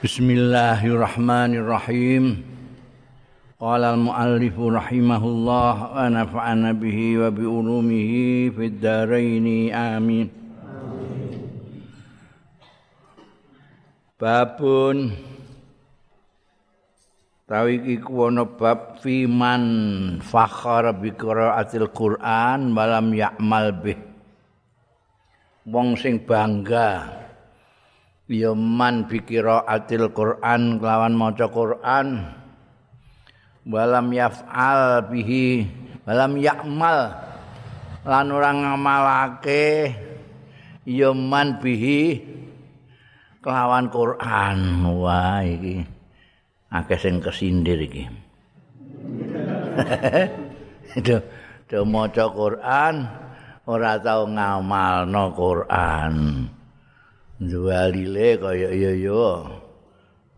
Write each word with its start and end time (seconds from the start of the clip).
Bismillahirrahmanirrahim. 0.00 2.40
Qala 3.60 3.92
al-muallif 3.92 4.56
rahimahullah 4.56 5.92
wa 5.92 6.08
nafa'ana 6.08 6.72
bihi 6.72 7.20
wa 7.20 7.28
bi 7.28 7.44
ulumihi 7.44 8.48
fid 8.48 8.80
dharain 8.80 9.44
amin. 9.68 10.32
Babun 14.16 15.12
Tawi 17.44 17.84
iki 17.84 18.00
kuwana 18.00 18.48
bab 18.48 19.04
fiman 19.04 20.16
fakhar 20.24 20.96
bi 20.96 21.12
qiraatil 21.12 21.92
Qur'an 21.92 22.72
malam 22.72 23.12
ya'mal 23.12 23.68
bih. 23.84 24.00
Wong 25.68 25.92
sing 26.00 26.24
bangga 26.24 27.19
ya 28.30 28.54
man 28.54 29.10
bikira 29.10 29.66
atil 29.66 30.14
Quran 30.14 30.78
kelawan 30.78 31.18
maca 31.18 31.50
Quran. 31.50 32.30
Walam 33.66 34.14
yaf'al 34.14 35.10
bihi 35.10 35.66
walam 36.06 36.38
ya'mal. 36.38 37.10
Lan 38.06 38.26
ora 38.32 38.50
ngamalake 38.54 39.92
ya 40.86 41.10
man 41.10 41.58
bihi 41.58 42.22
kelawan 43.42 43.90
Quran. 43.90 44.86
Wah 44.94 45.42
iki 45.42 45.82
akeh 46.70 46.98
sing 47.02 47.18
kesindir 47.18 47.82
iki. 47.82 48.06
Itu 50.98 51.18
do 51.66 51.82
maca 51.86 52.30
Quran 52.30 52.94
ora 53.66 53.98
tau 54.02 54.26
ngamalno 54.26 55.24
Quran 55.34 56.14
jualile 57.40 58.36
kaya 58.36 58.68
iya 58.68 58.92
yo 59.00 59.48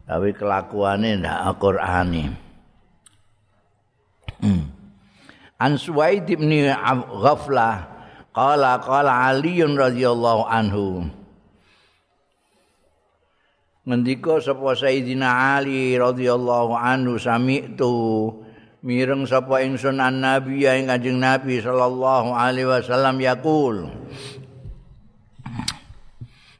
tapi 0.06 0.34
kelakuane 0.34 1.18
ndak 1.18 1.38
Al-Qur'ani. 1.54 2.24
Hmm. 4.42 4.64
An 5.62 5.78
Suwaid 5.78 6.26
bin 6.26 6.50
Ghaflah 7.22 7.86
qala 8.34 8.82
qala 8.82 9.30
Ali 9.30 9.62
radhiyallahu 9.62 10.42
anhu. 10.50 11.06
Ngendika 13.86 14.42
sapa 14.42 14.74
Sayyidina 14.74 15.58
Ali 15.58 15.94
radhiyallahu 15.94 16.74
anhu 16.74 17.14
sami'tu 17.14 17.94
mireng 18.82 19.22
sapa 19.26 19.62
ingsun 19.62 20.02
an 20.02 20.18
nabi 20.18 20.66
ing 20.66 20.90
Kanjeng 20.90 21.22
Nabi 21.22 21.62
sallallahu 21.62 22.34
alaihi 22.34 22.66
wasallam 22.66 23.22
yaqul 23.22 23.90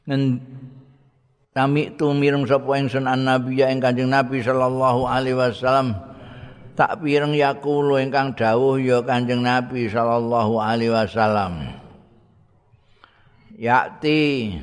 ngen 0.07 0.41
Tami 1.53 1.93
tu 1.93 2.09
mireng 2.17 2.49
sapa 2.49 2.81
ingsun 2.81 3.05
annabi 3.05 3.61
ya 3.61 3.69
ing 3.69 3.77
Kanjeng 3.77 4.09
Nabi 4.09 4.41
sallallahu 4.41 5.05
alaihi 5.05 5.37
wasallam. 5.37 5.93
Tak 6.73 7.05
pireng 7.05 7.37
yaqulu 7.37 8.01
ingkang 8.01 8.33
dawuh 8.33 8.81
ya 8.81 9.05
Kanjeng 9.05 9.45
Nabi 9.45 9.85
sallallahu 9.85 10.57
alaihi 10.57 10.89
wasallam 10.89 11.77
Yakti 13.53 14.57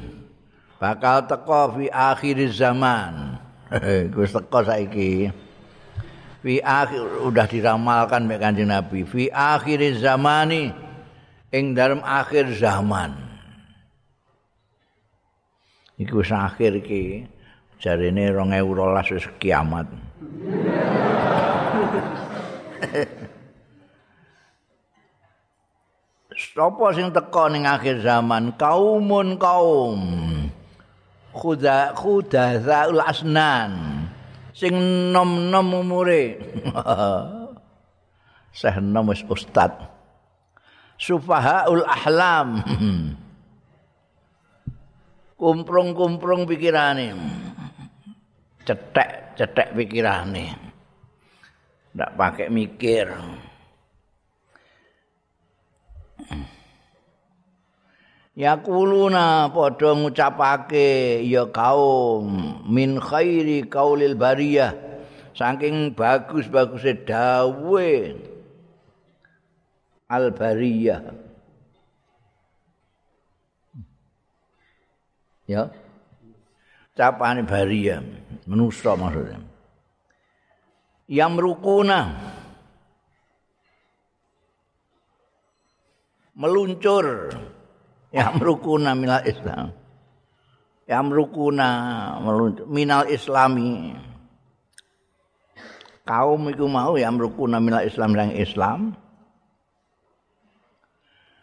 bakal 0.83 1.30
teko 1.30 1.78
fi 1.78 1.86
akhir 1.86 2.50
zaman. 2.50 3.38
Gus 4.11 4.34
teko 4.34 4.66
saiki. 4.66 5.30
Fi 6.42 6.58
akhir 6.58 7.22
udah 7.22 7.46
diramalkan 7.46 8.27
mek 8.27 8.42
Kanjeng 8.42 8.66
Nabi. 8.66 9.06
Fi 9.06 9.30
akhir 9.30 9.94
zamani 10.02 10.74
ing 11.55 11.78
dalam 11.78 12.02
akhir 12.02 12.50
zaman 12.58 13.30
iku 16.01 16.25
wis 16.25 16.33
akhir 16.33 16.81
iki. 16.81 17.29
Jarene 17.81 18.33
2012 18.33 19.17
wis 19.17 19.27
kiamat. 19.41 19.89
Sopo 26.36 26.89
sing 26.97 27.13
teko 27.13 27.52
ning 27.52 27.69
akhir 27.69 28.01
zaman? 28.01 28.57
Kaumun 28.57 29.36
kaum. 29.36 30.01
Khuda 31.36 31.92
khuda 31.97 32.64
zaul 32.64 33.01
asnan. 33.01 33.73
Sing 34.57 34.77
nom-nom 35.13 35.85
umure. 35.85 36.36
Syekh 38.58 38.77
nom 38.83 39.08
wis 39.08 39.24
ustad. 39.29 39.73
Sufahaul 41.01 41.80
ahlam 41.89 42.61
kumprung-kumprung 45.40 46.45
pikirane. 46.45 47.17
Cetek-cetek 48.68 49.73
pikirane. 49.73 50.52
Ndak 51.96 52.11
pakai 52.14 52.52
mikir. 52.52 53.08
Ya 58.36 58.56
kuluna 58.56 59.50
padha 59.50 59.96
ngucapake 59.96 61.20
ya 61.27 61.50
kaum 61.50 62.62
min 62.68 62.96
khairi 63.02 63.67
kaulil 63.67 64.17
bariyah 64.17 64.73
saking 65.34 65.92
bagus-baguse 65.92 67.05
dawe 67.05 67.92
al 70.08 70.24
bariyah 70.33 71.30
ya? 75.50 75.62
Capane 76.94 77.42
baria 77.42 77.98
manusa 78.46 78.94
maksudnya. 78.94 79.42
Yamrukuna. 81.11 82.00
Meluncur. 86.38 87.34
Yamrukuna 88.14 88.94
minal 88.94 89.27
islam. 89.27 89.74
Yamrukuna 90.86 91.68
meluncur. 92.22 92.64
Minal 92.70 93.11
islami. 93.11 93.94
Kaum 96.06 96.50
iku 96.50 96.67
mau 96.67 96.98
yamrukuna 96.98 97.62
minal 97.62 97.86
islam 97.86 98.11
yang 98.18 98.34
islam 98.34 98.98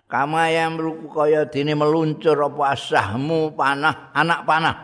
kama 0.07 0.49
yang 0.49 0.79
meruku 0.79 1.11
kaya 1.11 1.45
dini 1.45 1.75
meluncur 1.75 2.35
apa 2.39 2.73
asahmu 2.73 3.53
panah 3.53 4.11
anak 4.15 4.41
panah. 4.47 4.77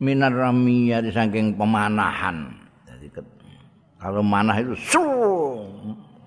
Minar 0.00 0.32
ramia 0.32 1.04
di 1.04 1.12
saking 1.12 1.60
pemanahan. 1.60 2.56
Jadi 2.88 3.06
kalau 4.00 4.24
manah 4.24 4.56
itu 4.58 4.74
su 4.76 5.04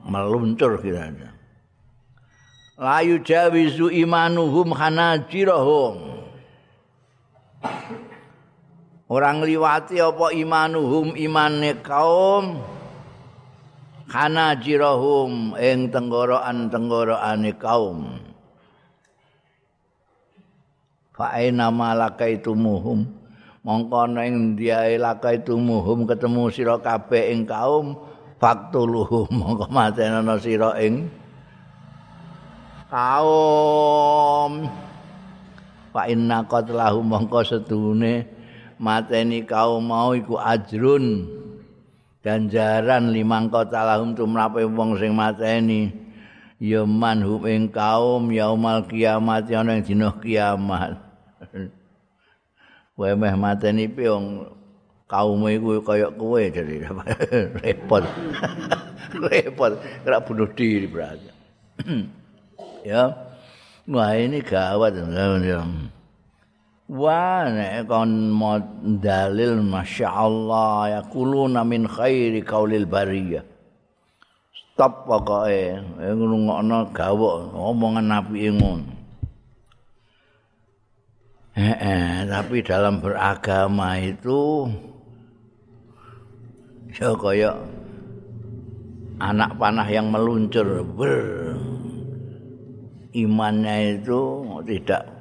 meluncur 0.03 0.77
kira 0.83 1.07
aja 1.07 1.33
layu 2.77 3.21
jawizu 3.21 3.87
imanuhum 3.93 4.75
hanajirahum 4.75 6.25
orang 9.07 9.45
liwati 9.45 10.01
apa 10.03 10.35
imanuhum 10.35 11.15
imane 11.15 11.79
kaum 11.79 12.59
kana 14.13 14.53
jirahum 14.61 15.57
ing 15.57 15.89
tenggorokan 15.89 16.69
tenggorokane 16.69 17.57
kaum. 17.57 18.21
Fa 21.17 21.33
aina 21.33 21.73
malaka 21.73 22.29
itu 22.29 22.53
muhum 22.53 23.09
mongko 23.65 24.13
ning 24.13 24.53
diae 24.53 25.01
laka 25.01 25.33
itu 25.33 25.57
muhum 25.57 26.05
ketemu 26.05 26.53
sira 26.53 26.77
kabeh 26.77 27.33
ing 27.33 27.49
kaum 27.49 27.97
faktuluhum. 28.37 29.33
Mongko 29.41 29.65
matenono 29.73 30.37
sira 30.37 30.77
ing 30.77 31.09
kaum. 32.93 34.69
Fa 35.89 36.05
inna 36.05 36.45
qatlahu 36.45 37.01
mongko 37.01 37.41
setune 37.41 38.29
mateni 38.77 39.41
kaum 39.41 39.81
mau 39.89 40.13
iku 40.13 40.37
ajrun 40.37 41.41
ganjaran 42.23 43.11
limang 43.11 43.51
kota 43.51 43.99
tumrape 44.15 44.63
wong 44.63 44.95
sing 44.97 45.11
mateni. 45.13 45.91
Ya 46.63 46.87
manhum 46.87 47.43
ing 47.43 47.67
kaum 47.67 48.31
yaumal 48.31 48.87
kiamat 48.87 49.51
ana 49.51 49.75
ing 49.75 49.83
dina 49.83 50.15
kiamat. 50.15 50.95
Wae 52.97 53.13
meh 53.19 53.35
mateni 53.35 53.91
pi 53.91 54.07
wong 54.07 54.47
kaum 55.11 55.43
iku 55.51 55.83
kaya 55.83 56.07
kowe 56.15 56.39
jadi. 56.39 56.87
Repot. 57.59 58.07
Repot. 59.27 59.71
Kira 60.07 60.17
bunuh 60.23 60.49
diri 60.55 60.87
berarti. 60.87 61.29
Ya. 62.83 63.15
Wah 63.87 64.11
ini 64.19 64.43
gawat 64.43 64.91
ya 64.99 65.63
Wah, 66.91 67.47
nek 67.47 67.87
kon 67.87 68.33
dalil 68.99 69.63
masyaallah 69.63 70.91
ya 70.91 71.01
kuluna 71.07 71.63
min 71.63 71.87
khairi 71.87 72.43
kaulil 72.43 72.83
bariyah. 72.83 73.45
Stop 74.73 75.05
pokoke, 75.05 75.79
ngrungokno 76.01 76.89
gawok 76.91 77.53
omongan 77.53 78.09
nabi 78.09 78.49
ngono. 78.49 79.03
eh, 81.53 81.77
eh, 81.77 82.13
tapi 82.25 82.65
dalam 82.65 82.97
beragama 82.97 84.01
itu 84.01 84.65
ya 86.97 87.13
kayak 87.13 87.57
anak 89.21 89.53
panah 89.61 89.85
yang 89.85 90.09
meluncur 90.09 90.81
ber 90.97 91.53
imannya 93.13 94.01
itu 94.01 94.21
tidak 94.65 95.12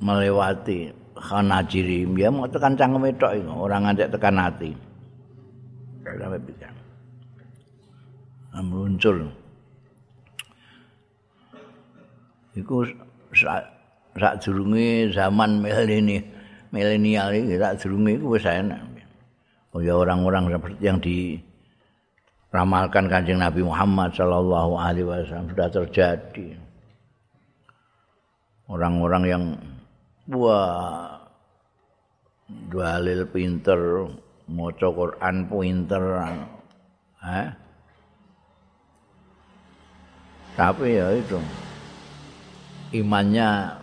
melewati 0.00 0.92
khanajirim 1.16 2.12
ya 2.20 2.28
mau 2.28 2.44
tekan 2.44 2.76
cangkem 2.76 3.08
itu 3.08 3.24
orang 3.48 3.88
ngajak 3.88 4.12
tekan 4.12 4.36
hati 4.36 4.76
sampai 6.06 6.38
bisa 6.46 6.68
meluncur. 8.62 9.28
Itu 12.56 12.88
sak 13.36 13.68
sak 14.16 14.34
zaman 15.12 15.60
milenial 15.60 16.24
milenial 16.72 17.28
iki 17.36 17.60
sak 17.60 17.84
durunge 17.84 18.16
iku 18.16 18.38
wis 18.38 18.46
enak. 18.48 18.80
Oh 19.76 19.84
ya 19.84 19.92
orang-orang 19.92 20.48
seperti 20.48 20.80
yang 20.80 20.98
di 21.04 21.36
ramalkan 22.48 23.12
kanjeng 23.12 23.36
Nabi 23.36 23.60
Muhammad 23.60 24.16
Shallallahu 24.16 24.72
Alaihi 24.80 25.04
Wasallam 25.04 25.52
sudah 25.52 25.68
terjadi. 25.68 26.56
Orang-orang 28.72 29.22
yang 29.28 29.42
wah. 30.30 31.22
Dalil 32.46 33.26
pinter 33.26 34.06
maca 34.46 34.86
Quran 34.86 35.36
pinter 35.50 36.04
eh? 37.26 37.50
tapi 40.54 40.94
ya 40.94 41.10
itu. 41.10 41.42
Imannya 42.94 43.82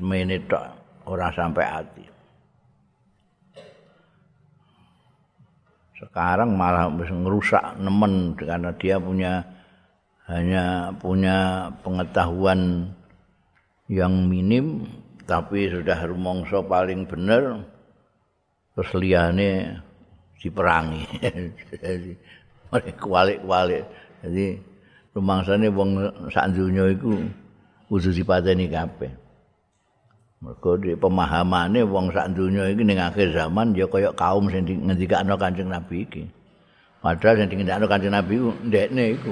menit 0.00 0.48
orang 1.04 1.32
sampai 1.36 1.64
hati 1.64 2.04
sekarang 6.02 6.58
malah 6.58 6.90
bisa 6.90 7.14
ngerusak 7.14 7.64
nemen 7.78 8.34
karena 8.34 8.74
dia 8.74 8.98
punya 8.98 9.46
hanya 10.26 10.90
punya 10.98 11.70
pengetahuan 11.86 12.90
yang 13.90 14.30
minim 14.30 14.86
tapi 15.26 15.70
sudah 15.70 15.98
rumongso 16.06 16.62
paling 16.66 17.06
benar 17.06 17.62
terus 18.74 18.90
liane 18.98 19.78
diperangi 20.42 21.06
jadi 21.82 22.12
mereka 22.70 22.92
kualik-kualik 22.98 23.84
jadi 24.22 24.58
rumangsane 25.14 25.70
wong 25.70 25.90
sak 26.30 26.50
donya 26.54 26.90
iku 26.90 27.14
kudu 27.86 28.10
dipateni 28.10 28.66
kabeh 28.70 29.22
Mergo 30.42 30.74
di 30.74 30.98
pemahamane 30.98 31.86
wong 31.86 32.10
sak 32.10 32.34
donya 32.34 32.66
iki 32.66 32.82
ning 32.82 32.98
akhir 32.98 33.30
zaman 33.30 33.78
ya 33.78 33.86
kaya 33.86 34.10
kaum 34.10 34.50
sing 34.50 34.66
ngendikane 34.66 35.30
Kanjeng 35.38 35.70
Nabi 35.70 36.02
iki. 36.02 36.26
Padahal 36.98 37.46
sing 37.46 37.62
ngendikane 37.62 37.86
Kanjeng 37.86 38.10
Nabi 38.10 38.42
ndekne 38.66 39.14
iku. 39.14 39.30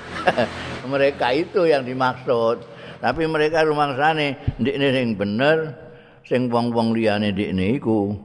mereka 0.92 1.28
itu 1.36 1.68
yang 1.68 1.84
dimaksud. 1.84 2.56
Tapi 3.04 3.28
mereka 3.28 3.60
rumangsane 3.68 4.40
ndekne 4.56 4.88
sing 4.96 5.12
bener, 5.12 5.76
sing 6.24 6.48
wong-wong 6.48 6.96
liyane 6.96 7.36
ndekne 7.36 7.76
iku 7.76 8.16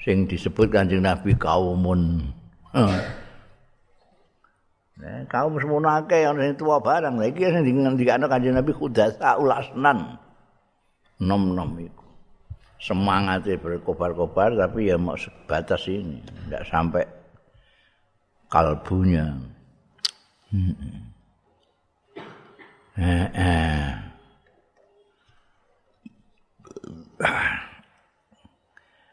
sing 0.00 0.24
disebut 0.24 0.72
Kanjeng 0.72 1.04
Nabi 1.04 1.36
kaumun. 1.36 2.32
Nah, 5.02 5.20
kaum 5.28 5.60
semono 5.60 5.92
akeh 5.92 6.24
ana 6.24 6.48
sing 6.48 6.56
tuwa 6.56 6.80
barang. 6.80 7.20
Lah 7.20 7.28
iki 7.28 7.44
sing 7.44 7.84
ngendikane 7.84 8.24
Kanjeng 8.24 8.56
Nabi 8.56 8.72
kudasa 8.72 9.36
ulasnan. 9.36 10.16
nom-nom 11.22 11.78
itu. 11.78 12.02
Semangatnya 12.82 13.62
berkobar-kobar 13.62 14.58
tapi 14.58 14.90
ya 14.90 14.98
mau 14.98 15.14
sebatas 15.14 15.86
ini. 15.86 16.18
Tidak 16.18 16.66
sampai 16.66 17.06
kalbunya. 18.50 19.30
Eh, 22.98 23.28
eh. 23.38 24.11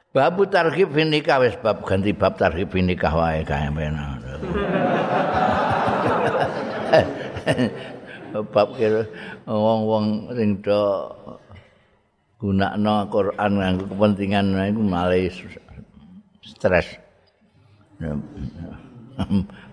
Babu 0.09 0.49
tarhib 0.49 0.89
nikah 0.97 1.37
wis 1.37 1.53
bab 1.61 1.85
ganti 1.85 2.17
bab 2.17 2.33
tarhib 2.33 2.73
nikah 2.73 3.13
wae 3.13 3.45
kae 3.45 3.69
benar. 3.69 4.17
bab 8.53 8.73
kira 8.73 9.05
wong-wong 9.45 10.33
sing 10.33 10.57
do 10.65 11.13
gunakno 12.41 13.05
Quran 13.13 13.51
nganggo 13.61 13.85
kepentingan 13.85 14.57
iku 14.73 14.81
malah 14.81 15.29
stres. 16.41 16.97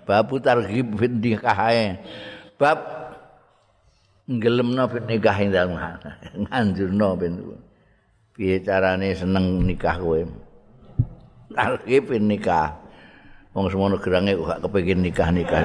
Bab 0.05 0.29
targhib 0.45 1.01
fi 1.01 1.07
nikahae. 1.09 1.97
Bab 2.61 2.79
ngelemno 4.29 4.85
fi 4.85 4.99
nikahe 5.01 5.49
dalem 5.49 5.81
nganjurno 6.45 7.09
ben. 7.17 7.35
Piye 8.37 8.61
carane 8.61 9.17
seneng 9.17 9.65
nikah 9.65 9.97
kowe? 9.97 10.21
Targhib 11.57 12.13
fi 12.13 12.21
nikah. 12.21 12.77
Wong 13.57 13.73
semono 13.73 13.97
gerange 13.97 14.37
kok 14.37 14.45
gak 14.45 14.61
kepengin 14.69 15.01
nikah-nikah. 15.01 15.61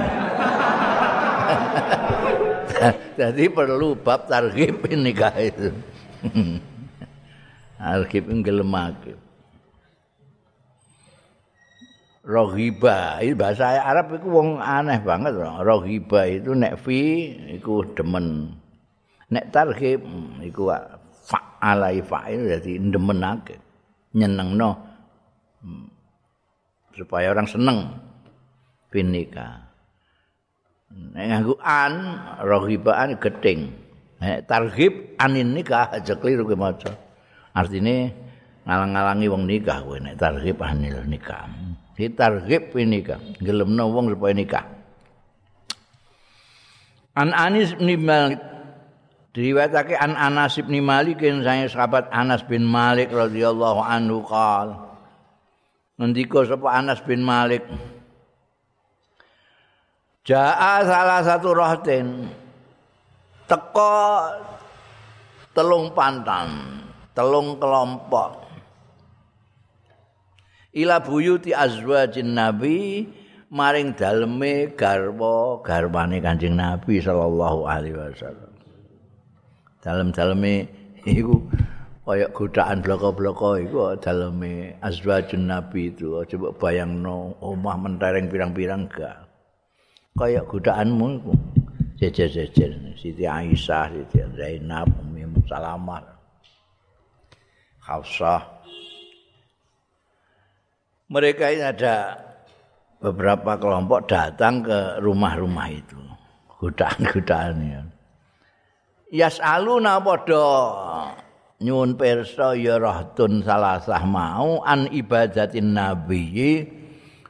Jadi 3.20 3.44
perlu 3.52 3.92
bab 3.92 4.24
targhib 4.24 4.80
fi 4.80 4.96
nikah 4.96 5.36
itu. 5.36 5.68
Alkib 7.92 8.32
ngelemake. 8.32 9.20
Rohiba, 12.22 13.18
itu 13.18 13.34
bahasa 13.34 13.82
Arab 13.82 14.14
itu 14.16 14.30
wong 14.30 14.62
aneh 14.62 15.02
banget. 15.02 15.36
Rohiba 15.36 16.24
itu 16.24 16.54
nek 16.54 16.78
fi, 16.78 17.34
itu 17.58 17.84
demen. 17.98 18.56
Nek 19.28 19.50
tarhib, 19.50 20.06
itu 20.38 20.70
fa'alai 21.62 22.02
fa'il, 22.02 22.50
jadi 22.58 22.82
demen 22.90 23.22
ake. 23.22 23.54
Nyeneng 24.18 24.58
no. 24.58 24.70
Supaya 26.98 27.30
orang 27.30 27.46
seneng. 27.46 27.78
Pinika. 28.90 29.62
Nek 30.90 31.24
ngaku 31.30 31.54
an, 31.62 31.94
rohiba 32.42 32.92
an 32.98 33.14
geting. 33.22 33.70
Nek 34.18 34.50
tarhib 34.50 35.14
anin 35.22 35.54
nikah, 35.54 35.94
aja 35.94 36.18
keliru 36.18 36.44
ke 36.44 36.58
macam. 36.58 36.92
Artine 37.54 38.10
ngalang-alangi 38.66 39.26
wong 39.30 39.46
nikah 39.46 39.80
kowe 39.86 39.96
nek 40.02 40.18
targhib 40.18 40.58
anil 40.60 40.98
nikah. 41.06 41.46
Di 41.94 42.10
targhib 42.10 42.74
nikah, 42.74 43.22
gelemno 43.38 43.88
wong 43.88 44.12
supaya 44.12 44.34
nikah. 44.34 44.66
An 47.12 47.32
Anis 47.36 47.76
bin 47.76 48.08
Malik 48.08 48.40
diriwayatake 49.32 49.96
An 49.96 50.12
Anas 50.12 50.60
bin 50.60 50.84
Malik 50.84 51.24
saya 51.24 51.64
sahabat 51.68 52.12
Anas 52.12 52.44
bin 52.44 52.68
Malik 52.68 53.08
radhiyallahu 53.08 53.80
anhu 53.80 54.20
qal. 54.28 54.76
Ngendika 55.96 56.44
sapa 56.44 56.68
Anas 56.72 57.00
bin 57.04 57.24
Malik? 57.24 57.64
Ja'a 60.22 60.86
salah 60.86 61.20
satu 61.26 61.50
rohten 61.50 62.30
teko 63.50 64.30
telung 65.50 65.90
pantan 65.96 66.78
telung 67.16 67.58
kelompok. 67.58 68.40
Ila 70.72 71.04
buyuti 71.04 71.52
azwajin 71.52 72.32
nabi 72.32 73.04
maring 73.52 73.92
daleme 73.92 74.72
garwa 74.72 75.60
garwane 75.60 76.16
Kanjeng 76.24 76.56
Nabi 76.56 76.96
sallallahu 77.04 77.68
alaihi 77.68 77.92
wasallam 77.92 78.51
dalem-daleme 79.82 80.70
iku 81.04 81.42
kaya 82.02 82.30
godaan 82.30 82.80
bloko-bloko 82.82 83.58
iku 83.58 83.98
daleme 83.98 84.78
azwajun 84.82 85.50
nabi 85.50 85.90
itu 85.90 86.22
coba 86.26 86.48
bayangno 86.56 87.34
omah 87.42 87.76
mentereng 87.78 88.30
pirang-pirang 88.30 88.86
gak 88.88 89.26
kaya 90.14 90.40
godaanmu 90.46 91.06
iku 91.18 91.32
jejer-jejer 91.98 92.94
Siti 92.98 93.26
Aisyah 93.26 93.90
Siti 93.90 94.18
Zainab 94.38 94.90
Ummi 95.02 95.26
Salamah 95.46 96.12
Hafsah. 97.82 98.62
Mereka 101.10 101.44
ini 101.50 101.66
ada 101.66 102.14
beberapa 103.02 103.58
kelompok 103.58 104.06
datang 104.06 104.62
ke 104.62 105.02
rumah-rumah 105.02 105.66
itu. 105.68 105.98
Godaan-godaan 106.62 107.56
ya. 107.58 107.82
Yas'aluna 109.12 110.00
padha 110.00 110.48
nyuwun 111.60 112.00
pirsa 112.00 112.56
ya 112.56 112.80
rahtun 112.80 113.44
salasah 113.44 114.02
mau 114.08 114.64
an 114.64 114.88
ibadatin 114.88 115.76
nabi 115.76 116.64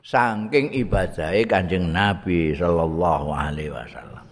saking 0.02 0.74
ibadahe 0.74 1.46
Kanjeng 1.46 1.94
Nabi 1.94 2.52
sallallahu 2.58 3.30
alaihi 3.30 3.70
wasallam. 3.70 4.26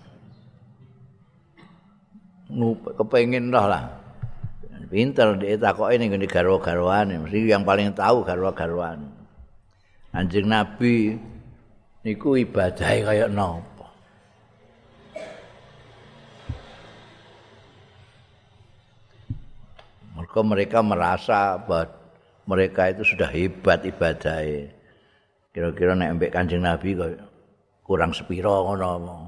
kepengin 2.99 3.55
roh 3.55 3.71
lah. 3.71 3.87
Pinter 4.91 5.39
dia 5.39 5.55
takoke 5.55 5.95
ning 6.03 6.11
ngene 6.11 6.27
garwa-garwane, 6.27 7.15
mesti 7.23 7.47
yang 7.47 7.63
paling 7.63 7.95
tahu 7.95 8.27
garwa-garwane. 8.27 9.07
Anjing 10.11 10.51
Nabi 10.51 11.15
niku 12.03 12.35
ibadah 12.35 12.91
kaya 13.07 13.31
napa? 13.31 13.80
Mereka 20.31 20.47
mereka 20.47 20.79
merasa 20.79 21.59
bahwa 21.59 21.91
mereka 22.47 22.87
itu 22.87 23.03
sudah 23.03 23.27
hebat 23.27 23.83
ibadahnya. 23.83 24.71
Kira-kira 25.51 25.99
nek 25.99 26.15
mbek 26.15 26.31
Kanjeng 26.31 26.63
Nabi 26.63 26.95
kok 26.95 27.19
kurang 27.83 28.15
sepiro 28.15 28.71
ngono. 28.71 29.27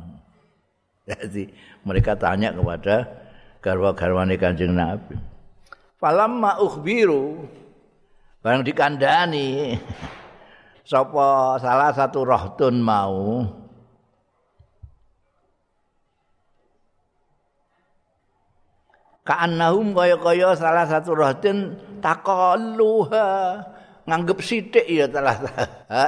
Jadi 1.11 1.51
mereka 1.83 2.15
tanya 2.15 2.55
kepada 2.55 3.11
garwa-garwane 3.59 4.39
Kanjeng 4.39 4.79
Nabi. 4.79 5.19
Falamma 5.99 6.63
ukhbiru 6.63 7.51
barang 8.43 8.63
dikandani 8.63 9.79
sapa 10.91 11.59
salah 11.63 11.95
satu 11.95 12.27
rohtun 12.27 12.79
mau 12.79 13.47
Ka'annahum 19.23 19.95
kaya-kaya 19.95 20.51
salah 20.59 20.83
satu 20.83 21.15
rohtun 21.15 21.79
taqalluha 22.03 23.55
nganggep 24.03 24.43
sithik 24.43 24.83
ya 24.91 25.07
telah 25.07 25.39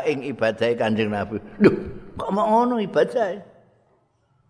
ing 0.03 0.27
ibadah 0.27 0.75
Kanjeng 0.75 1.15
Nabi. 1.15 1.39
Lho, 1.63 1.71
kok 2.19 2.31
mau 2.35 2.51
ngono 2.51 2.83
ibadah? 2.83 3.39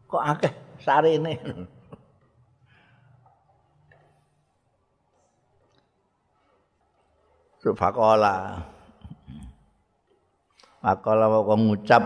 Kok 0.09 0.23
akeh 0.33 0.53
sarene? 0.81 1.37
Fakola. 7.61 8.65
Fakola 10.81 11.25
mau 11.29 11.53
ngucap 11.53 12.05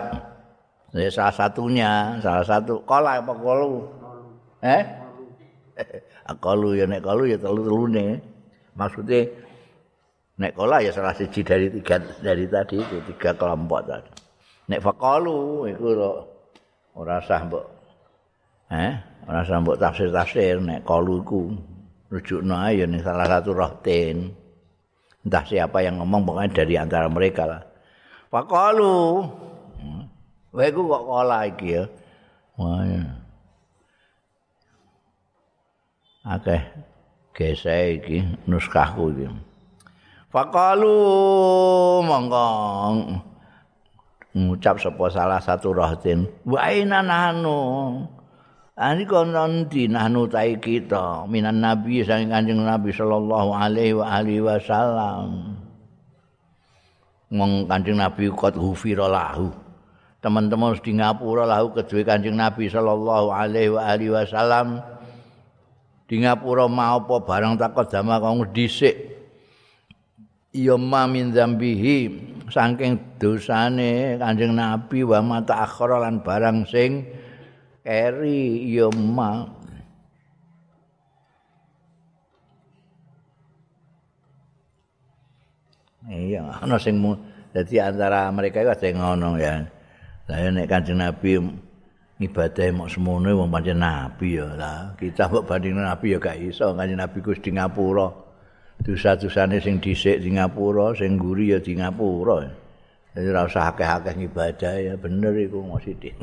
salah 0.91 1.35
satunya, 1.35 2.19
salah 2.19 2.43
satu 2.43 2.83
kola 2.83 3.23
apa 3.23 3.31
kolu? 3.31 3.87
Eh? 4.63 4.83
Kolu 6.37 6.77
ya 6.77 6.85
nek 6.85 7.01
kolu 7.01 7.25
ya 7.25 7.41
telu-telune. 7.41 8.21
Maksudnya 8.77 9.25
nek 10.37 10.53
kola 10.53 10.85
ya 10.85 10.93
salah 10.93 11.17
siji 11.17 11.41
dari 11.41 11.73
tiga 11.73 11.97
dari 12.21 12.45
tadi 12.45 12.77
itu 12.77 12.97
tiga 13.09 13.33
kelompok 13.33 13.81
tadi. 13.89 14.11
Nek 14.69 14.85
fakalu 14.85 15.73
iku 15.73 15.87
ora 16.99 17.17
sah 17.25 17.41
mbok 17.49 17.65
eh 18.69 18.93
ora 19.25 19.41
sah 19.49 19.59
mbok 19.65 19.81
tafsir-tafsir 19.81 20.61
nek 20.61 20.85
kalu 20.85 21.25
iku 21.25 21.49
rujukno 22.13 22.55
ya 22.69 22.85
ning 22.85 23.01
salah 23.01 23.25
satu 23.25 23.57
rohten. 23.57 24.49
entah 25.29 25.45
siapa 25.45 25.85
yang 25.85 26.01
ngomong 26.01 26.25
pokoknya 26.25 26.65
dari 26.65 26.75
antara 26.81 27.05
mereka 27.11 27.45
lah. 27.45 27.63
Fakalu. 28.33 29.29
Wah, 30.49 30.65
iku 30.65 30.81
kok 30.89 31.05
kola 31.05 31.39
iki 31.45 31.77
ya. 31.77 31.85
Wah, 32.57 32.81
ya. 32.89 33.03
Akeh 36.29 36.61
gesek 37.33 38.05
iki 38.05 38.19
nuskahku 38.45 39.17
iki. 39.17 39.33
Fakalu 40.29 41.01
monggo 42.05 42.49
ngucap 44.37 44.77
sapa 44.77 45.09
salah 45.09 45.41
satu 45.41 45.73
rohtin. 45.73 46.29
Wa 46.45 46.69
ina 46.69 47.01
nahnu. 47.01 47.57
Ani 48.77 49.09
konon 49.09 49.73
di 49.73 49.89
nahnu 49.89 50.29
tai 50.29 50.61
kita 50.61 51.27
minan 51.27 51.65
nabi 51.65 52.05
sang 52.05 52.29
kanjeng 52.29 52.61
nabi 52.61 52.93
sallallahu 52.93 53.51
alaihi 53.57 53.97
wa 53.97 54.07
alihi 54.07 54.45
wasallam. 54.45 55.57
Mong 57.33 57.67
kanjeng 57.73 57.97
nabi 57.97 58.29
kot 58.29 58.53
hufira 58.55 59.09
lahu. 59.09 59.49
Teman-teman 60.21 60.77
di 60.79 60.93
ngapura 60.93 61.49
lahu 61.49 61.73
kedua 61.73 62.05
kanjeng 62.05 62.37
nabi 62.37 62.69
sallallahu 62.69 63.33
alaihi 63.33 63.73
wa 63.73 63.83
alihi 63.89 64.13
wasallam. 64.13 64.98
Di 66.09 66.17
ngapura 66.25 66.65
apa 66.65 67.21
barang 67.21 67.61
takut 67.61 67.85
dama 67.93 68.17
kau 68.17 68.41
dhisik. 68.49 68.97
Ya 70.57 70.81
ma 70.81 71.05
min 71.05 71.37
zambihi 71.37 72.09
saking 72.49 73.21
dosane 73.21 74.17
kanjeng 74.17 74.57
nabi 74.57 75.05
wa 75.05 75.21
mata 75.21 75.61
akhara 75.69 76.01
lan 76.01 76.25
barang 76.25 76.65
sing 76.65 77.05
eri 77.85 78.65
ya 78.73 78.89
ma 78.89 79.45
iya 86.09 86.49
ana 86.65 86.81
sing 86.81 86.97
dadi 87.53 87.77
antara 87.77 88.33
mereka 88.33 88.65
itu 88.65 88.73
ada 88.73 88.87
yang 88.89 88.97
ngono 89.05 89.31
ya 89.37 89.55
saya 90.25 90.49
nek 90.49 90.67
kanjeng 90.69 90.97
nabi 90.97 91.37
ibadah 92.19 92.75
mok 92.75 92.91
semono 92.91 93.31
wong 93.31 93.51
pancen 93.51 93.79
nabi 93.79 94.43
ya 94.43 94.51
lah. 94.59 94.95
Kita 94.99 95.31
mbok 95.31 95.47
banding 95.47 95.79
nabi 95.79 96.15
ya 96.15 96.19
gak 96.19 96.39
iso. 96.43 96.75
Kanjeng 96.75 96.99
nabi 96.99 97.19
ku 97.23 97.31
di 97.35 97.51
ngapura. 97.55 98.11
Dosa-dosane 98.79 99.59
sing 99.59 99.83
dhisik 99.83 100.23
di 100.23 100.31
ngapura 100.35 100.95
sing 100.99 101.19
nguri 101.19 101.55
ya 101.55 101.59
di 101.63 101.79
ngapura. 101.79 102.47
Jadi 103.15 103.27
ora 103.35 103.47
usah 103.47 103.75
akeh-akeh 103.75 104.15
ibadah 104.31 104.75
ya. 104.79 104.95
Bener 104.99 105.35
iku 105.35 105.63
mesti 105.63 105.95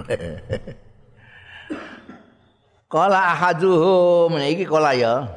Kala 2.92 3.34
ahaduhum. 3.36 4.40
Iki 4.40 4.66
kala 4.70 4.96
ya. 4.96 5.28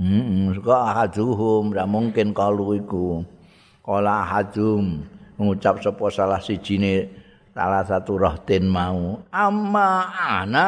Heeh, 0.00 0.56
hmm, 0.56 0.64
ahaduhum. 0.64 1.76
Ra 1.76 1.84
mungkin 1.84 2.32
kalu 2.32 2.82
iku. 2.82 3.22
Kala 3.84 4.24
ahadum. 4.26 5.04
Ngucap 5.40 5.80
sapa 5.80 6.04
salah 6.12 6.40
sijine 6.40 7.19
salah 7.54 7.82
satu 7.86 8.16
rohtin 8.18 8.66
mau. 8.66 9.20
Amma 9.34 10.10
ana 10.14 10.66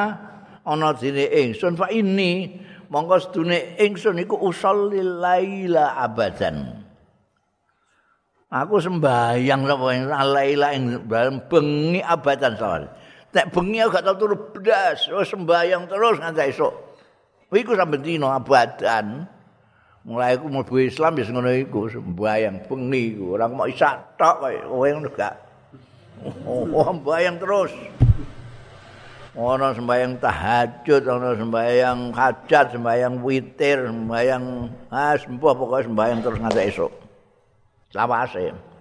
ana 0.63 0.89
dene 0.95 1.27
ingsun 1.31 1.75
fa 1.75 1.91
ini 1.91 2.61
monggo 2.93 3.19
sedune 3.19 3.79
ingsun 3.79 4.23
iku 4.23 4.39
usallil 4.39 5.23
laila 5.23 5.99
abadan. 5.99 6.83
Aku 8.53 8.77
sembahyang 8.85 9.65
sapa 9.65 9.87
ing 9.97 10.05
laila 10.13 10.69
ing 10.77 11.09
bengi 11.49 12.05
abadan 12.05 12.53
soal. 12.61 12.85
Nek 13.33 13.49
bengi 13.49 13.81
aku 13.81 13.97
gak 13.97 14.05
tau 14.05 14.17
turu 14.21 14.37
blas, 14.53 15.09
wis 15.09 15.33
sembayang 15.33 15.89
terus 15.89 16.21
nganti 16.21 16.53
esuk. 16.53 16.75
Iku 17.49 17.73
sampe 17.73 17.97
dina 17.97 18.37
abadan. 18.37 19.25
Mulai 20.05 20.37
aku 20.37 20.53
mlebu 20.53 20.85
Islam 20.85 21.17
wis 21.17 21.33
ngono 21.33 21.49
iku 21.49 21.89
sembayang 21.89 22.69
bengi 22.69 23.17
iku. 23.17 23.41
Ora 23.41 23.49
mau 23.49 23.65
isak 23.65 24.21
tok 24.21 24.45
kowe 24.45 24.89
ngono 24.93 25.09
gak. 25.17 25.52
Oh, 26.47 26.87
sembayang 26.87 27.37
terus. 27.41 27.73
Ono 29.33 29.73
sembayang 29.73 30.21
tahajud, 30.21 31.03
ono 31.09 31.33
sembayang 31.35 32.13
hajat, 32.13 32.77
sembayang 32.77 33.15
witir, 33.25 33.89
sembayang 33.89 34.45
ah 34.93 35.17
sembuh 35.17 35.53
pokoknya 35.57 35.89
sembayang 35.89 36.21
terus 36.21 36.39
nganti 36.39 36.63
esuk. 36.69 36.93
Lawase. 37.97 38.73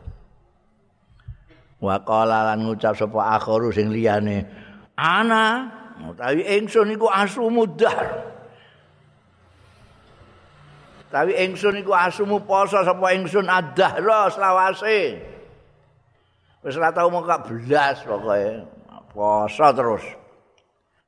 wa 1.81 1.97
qala 2.05 2.53
lan 2.53 2.61
ngucap 2.61 2.93
sapa 2.93 3.41
akharu 3.41 3.73
sing 3.73 3.89
liyane 3.89 4.45
ana 4.93 5.65
utawi 6.13 6.45
ingsun 6.61 6.93
iku 6.93 7.09
asumu 7.09 7.65
dar 7.73 8.21
utawi 11.09 11.33
ingsun 11.41 11.81
iku 11.81 11.97
asumu 11.97 12.45
poso 12.45 12.85
sapa 12.85 13.17
ingsun 13.17 13.49
adahra 13.49 14.29
selawase 14.29 15.17
wis 16.61 16.77
ora 16.77 16.93
tau 16.93 17.09
mok 17.09 17.29
blas 17.49 17.97
pokoke 18.05 18.65
poso 19.11 19.67
terus 19.73 20.03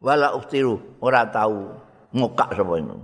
wala 0.01 0.33
uftiru 0.35 0.75
ora 0.99 1.23
tau 1.29 1.77
ngokak 2.13 2.57
sapa 2.57 2.73
itu 2.77 2.97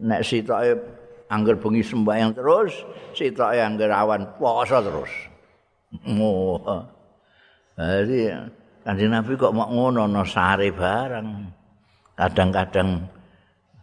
nek 0.00 0.20
sitoke 0.22 0.70
angger 1.30 1.56
bengi 1.58 1.82
sembahyang 1.82 2.32
terus 2.34 2.86
sitoke 3.14 3.58
angger 3.58 3.90
awan 3.90 4.22
poso 4.38 4.78
terus. 4.82 5.12
Oh. 6.18 6.82
Jadi 7.74 8.30
Kanjeng 8.84 9.16
Nabi 9.16 9.32
kok 9.40 9.56
mau 9.56 9.66
ngono 9.66 10.04
no 10.04 10.22
sare 10.28 10.68
bareng. 10.68 11.48
Kadang-kadang 12.14 13.02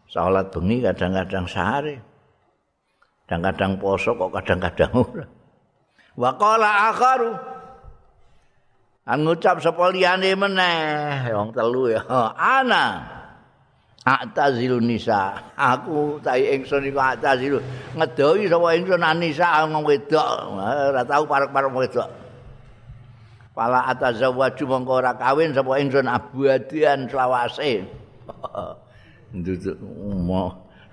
salat 0.08 0.48
bengi, 0.54 0.80
kadang-kadang 0.80 1.50
sare. 1.50 1.96
Kadang-kadang 3.26 3.82
poso 3.82 4.14
kok 4.14 4.32
kadang-kadang 4.40 4.92
ora. 4.94 5.26
Wa 6.16 6.36
qala 6.36 6.92
akharu 6.92 7.32
An 9.02 9.26
ngucap 9.26 9.58
sapa 9.60 9.90
liyane 9.90 10.38
meneh 10.38 11.26
wong 11.34 11.52
telu 11.52 11.90
ya. 11.90 12.06
Ana 12.38 12.86
Atazil 14.02 14.82
nisa, 14.82 15.54
aku 15.54 16.18
tai 16.26 16.58
ingsun 16.58 16.90
iku 16.90 16.98
atazil 16.98 17.62
ngedohi 17.94 18.50
sapa 18.50 18.74
ingsun 18.74 18.98
anisa 18.98 19.62
ngomong 19.62 19.86
wedok, 19.86 20.58
ora 20.58 21.06
tau 21.06 21.30
parek-parek 21.30 21.70
wedok. 21.70 22.10
Pala 23.54 23.86
atazawwaju 23.94 24.64
mongko 24.66 24.94
ora 25.06 25.14
kawin 25.14 25.54
sapa 25.54 25.78
ingsun 25.78 26.10
abadian 26.10 27.06
selawase. 27.14 27.86
Nduduk 29.38 29.78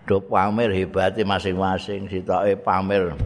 do 0.05 0.21
pamer 0.29 0.69
hebate 0.77 1.25
masing-masing 1.25 2.13
sitoke 2.13 2.61
pamer. 2.61 3.17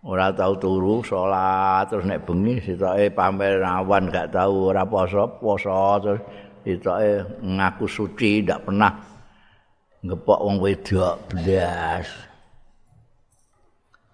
Ora 0.00 0.32
tau 0.32 0.56
turu 0.56 1.04
salat 1.04 1.84
terus 1.92 2.08
nek 2.08 2.24
bengi 2.24 2.56
sitoke 2.64 3.12
pamer 3.12 3.60
awan 3.60 4.08
gak 4.08 4.32
tau 4.32 4.72
ora 4.72 4.88
poso 4.88 5.28
poso 5.36 6.00
terus 6.00 6.20
sitoke 6.64 7.36
ngaku 7.44 7.84
suci 7.84 8.40
ndak 8.40 8.64
pernah 8.64 8.96
ngepok 10.00 10.40
wong 10.40 10.56
wedok 10.64 11.20
blas. 11.28 12.08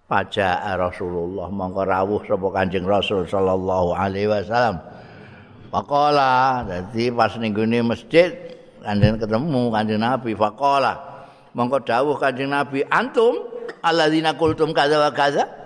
Paja 0.07 0.59
Rasulullah 0.75 1.47
mongko 1.47 1.83
rawuh 1.83 2.21
sapa 2.27 2.47
Kanjeng 2.51 2.87
Rasul 2.87 3.27
sallallahu 3.27 3.91
alaihi 3.95 4.27
wasallam. 4.27 4.79
Pakola, 5.67 6.63
dadi 6.63 7.11
pas 7.11 7.35
ning 7.39 7.51
masjid 7.83 8.31
kanjeng 8.83 9.19
ketemu 9.19 9.67
kanjeng 9.67 9.99
Nabi 9.99 10.31
faqala 10.31 10.95
mongko 11.51 11.83
dawuh 11.83 12.15
kanjeng 12.15 12.51
Nabi 12.51 12.87
antum 12.87 13.35
alladzina 13.83 14.31
qultum 14.35 14.71
kadza 14.71 14.95
wa 14.95 15.11
kadza 15.11 15.56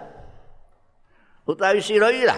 utawi 1.46 1.82
sira 1.82 2.14
ira 2.14 2.38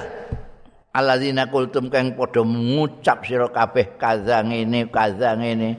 alladzina 0.93 1.49
qultum 1.49 1.89
kang 1.89 2.13
padha 2.13 2.45
ngucap 2.45 3.25
sira 3.25 3.49
kabeh 3.49 3.97
kadza 3.97 4.45
ngene 4.45 4.87
kadza 4.93 5.33
ngene. 5.35 5.69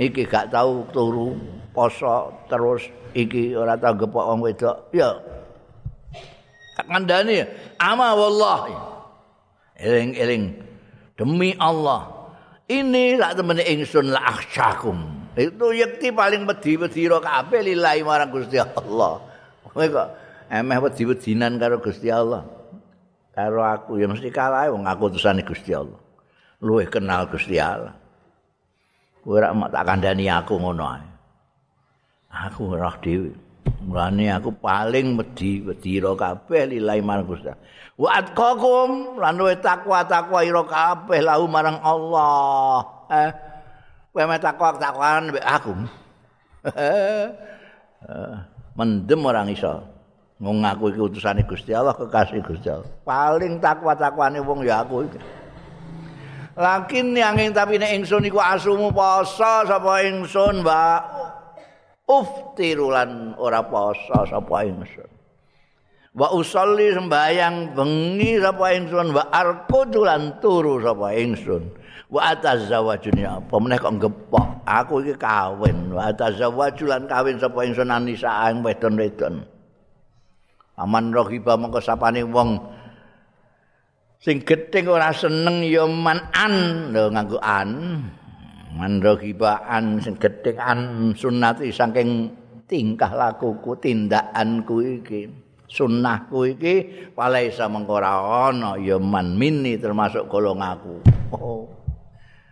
Iki 0.00 0.24
gak 0.24 0.48
tau 0.48 0.88
turu 0.88 1.36
poso 1.76 2.32
terus 2.48 2.88
iki 3.12 3.52
ora 3.52 3.76
tau 3.76 3.92
gepok 3.98 4.24
wong 4.24 4.40
wedok. 4.40 4.88
Ya. 4.96 5.12
Kandhani 6.80 7.44
ama 7.76 8.16
wallahi. 8.16 8.74
Eling-eling 9.76 10.56
demi 11.18 11.52
Allah. 11.60 12.16
Ini 12.70 13.18
lak 13.18 13.34
temene 13.34 13.66
ingsun 13.66 14.14
la 14.14 14.22
akhsyakum. 14.30 15.28
Itu 15.34 15.74
yakti 15.74 16.14
paling 16.14 16.46
wedi-wedi 16.46 17.10
ro 17.10 17.18
kabeh 17.18 17.60
lillahi 17.66 18.00
marang 18.06 18.30
Gusti 18.30 18.56
Allah. 18.56 19.20
Kowe 19.66 19.84
kok 19.84 20.08
emeh 20.48 20.78
wedi-wedinan 20.80 21.60
karo 21.60 21.82
Gusti 21.82 22.08
Allah 22.08 22.59
karo 23.40 23.64
aku 23.64 23.96
ya 23.96 24.04
mesti 24.04 24.28
kalah 24.28 24.68
wong 24.68 24.84
aku 24.84 25.08
utusane 25.08 25.40
Gusti 25.40 25.72
Allah. 25.72 25.96
Luwih 26.60 26.92
kenal 26.92 27.24
Gusti 27.32 27.56
Allah. 27.56 27.96
Kowe 29.24 29.40
ora 29.40 29.56
mak 29.56 29.72
tak 29.72 29.84
kandhani 29.88 30.28
aku 30.28 30.60
ngono 30.60 30.84
ae. 30.84 31.08
Aku 32.28 32.76
roh 32.76 32.96
dhewe. 33.00 33.32
Mulane 33.80 34.28
aku 34.28 34.52
paling 34.60 35.16
wedi-wedi 35.16 36.04
ro 36.04 36.12
kabeh 36.12 36.68
lillahi 36.68 37.00
marang 37.00 37.24
Gusti 37.24 37.48
Allah. 37.48 37.64
Wa 37.96 38.08
atqakum 38.20 39.16
lan 39.16 39.32
luwe 39.40 39.56
takwa-takwa 39.56 40.44
ira 40.44 40.62
kabeh 40.68 41.20
lahu 41.24 41.44
marang 41.48 41.80
Allah. 41.80 42.84
Eh 43.08 43.30
kowe 44.12 44.24
me 44.28 44.36
takwa-takwan 44.36 45.32
mbek 45.32 45.46
aku. 45.48 45.72
Eh, 48.00 48.32
mendem 48.80 49.20
orang 49.28 49.52
iso 49.52 49.84
ngong 50.40 50.64
aku 50.64 50.88
iki 50.88 51.00
utusane 51.04 51.44
Gusti 51.44 51.76
Allah 51.76 51.92
kekasih 51.92 52.40
Gusti 52.40 52.72
Allah? 52.72 52.88
Paling 53.04 53.60
takwa-takwane 53.60 54.40
wong 54.40 54.64
ya 54.64 54.80
aku 54.80 55.04
iki. 55.04 55.20
Lakin 56.56 57.12
yang 57.14 57.36
tapi 57.52 57.76
nek 57.76 57.92
ingsun 58.00 58.24
iku 58.26 58.40
asumu 58.40 58.90
poso 58.90 59.64
sapa 59.68 60.04
ingsun, 60.08 60.64
Mbak. 60.64 61.00
Uftirulan 62.10 63.38
ora 63.38 63.62
poso 63.68 64.26
sapa 64.26 64.66
ingsun. 64.66 65.20
wa 66.10 66.26
usolli 66.34 66.90
sembayang 66.90 67.76
bengi 67.76 68.40
sapa 68.42 68.74
ingsun. 68.74 69.14
Wa 69.14 69.30
arqudu 69.30 70.08
lan 70.08 70.40
turu 70.42 70.82
sapa 70.82 71.14
ingsun. 71.14 71.70
Wa 72.10 72.34
atazawwaju 72.34 73.10
ni 73.14 73.22
apa? 73.22 73.54
Meneh 73.60 73.78
kok 73.78 73.94
gepok. 74.02 74.66
Aku 74.66 75.06
iki 75.06 75.14
kawin. 75.14 75.94
Wa 75.94 76.10
atazawwaju 76.10 76.84
lan 76.88 77.06
kawin 77.06 77.38
sapa 77.38 77.62
ingsun 77.62 77.94
anisa 77.94 78.50
ing 78.50 78.66
wedon-wedon 78.66 79.59
aman 80.80 81.12
rohiba 81.12 81.60
mongko 81.60 81.84
sapane 81.84 82.24
wong 82.24 82.56
sing 84.16 84.40
gething 84.40 84.88
ora 84.88 85.12
seneng 85.12 85.60
ya 85.64 85.84
manan 85.84 86.88
lho 86.92 87.12
nganggo 87.12 87.38
an 87.40 87.70
man 88.76 89.00
rohiba 89.04 89.64
an 89.68 90.00
sing 90.00 90.16
gething 90.16 90.56
an 90.56 91.12
sunnati 91.12 91.68
saking 91.68 92.32
tingkah 92.64 93.12
lakuku 93.12 93.76
tindakanku 93.82 95.02
iki 95.02 95.26
sunnahku 95.70 96.54
iki 96.54 96.74
walaisa 97.14 97.70
mengko 97.70 98.02
ora 98.02 98.14
ana 98.50 98.74
ya 98.78 98.98
man 98.98 99.38
minni 99.38 99.78
termasuk 99.78 100.26
golong 100.26 100.58
aku. 100.58 100.94
Oh. 101.34 101.70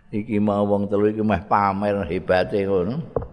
Iki 0.09 0.41
mau 0.41 0.65
wong 0.65 0.89
telu 0.89 1.13
iki 1.13 1.21
meh 1.21 1.43
pamer 1.45 2.07
hebate 2.07 2.65
ngono. 2.65 3.28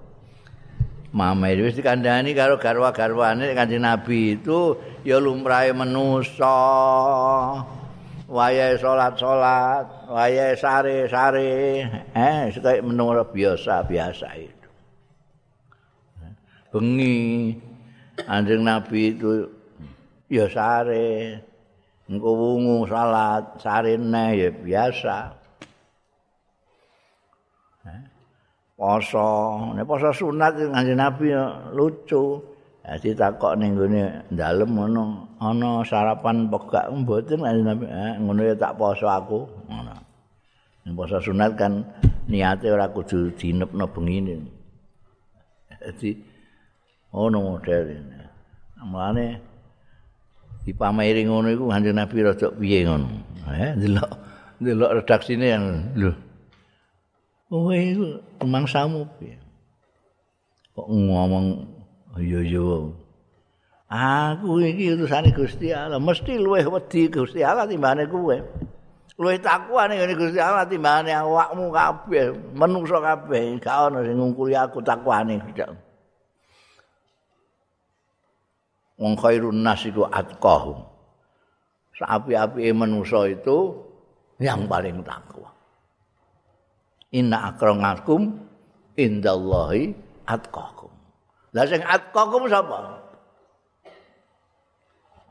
Mamer 1.16 1.64
wis 1.64 1.80
dikandani 1.80 2.36
karo 2.36 2.60
garwa-garwane 2.60 3.56
Kanjeng 3.56 3.88
Nabi 3.88 4.36
itu 4.36 4.76
ya 5.08 5.16
lumrahe 5.16 5.72
manusa. 5.72 6.52
Wayahe 8.28 8.76
salat-salat, 8.82 10.12
wayahe 10.12 10.58
sare-sare, 10.60 11.88
eh 12.12 12.50
sekaya 12.52 12.82
menungso 12.84 13.32
biasa-biasa 13.32 14.28
itu. 14.44 14.70
Bengi 16.74 17.56
Kanjeng 18.20 18.68
Nabi 18.68 19.16
itu 19.16 19.48
ya 20.28 20.52
sare 20.52 21.40
engko 22.10 22.30
wungu 22.34 22.90
salat 22.90 23.56
sare 23.62 23.96
neh 23.96 24.30
ya 24.36 24.50
biasa 24.52 25.45
poso. 28.76 29.28
Nek 29.74 29.88
poso 29.88 30.12
sunat 30.12 30.60
kanjeng 30.60 31.00
nabi 31.00 31.32
lucu. 31.74 32.44
Dadi 32.86 33.18
takok 33.18 33.58
ning 33.58 33.74
gone 33.74 34.30
dalem 34.30 34.70
ngono. 34.76 35.04
Ana 35.42 35.82
sarapan 35.82 36.52
pegak 36.52 36.92
mboten 36.94 37.42
nabi. 37.42 37.90
Ngono 38.22 38.42
ya 38.46 38.54
tak 38.54 38.78
poso 38.78 39.10
aku. 39.10 39.48
Ngono. 39.72 39.96
Poso 40.94 41.18
sunat 41.18 41.58
kan 41.58 41.82
niate 42.30 42.70
ora 42.70 42.92
kudu 42.92 43.34
dinepno 43.34 43.90
bengine. 43.90 44.38
Dadi 45.82 46.14
ono 47.16 47.38
model 47.42 47.84
ini. 47.90 48.18
Mulane 48.86 49.26
dipameri 50.62 51.26
ngono 51.26 51.50
iku 51.50 51.74
Kanjeng 51.74 51.98
Nabi 51.98 52.22
rada 52.22 52.48
piye 52.54 52.86
ngono. 52.86 53.08
Eh 53.50 53.74
delok 53.82 54.10
delok 54.62 54.92
redaksine 55.02 55.46
yang 55.50 55.66
lho. 55.98 56.14
Oh 57.54 57.70
iku 57.70 58.22
mangsamu 58.46 59.06
piye? 59.18 59.38
Kok 60.74 60.88
ngomong 60.90 61.66
yo 62.20 62.42
yo. 62.42 62.94
Aku 63.86 64.60
iki 64.66 64.98
utusane 64.98 65.30
Gusti 65.30 65.70
Allah, 65.70 66.02
mesti 66.02 66.42
luweh 66.42 66.66
wedi 66.66 67.06
Gusti 67.08 67.46
Allah 67.46 67.70
timbane 67.70 68.10
kowe. 68.10 68.34
Luwih 69.16 69.40
takwa 69.40 69.86
ning 69.88 70.02
Gusti 70.18 70.42
Allah 70.42 70.66
timbane 70.66 71.14
awakmu 71.14 71.70
kabeh, 71.70 72.34
menungso 72.58 72.98
kabeh, 72.98 73.62
gak 73.62 73.94
ono 73.94 74.02
sing 74.02 74.18
ngungkuli 74.18 74.58
aku 74.58 74.82
takwane. 74.82 75.38
wong 79.00 79.14
khairun 79.20 79.60
nas 79.60 79.84
iku 79.84 80.08
atqahu 80.08 80.76
sapi-apike 81.96 82.72
manusa 82.76 83.28
itu 83.28 83.76
yang 84.40 84.68
paling 84.68 85.04
takwa 85.04 85.52
inna 87.16 87.56
akramakum 87.56 88.36
indallahi 89.00 89.96
atqakum 90.28 90.92
la 91.56 91.64
sing 91.64 91.80
atqakum 91.80 92.52
sapa 92.52 93.00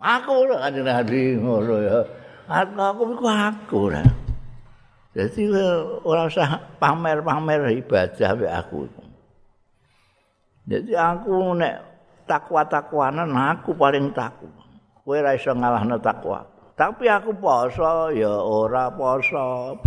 aku 0.00 0.48
lho 0.48 0.56
kanjeng 0.56 0.88
Nabi 0.88 1.36
ngono 1.36 1.76
ya 1.84 2.00
atqakum 2.48 3.12
iku 3.12 3.26
aku 3.28 3.82
lho 3.92 4.04
Jadi 5.14 5.46
orang 6.02 6.26
usah 6.26 6.58
pamer-pamer 6.82 7.70
ibadah 7.78 8.30
be 8.34 8.50
aku. 8.50 8.90
Jadi 10.66 10.90
aku 10.90 11.54
nek 11.54 11.74
takwa-takwanan 12.26 13.30
aku 13.30 13.78
paling 13.78 14.10
takwa. 14.10 14.50
Kowe 15.06 15.14
ora 15.14 15.38
iso 15.38 15.54
ngalahno 15.54 16.02
takwa. 16.02 16.42
Tapi 16.74 17.06
aku 17.06 17.30
poso 17.38 18.10
ya 18.10 18.34
ora 18.42 18.90
poso. 18.90 19.78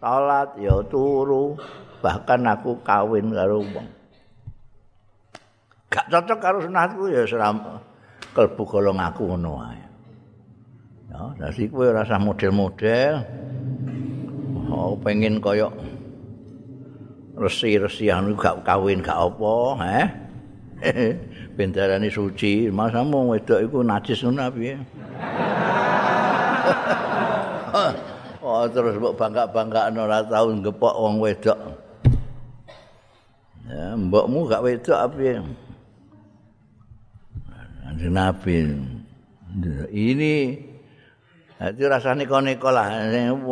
Salat 0.00 0.56
ya 0.56 0.80
turu, 0.88 1.60
bahkan 2.00 2.40
aku 2.48 2.80
kawin 2.80 3.36
karo 3.36 3.60
wong. 3.60 3.84
Gak 5.92 6.08
cocok 6.08 6.38
karo 6.40 6.58
sunatku 6.64 7.12
ya 7.12 7.28
seram 7.28 7.60
kelbu 8.32 8.64
golong 8.64 8.96
aku 8.96 9.28
ngono 9.28 9.60
wae. 9.60 9.84
Ya, 11.12 11.20
dadi 11.36 11.68
kowe 11.68 11.92
usah 11.92 12.16
model-model. 12.16 13.12
Oh, 14.72 14.96
pengen 15.04 15.36
koyok 15.36 15.76
resi-resi 17.36 18.08
anu 18.08 18.40
gak 18.40 18.64
kawin 18.64 19.04
gak 19.04 19.20
apa, 19.20 19.52
eh? 19.84 20.08
bendarane 21.60 22.08
suci, 22.08 22.72
masa 22.72 23.04
mau 23.04 23.36
wedok 23.36 23.68
iku 23.68 23.84
najis 23.84 24.24
ngono 24.24 24.48
piye? 24.48 24.80
terus 28.68 29.00
mbok 29.00 29.16
bangga-banggakno 29.16 30.04
ora 30.04 30.20
tau 30.28 30.52
ngepok 30.52 30.94
wong 31.00 31.16
wedok. 31.24 31.58
mbokmu 33.96 34.50
gak 34.50 34.64
wedok 34.66 34.98
apa 34.98 35.40
Kanjeng 37.90 38.14
Nabi. 38.14 38.56
Ini 39.90 40.34
Jadi 41.60 41.84
rasanya 41.84 42.24
neko 42.24 42.72
lah. 42.72 42.88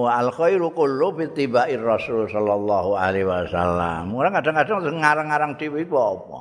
Al 0.08 0.32
khairu 0.32 0.72
kullu 0.72 1.12
bitibai 1.12 1.76
Rasul 1.76 2.24
sallallahu 2.24 2.96
alaihi 2.96 3.28
wasallam. 3.28 4.16
Orang 4.16 4.32
kadang-kadang 4.32 4.96
ngarang-ngarang 4.96 5.52
dhewe 5.60 5.84
iku 5.84 6.16
apa? 6.16 6.38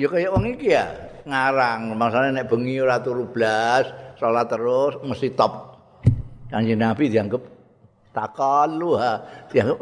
Ya 0.00 0.08
kaya 0.08 0.32
wong 0.32 0.56
iki 0.56 0.72
ya, 0.72 0.88
ngarang. 1.28 1.92
Maksudnya 1.92 2.40
nek 2.40 2.48
bengi 2.48 2.80
ora 2.80 2.96
turu 3.04 3.28
salat 4.16 4.48
terus 4.48 4.96
mesti 5.04 5.28
top. 5.36 5.76
Kanjeng 6.48 6.80
Nabi 6.80 7.12
dianggap 7.12 7.51
takalu 8.12 9.00
ha. 9.00 9.18
Dianggap 9.48 9.80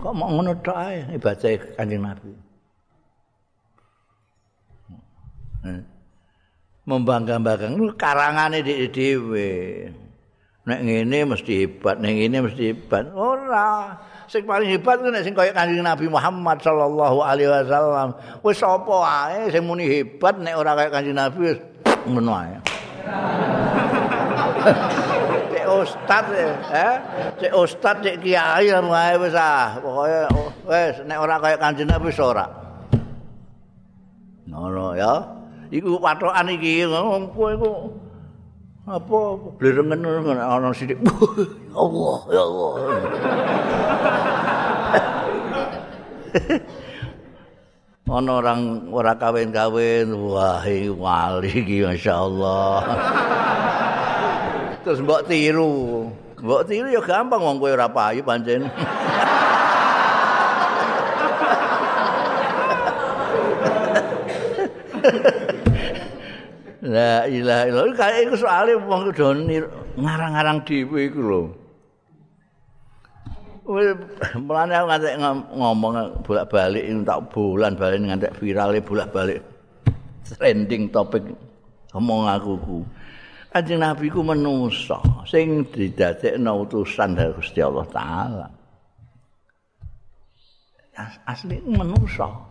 kok 0.00 0.12
mau 0.16 0.28
ngono 0.32 0.56
tok 0.60 0.76
ae 0.76 1.06
ibadah 1.16 1.50
Kanjeng 1.76 2.02
Nabi. 2.02 2.32
Hmm. 5.60 5.84
membangga-banggakan 6.88 7.94
karangane 7.94 8.64
dhewe. 8.64 9.50
Nek 10.66 10.80
ngene 10.84 11.18
mesti 11.34 11.52
hebat, 11.66 11.96
nek 12.00 12.12
ngene 12.16 12.38
mesti 12.50 12.62
hebat. 12.72 13.04
Ora. 13.16 13.96
Sing 14.30 14.46
paling 14.46 14.70
hebat 14.70 15.02
ku 15.02 15.10
nek 15.10 15.26
sing 15.26 15.34
kaya 15.34 15.50
Kanjeng 15.50 15.82
Nabi 15.82 16.06
Muhammad 16.06 16.62
sallallahu 16.62 17.18
alaihi 17.24 17.50
wasallam. 17.50 18.14
Wis 18.46 18.62
sapa 18.62 18.96
ae 19.02 19.50
sing 19.50 19.66
muni 19.66 19.90
hebat 19.90 20.38
nek 20.38 20.54
ora 20.54 20.78
kaya 20.78 20.90
Kanjeng 20.92 21.18
Nabi 21.18 21.38
wis 21.50 21.58
ngono 22.06 22.32
ae. 22.38 22.54
Cek 25.80 25.88
ustaz 25.88 26.26
eh, 26.36 26.96
cek 27.40 27.52
ustaz 27.56 27.96
cek 28.04 28.16
kiai 28.20 28.68
wae 28.68 29.14
wis 29.16 29.32
ah. 29.32 29.80
Pokoke 29.80 30.28
wis 30.68 31.00
nek 31.08 31.18
ora 31.24 31.40
kaya 31.40 31.56
Kanjeng 31.56 31.88
Nabi 31.88 32.12
ora. 32.20 32.44
Ngono 34.44 34.92
ya. 34.92 35.40
iku 35.70 36.02
patokan 36.02 36.50
iki 36.50 36.82
ngopo 36.82 37.42
iku 37.54 37.70
apa 38.90 39.38
blerengen 39.54 40.02
ana 40.34 40.74
sithik 40.74 40.98
Allah 41.78 42.18
ya 42.34 42.42
Allah 42.42 42.70
ana 48.18 48.42
orang 48.42 48.90
ora 48.90 49.14
kawin-kawin 49.14 50.10
wah 50.10 50.66
iki 50.66 50.90
wali 50.90 51.54
iki 51.54 51.86
masyaallah 51.86 52.82
terus 54.90 55.06
mbok 55.06 55.22
tiru 55.30 56.10
mbok 56.42 56.66
tiru 56.66 56.90
ya 56.90 56.98
gampang 56.98 57.38
wong 57.38 57.62
kowe 57.62 57.70
ora 57.70 57.86
payu 57.86 58.26
pancen 58.26 58.66
La 66.80 67.22
ilaha 67.28 67.70
illallah. 67.70 67.94
Kayak 67.94 68.18
iku 68.26 68.34
soalé 68.40 68.72
wong 68.74 69.12
kudu 69.12 69.46
ngarang-ngarang 69.94 70.64
dhewe 70.66 71.06
iku 71.06 71.20
lho. 71.22 71.42
Mulane 74.42 74.74
aku 74.74 74.86
ngantek 74.90 75.14
ngomong 75.54 75.94
bolak-balik 76.26 76.82
tak 77.06 77.20
bulan 77.30 77.78
balik 77.78 78.00
ngantek 78.00 78.34
viral 78.42 78.74
bolak-balik 78.82 79.38
trending 80.26 80.90
topik 80.90 81.22
ngomong 81.94 82.26
aku 82.26 82.58
ku. 82.58 82.82
Kanjeng 83.50 83.82
Nabi 83.82 84.06
ku 84.06 84.22
manusa 84.22 85.02
sing 85.26 85.66
didadekno 85.66 86.62
utusan 86.62 87.18
dari 87.18 87.34
Gusti 87.34 87.58
Allah 87.58 87.86
taala. 87.90 88.46
Asli 91.26 91.58
manusa. 91.66 92.50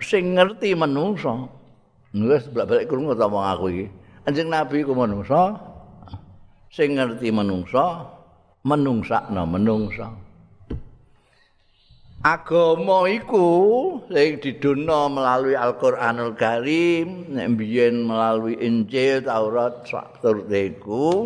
sing 0.00 0.36
ngerti 0.36 0.76
manungsa. 0.76 1.32
Wis 2.12 2.44
balik 2.52 2.88
krungu 2.88 3.16
ta 3.16 3.28
wong 3.28 3.44
aku 3.44 3.66
iki. 3.72 3.86
Anjing 4.28 4.48
Nabi 4.52 4.84
ku 4.84 4.92
manungsa. 4.92 5.56
Sing 6.68 7.00
ngerti 7.00 7.32
manungsa, 7.32 8.04
menungsakna 8.60 9.48
manungsa. 9.48 10.12
Agama 12.28 13.08
iku 13.08 13.48
sing 14.12 14.36
didono 14.36 15.08
melalui 15.08 15.56
Al-Qur'anul 15.56 16.36
Karim, 16.36 17.24
nek 17.32 17.56
biyen 17.56 18.04
melalui 18.04 18.52
Injil, 18.60 19.24
Taurat, 19.24 19.88
saturute 19.88 20.76
iku 20.76 21.24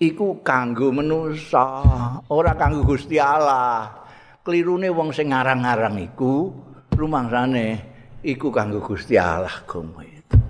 iku 0.00 0.40
kanggo 0.40 0.88
manungsa, 0.88 1.84
ora 2.32 2.56
kanggo 2.56 2.80
Gusti 2.88 3.20
Allah. 3.20 3.92
Klirune 4.40 4.88
wong 4.88 5.12
sing 5.12 5.36
ngarang-ngarang 5.36 6.00
iku 6.00 6.48
rumangsane 6.96 7.84
iku 8.24 8.48
kanggo 8.48 8.80
Gusti 8.80 9.20
Allah 9.20 9.52
agama 9.52 10.00
itu. 10.00 10.40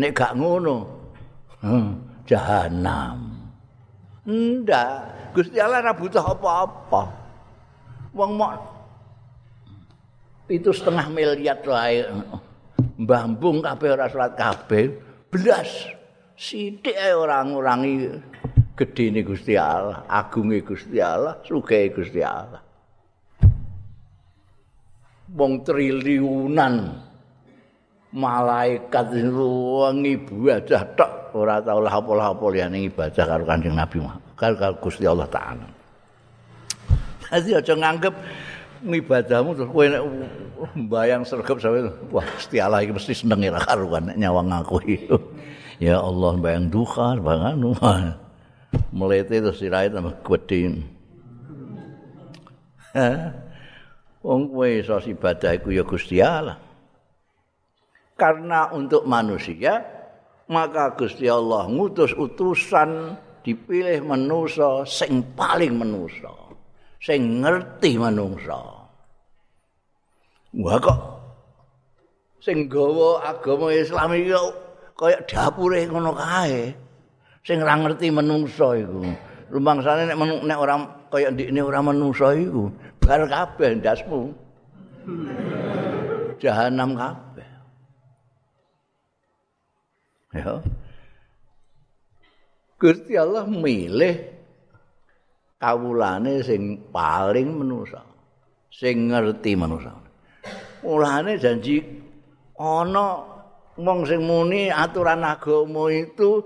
Nek 0.00 0.16
gak 0.16 0.32
ngono, 0.32 0.76
hmm, 1.60 2.24
jahanam. 2.24 3.36
Ndak, 4.24 4.92
Gusti 5.36 5.60
Allah 5.60 5.84
ora 5.84 5.92
butuh 5.92 6.24
apa-apa. 6.24 7.21
Wong 8.12 8.32
mok 8.36 8.52
itu 10.52 10.68
setengah 10.68 11.08
miliar 11.08 11.64
wae 11.64 12.04
mbambung 13.00 13.64
kabeh 13.64 13.96
ora 13.96 14.04
salat 14.12 14.36
kabeh 14.36 14.92
blas 15.32 15.88
sithik 16.36 16.92
ae 16.92 17.16
ora 17.16 17.40
ngurangi 17.40 18.12
gedene 18.76 19.24
Gusti 19.24 19.56
Allah, 19.56 20.04
agunge 20.08 20.60
Gusti 20.64 21.00
Allah, 21.00 21.40
sugih 21.44 21.92
Gusti 21.92 22.20
Allah. 22.24 22.72
wong 25.32 25.64
triliunan 25.64 26.92
malaikat 28.12 29.08
wong 29.32 30.04
ibadah 30.04 30.82
tok 30.92 31.12
ora 31.32 31.64
tau 31.64 31.80
lah 31.80 31.96
apa-apa 31.96 32.44
liyane 32.52 32.92
ibadah 32.92 33.24
karo 33.24 33.44
Kanjeng 33.48 33.72
Nabi 33.72 34.04
karo 34.36 34.76
Gusti 34.76 35.08
Allah 35.08 35.28
taala. 35.32 35.81
Dadi 37.32 37.56
aja 37.56 37.72
nganggep 37.72 38.12
ngibadahmu 38.84 39.56
terus 39.56 39.70
kowe 39.72 39.86
nek 39.88 40.04
mbayang 40.76 41.24
sregep 41.24 41.56
sampe 41.64 41.88
wah 42.12 42.26
Gusti 42.36 42.60
Allah 42.60 42.84
iki 42.84 42.92
mesti 42.92 43.24
seneng 43.24 43.40
ora 43.48 43.64
karuan 43.64 44.12
nek 44.12 44.20
nyawang 44.20 44.52
aku 44.52 44.84
itu. 44.84 45.16
Ya 45.80 45.96
Allah 45.96 46.36
mbayang 46.36 46.68
duka 46.68 47.16
bangan 47.16 47.56
melete 48.92 49.40
terus 49.40 49.64
sirahe 49.64 49.88
tambah 49.88 50.12
gedhe. 50.20 50.84
Wong 54.20 54.52
kowe 54.52 54.68
iso 54.68 55.00
ibadah 55.00 55.56
iku 55.56 55.72
ya 55.72 55.88
Gusti 55.88 56.20
Allah. 56.20 56.60
Karena 58.12 58.68
untuk 58.76 59.08
manusia, 59.08 59.80
maka 60.52 60.92
Gusti 60.94 61.26
Allah 61.32 61.64
ngutus 61.64 62.12
utusan 62.12 63.16
dipilih 63.40 64.04
manusia 64.04 64.84
sing 64.86 65.24
paling 65.34 65.74
manusia, 65.74 66.30
sing 67.02 67.42
ngerti 67.42 67.98
manusia. 67.98 68.62
Wah 70.54 70.78
kok 70.78 70.98
sing 72.38 72.70
gawa 72.70 73.26
agama 73.26 73.74
Islam 73.74 74.14
iki 74.14 74.30
kaya 74.94 75.18
dapure 75.26 75.82
ngono 75.90 76.14
kae. 76.14 76.70
Sing 77.42 77.58
ora 77.58 77.74
ngerti 77.74 78.06
manusia 78.14 78.78
iku. 78.78 79.02
Rumangsane 79.50 80.08
nek 80.08 80.16
nek 80.46 80.58
ora 80.62 80.74
kaya 81.10 81.34
ndikne 81.34 81.60
ora 81.60 81.82
manusia 81.82 82.32
iku, 82.38 82.70
bar 83.02 83.26
kabeh 83.26 83.82
ndasmu. 83.82 84.20
Jahanam 86.38 86.94
kabeh. 86.94 87.50
Ya. 90.32 90.64
Gusti 92.80 93.12
Allah 93.14 93.44
milih 93.44 94.31
kawulane 95.62 96.42
sing 96.42 96.90
paling 96.90 97.62
manusa, 97.62 98.02
sing 98.74 99.14
ngerti 99.14 99.54
manusa. 99.54 99.94
Mulane 100.82 101.38
janji 101.38 101.78
ana 102.58 103.22
wong 103.78 104.02
sing 104.02 104.26
muni 104.26 104.74
aturan 104.74 105.22
agama 105.22 105.86
itu 105.94 106.42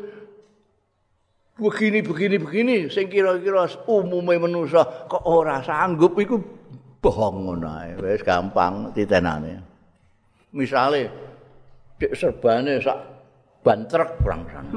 begini 1.57 2.05
begini 2.05 2.37
begini 2.37 2.77
sing 2.93 3.09
kira-kira 3.09 3.65
umume 3.89 4.37
manusa 4.37 5.09
kok 5.09 5.25
ora 5.25 5.65
sanggup 5.65 6.13
iku 6.21 6.37
bohong 7.01 7.49
ngono 7.49 7.97
wis 8.05 8.21
gampang 8.21 8.93
titenane 8.93 9.65
misale 10.53 11.09
dik 11.97 12.13
serbane 12.13 12.77
sak 12.85 13.01
ban 13.65 13.89
truk 13.89 14.21
kurang 14.21 14.45
sana 14.53 14.69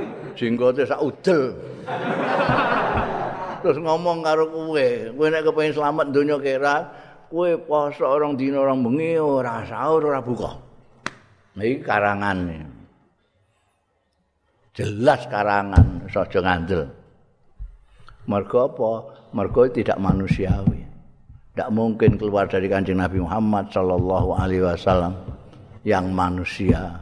jenggote 0.35 0.83
sak 0.87 1.01
udel 1.01 1.55
terus 3.61 3.77
ngomong 3.77 4.25
karo 4.25 4.49
kowe 4.49 4.87
kowe 5.15 5.27
nek 5.29 5.43
kepengin 5.45 5.75
selamat 5.75 6.05
donya 6.09 6.37
kira 6.41 6.75
kowe 7.29 7.51
poso 7.65 8.05
orang 8.07 8.35
dina 8.35 8.59
orang 8.59 8.81
bengi 8.81 9.19
ora 9.21 9.61
sahur 9.67 10.11
ora 10.11 10.21
buka 10.23 10.51
iki 11.59 11.83
karangane 11.83 12.65
jelas 14.71 15.27
karangan 15.27 16.07
saja 16.07 16.39
ngandel 16.39 17.01
Mergo 18.29 18.69
apa? 18.69 18.91
Mergo 19.33 19.65
tidak 19.71 19.97
manusiawi. 19.97 20.81
Tidak 21.51 21.69
mungkin 21.73 22.15
keluar 22.15 22.45
dari 22.47 22.69
kanjeng 22.69 23.01
Nabi 23.01 23.19
Muhammad 23.19 23.73
Sallallahu 23.73 24.29
Alaihi 24.37 24.63
Wasallam 24.63 25.17
yang 25.83 26.13
manusia. 26.13 27.01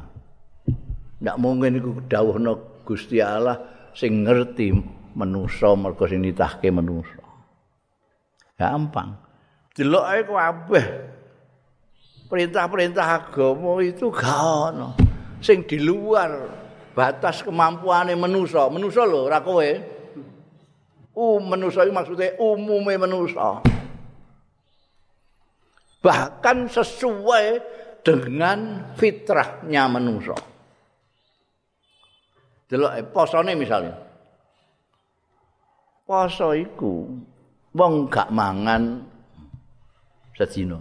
Tidak 0.65 1.38
mungkin 1.38 1.78
itu 1.78 2.00
dawuhna 2.08 2.56
Gusti 2.89 3.21
Allah 3.21 3.62
sing 3.93 4.25
ngerti 4.25 4.73
menusa 5.13 5.78
mergo 5.78 6.10
sing 6.10 6.25
nitahke 6.25 6.73
menusa. 6.73 7.21
Gampang. 8.58 9.13
Delok 9.78 10.06
ae 10.10 10.21
kabeh. 10.25 10.86
Perintah-perintah 12.25 13.06
agama 13.06 13.78
itu 13.86 14.10
gak 14.10 14.41
ono. 14.73 14.97
Sing 15.38 15.69
di 15.69 15.78
luar 15.78 16.49
batas 16.97 17.45
kemampuane 17.45 18.17
menusa. 18.17 18.65
Menusa 18.73 19.06
lho 19.06 19.30
ora 19.30 19.45
kowe. 19.45 19.69
Um 21.13 21.45
menusa 21.45 21.86
iki 21.86 21.93
maksude 21.93 22.41
umume 22.41 22.97
menusa. 22.97 23.62
Bahkan 26.02 26.58
sesuai 26.73 27.45
dengan 28.02 28.91
fitrahnya 28.97 29.86
manusia. 29.91 30.48
Delok 32.69 32.91
eh, 33.01 33.05
posone 33.10 33.58
misalnya. 33.58 33.97
Poso 36.05 36.53
iku 36.53 37.10
wong 37.73 37.93
gak 38.10 38.29
mangan 38.29 39.01
sedina. 40.38 40.77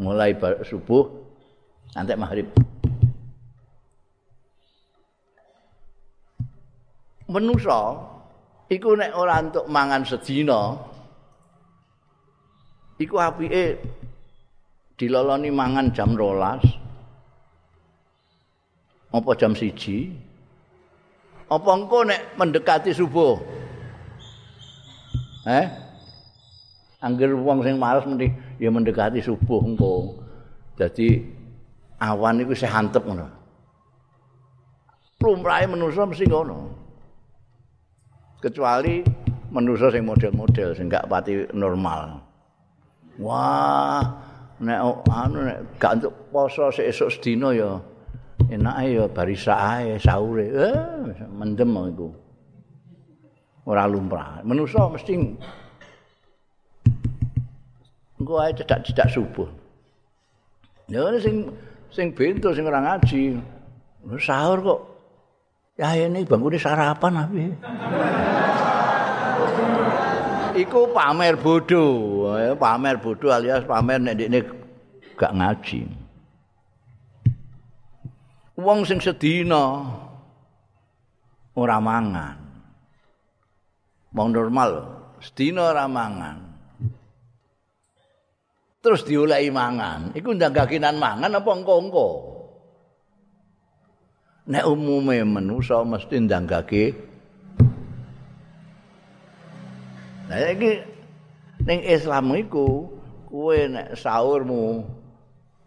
Mulai 0.00 0.32
subuh 0.64 1.04
nanti 1.92 2.16
maghrib. 2.16 2.48
Menusa 7.28 7.92
iku 8.72 8.96
nek 8.96 9.12
ora 9.12 9.44
untuk 9.44 9.68
mangan 9.68 10.00
sedina 10.08 10.76
iku 12.96 13.20
apike 13.20 13.80
diloloni 14.96 15.52
mangan 15.52 15.92
jam 15.92 16.16
rolas 16.16 16.64
apa 19.12 19.30
jam 19.36 19.52
siji 19.56 20.27
apa 21.48 21.70
engko 21.72 22.04
nek 22.04 22.36
mendekati 22.36 22.92
subuh? 22.92 23.40
Eh? 25.48 25.66
Angger 27.00 27.32
wong 27.32 27.64
sing 27.64 27.80
males 27.80 28.04
mesti 28.04 28.28
ya 28.60 28.68
mendekati 28.68 29.24
subuh 29.24 29.64
engko. 29.64 30.20
Jadi 30.76 31.24
awan 32.04 32.44
iku 32.44 32.52
isih 32.52 32.68
antep 32.68 33.02
ngono. 33.08 33.26
Lumrahe 35.18 35.66
manusa 35.66 36.04
mesti 36.04 36.28
ngono. 36.28 36.58
Kecuali 38.38 39.02
manusa 39.50 39.90
sing 39.90 40.04
model-model 40.04 40.76
sing 40.76 40.86
gak 40.86 41.08
pati 41.08 41.48
normal. 41.56 42.22
Wah 43.18 44.04
nek 44.60 44.78
anu 45.10 45.38
nek 45.48 45.58
gak 45.80 46.02
untuk 46.02 46.14
poso 46.30 46.70
esuk 46.70 47.08
sedina 47.08 47.50
ya 47.56 47.80
enake 48.46 48.94
ya 48.94 49.04
barisa 49.10 49.54
ae 49.58 49.98
sahure. 49.98 50.46
Eh 50.46 50.74
mendem 51.34 51.74
iku. 51.90 52.14
Ora 53.66 53.90
lumrah. 53.90 54.38
Manusa 54.46 54.86
mesti 54.86 55.18
engko 58.22 58.34
ae 58.38 58.54
cedak-cedak 58.54 59.10
subuh. 59.10 59.50
Ya 60.86 61.02
sing 61.18 61.50
sing 61.90 62.14
bento 62.14 62.54
sing 62.54 62.62
ora 62.62 62.78
ngaji. 62.78 63.42
Sahur 64.22 64.58
kok. 64.62 64.80
Ya 65.78 65.94
ini 65.94 66.26
bangkune 66.26 66.58
sarapan 66.58 67.22
tapi 67.22 67.54
iku 70.58 70.90
pamer 70.90 71.38
bodoh, 71.38 72.34
pamer 72.58 72.98
bodoh 72.98 73.30
alias 73.30 73.62
pamer 73.62 74.02
nek 74.02 74.14
ndekne 74.18 74.38
gak 75.14 75.32
ngaji. 75.38 75.86
Wong 78.58 78.82
sing 78.82 78.98
sedina 78.98 79.86
ora 81.54 81.78
mangan. 81.78 82.38
Wong 84.10 84.28
normal 84.34 84.70
sedina 85.22 85.70
ora 85.70 85.86
mangan. 85.86 86.38
Terus 88.78 89.02
diolehi 89.02 89.50
mangan, 89.50 90.14
iku 90.14 90.34
ndanggakinan 90.34 90.96
mangan 91.02 91.34
apa 91.34 91.50
engko-engko? 91.50 92.08
Nek 94.48 94.64
umume 94.64 95.26
manusa 95.26 95.82
mesti 95.84 96.24
ndanggake 96.24 96.84
Nah 100.28 100.44
iki 100.52 100.84
ning 101.64 101.80
Islam 101.84 102.32
iku 102.36 102.88
kowe 103.28 103.56
nek 103.56 103.96
sahurmu 103.96 104.84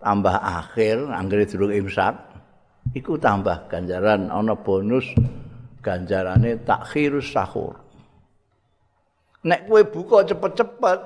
tambah 0.02 0.34
akhir 0.34 1.10
anggere 1.10 1.46
durung 1.50 1.74
imsak 1.74 2.31
iku 2.92 3.16
tambah 3.16 3.72
ganjaran 3.72 4.28
ana 4.28 4.56
bonus 4.56 5.08
ganjarane 5.82 6.60
takhirus 6.62 7.32
sahur. 7.32 7.76
Nek 9.42 9.66
kowe 9.66 9.82
buka 9.82 10.18
cepet-cepet 10.30 11.00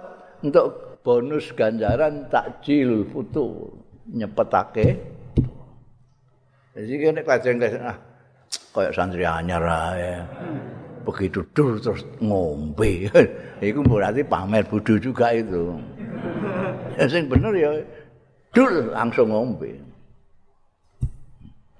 untuk 0.44 1.00
bonus 1.06 1.56
ganjaran 1.56 2.28
takjil 2.28 3.08
futur 3.08 3.72
nyepetake. 4.12 5.00
Jadi 6.76 6.94
nek 7.16 7.24
kajeng 7.24 7.64
ah 7.80 7.96
kayak 8.76 8.92
santri 8.92 9.24
anyar 9.24 9.64
ae. 9.64 10.20
begitu 11.06 11.46
dur 11.54 11.78
terus 11.78 12.02
ngombe. 12.18 13.06
Iku 13.70 13.86
berarti 13.86 14.26
pamer 14.26 14.66
bodho 14.66 14.98
juga 14.98 15.30
itu. 15.38 15.78
Sing 17.14 17.30
bener 17.30 17.54
ya 17.54 17.72
dur 18.50 18.90
langsung 18.90 19.30
ngombe. 19.30 19.95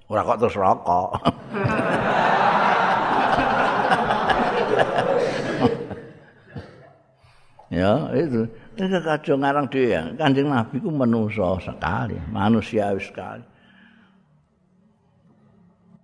Ora 0.06 0.22
kok 0.22 0.38
terus 0.38 0.54
rokok. 0.54 1.18
ya, 7.74 8.06
itu. 8.14 8.46
Itu 8.78 9.02
kacau 9.02 9.34
ngarang 9.34 9.66
dia. 9.66 10.14
Kanjeng 10.14 10.46
Nabi 10.46 10.78
ku 10.78 10.94
manusia 10.94 11.58
sekali. 11.58 12.14
Manusiawi 12.30 13.02
sekali. 13.02 13.56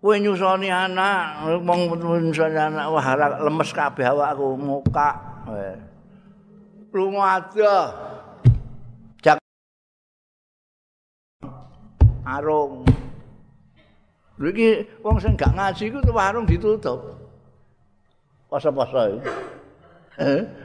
kowe 0.03 0.19
nyusoni 0.19 0.67
anak 0.67 1.47
wong 1.63 1.95
nyusoni 1.95 2.59
anak 2.59 2.91
wah 2.91 3.07
lemes 3.39 3.71
kabeh 3.71 4.03
awakku 4.03 4.59
muka 4.59 5.15
lunga 6.91 7.39
aja 7.39 7.75
jak 9.23 9.39
arung 12.27 12.83
iki 14.51 14.83
wong 15.05 15.23
sing 15.23 15.39
gak 15.39 15.55
ngaji 15.55 15.93
iku 15.93 15.99
warung 16.11 16.49
ditutup 16.49 16.99
poso-poso 18.51 19.23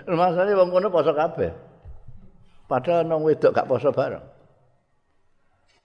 masane 0.09 0.51
wong 0.57 0.69
kono 0.73 0.87
poso 0.89 1.11
kabeh 1.13 1.51
padahal 2.65 3.05
nang 3.05 3.21
wedok 3.21 3.53
gak 3.53 3.69
poso 3.69 3.93
bareng 3.93 4.25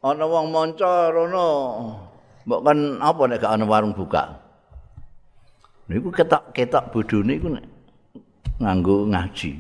ana 0.01 0.25
wong 0.25 0.49
monco 0.49 1.13
rono 1.13 1.49
Mbok 2.43 2.61
kan 2.67 2.79
apa 2.99 3.23
nek 3.31 3.39
gak 3.39 3.55
ana 3.55 3.65
warung 3.67 3.95
buka. 3.95 4.35
Niku 5.87 6.11
ketok-ketok 6.11 6.91
bodhone 6.91 7.33
iku 7.39 7.49
nek 7.55 7.65
nganggo 8.59 9.07
ngaji. 9.07 9.51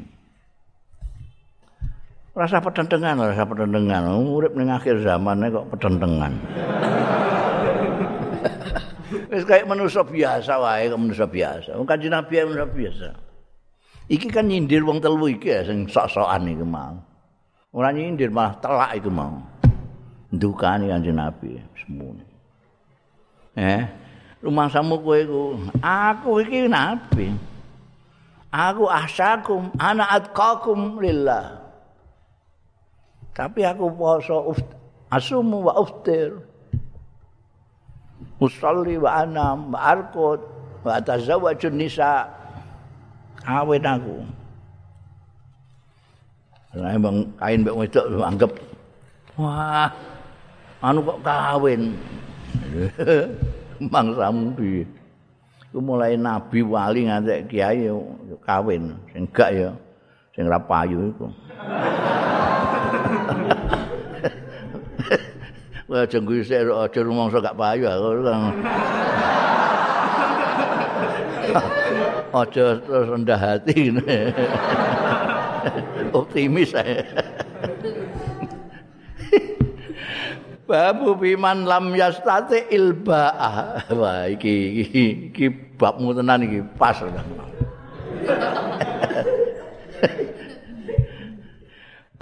Rasa 2.32 2.58
petentengan, 2.64 3.20
rasa 3.22 3.44
petentengan. 3.46 4.08
Urip 4.18 4.56
ning 4.58 4.72
akhir 4.72 5.04
zaman 5.04 5.46
kok 5.52 5.68
petentengan. 5.76 6.32
Wis 9.32 9.48
kayak 9.48 9.64
manusia 9.64 10.04
biasa 10.04 10.60
wae, 10.60 10.92
kok 10.92 11.00
manusia 11.00 11.24
biasa. 11.24 11.80
Wong 11.80 11.88
kanjeng 11.88 12.12
Nabi 12.12 12.44
manusia 12.44 12.68
biasa. 12.68 13.08
Iki 14.12 14.28
kan 14.28 14.44
nyindir 14.44 14.84
wong 14.84 15.00
telu 15.00 15.24
iki 15.24 15.48
ya 15.48 15.64
sing 15.64 15.88
sok-sokan 15.88 16.52
iku 16.52 16.68
mau. 16.68 17.00
Ora 17.72 17.96
nyindir 17.96 18.28
malah 18.28 18.60
telak 18.60 18.92
iku 19.00 19.08
mau. 19.08 19.40
Ndukani 20.36 20.92
kanjeng 20.92 21.16
Nabi 21.16 21.56
semuanya. 21.80 22.28
Eh, 23.56 23.88
rumah 24.44 24.68
samu 24.68 25.00
kowe 25.00 25.16
iku. 25.16 25.56
Aku 25.80 26.44
iki 26.44 26.68
nabi. 26.68 27.32
Aku 28.52 28.84
asakum 28.84 29.72
ana 29.80 30.12
atqakum 30.12 31.00
lillah. 31.00 31.56
Tapi 33.32 33.64
aku 33.64 33.88
poso 33.96 34.52
asumu 35.08 35.64
wa 35.64 35.80
uftir. 35.80 36.51
Usalli 38.42 38.98
wa 38.98 39.22
anam 39.22 39.70
wa 39.70 39.78
arqud 39.94 40.40
wa 40.82 40.98
tazawwaju 40.98 41.68
nisa. 41.70 42.26
Awet 43.42 43.82
aku. 43.82 44.22
Lah 46.72 46.96
bang 46.96 47.18
kain 47.36 47.60
mbek 47.60 47.76
wedok 47.76 48.08
anggap 48.24 48.52
wah 49.36 49.92
anu 50.80 51.04
kok 51.04 51.20
kawin. 51.20 51.92
mangsamu 53.92 54.54
piye? 54.54 54.86
Ku 55.72 55.80
mulai 55.80 56.20
nabi 56.20 56.60
wali 56.60 57.08
ngantek 57.08 57.48
kiai 57.48 57.88
kawin, 58.44 58.92
sing 59.10 59.24
gak 59.32 59.50
ya 59.56 59.72
sing 60.36 60.44
ra 60.48 60.60
payu 60.60 61.12
iku. 61.12 61.26
Wah 65.92 66.08
aja 66.08 66.24
ngwisik 66.24 66.56
aja 66.56 67.00
rumangsa 67.04 67.44
gak 67.44 67.52
payu 67.52 67.84
aku. 67.84 68.24
Aja 72.32 72.80
terus 72.80 73.12
rendah 73.12 73.36
hati. 73.36 73.92
Optimis 76.16 76.72
saya. 76.72 77.04
Babu 80.64 81.12
biman 81.12 81.68
lam 81.68 81.92
yastati 81.92 82.72
ilba'ah. 82.72 83.84
Wah 83.92 84.32
iki 84.32 84.88
iki, 84.88 85.28
iki 85.28 85.46
babmu 85.76 86.16
tenan 86.16 86.40
iki 86.48 86.64
pas. 86.80 87.04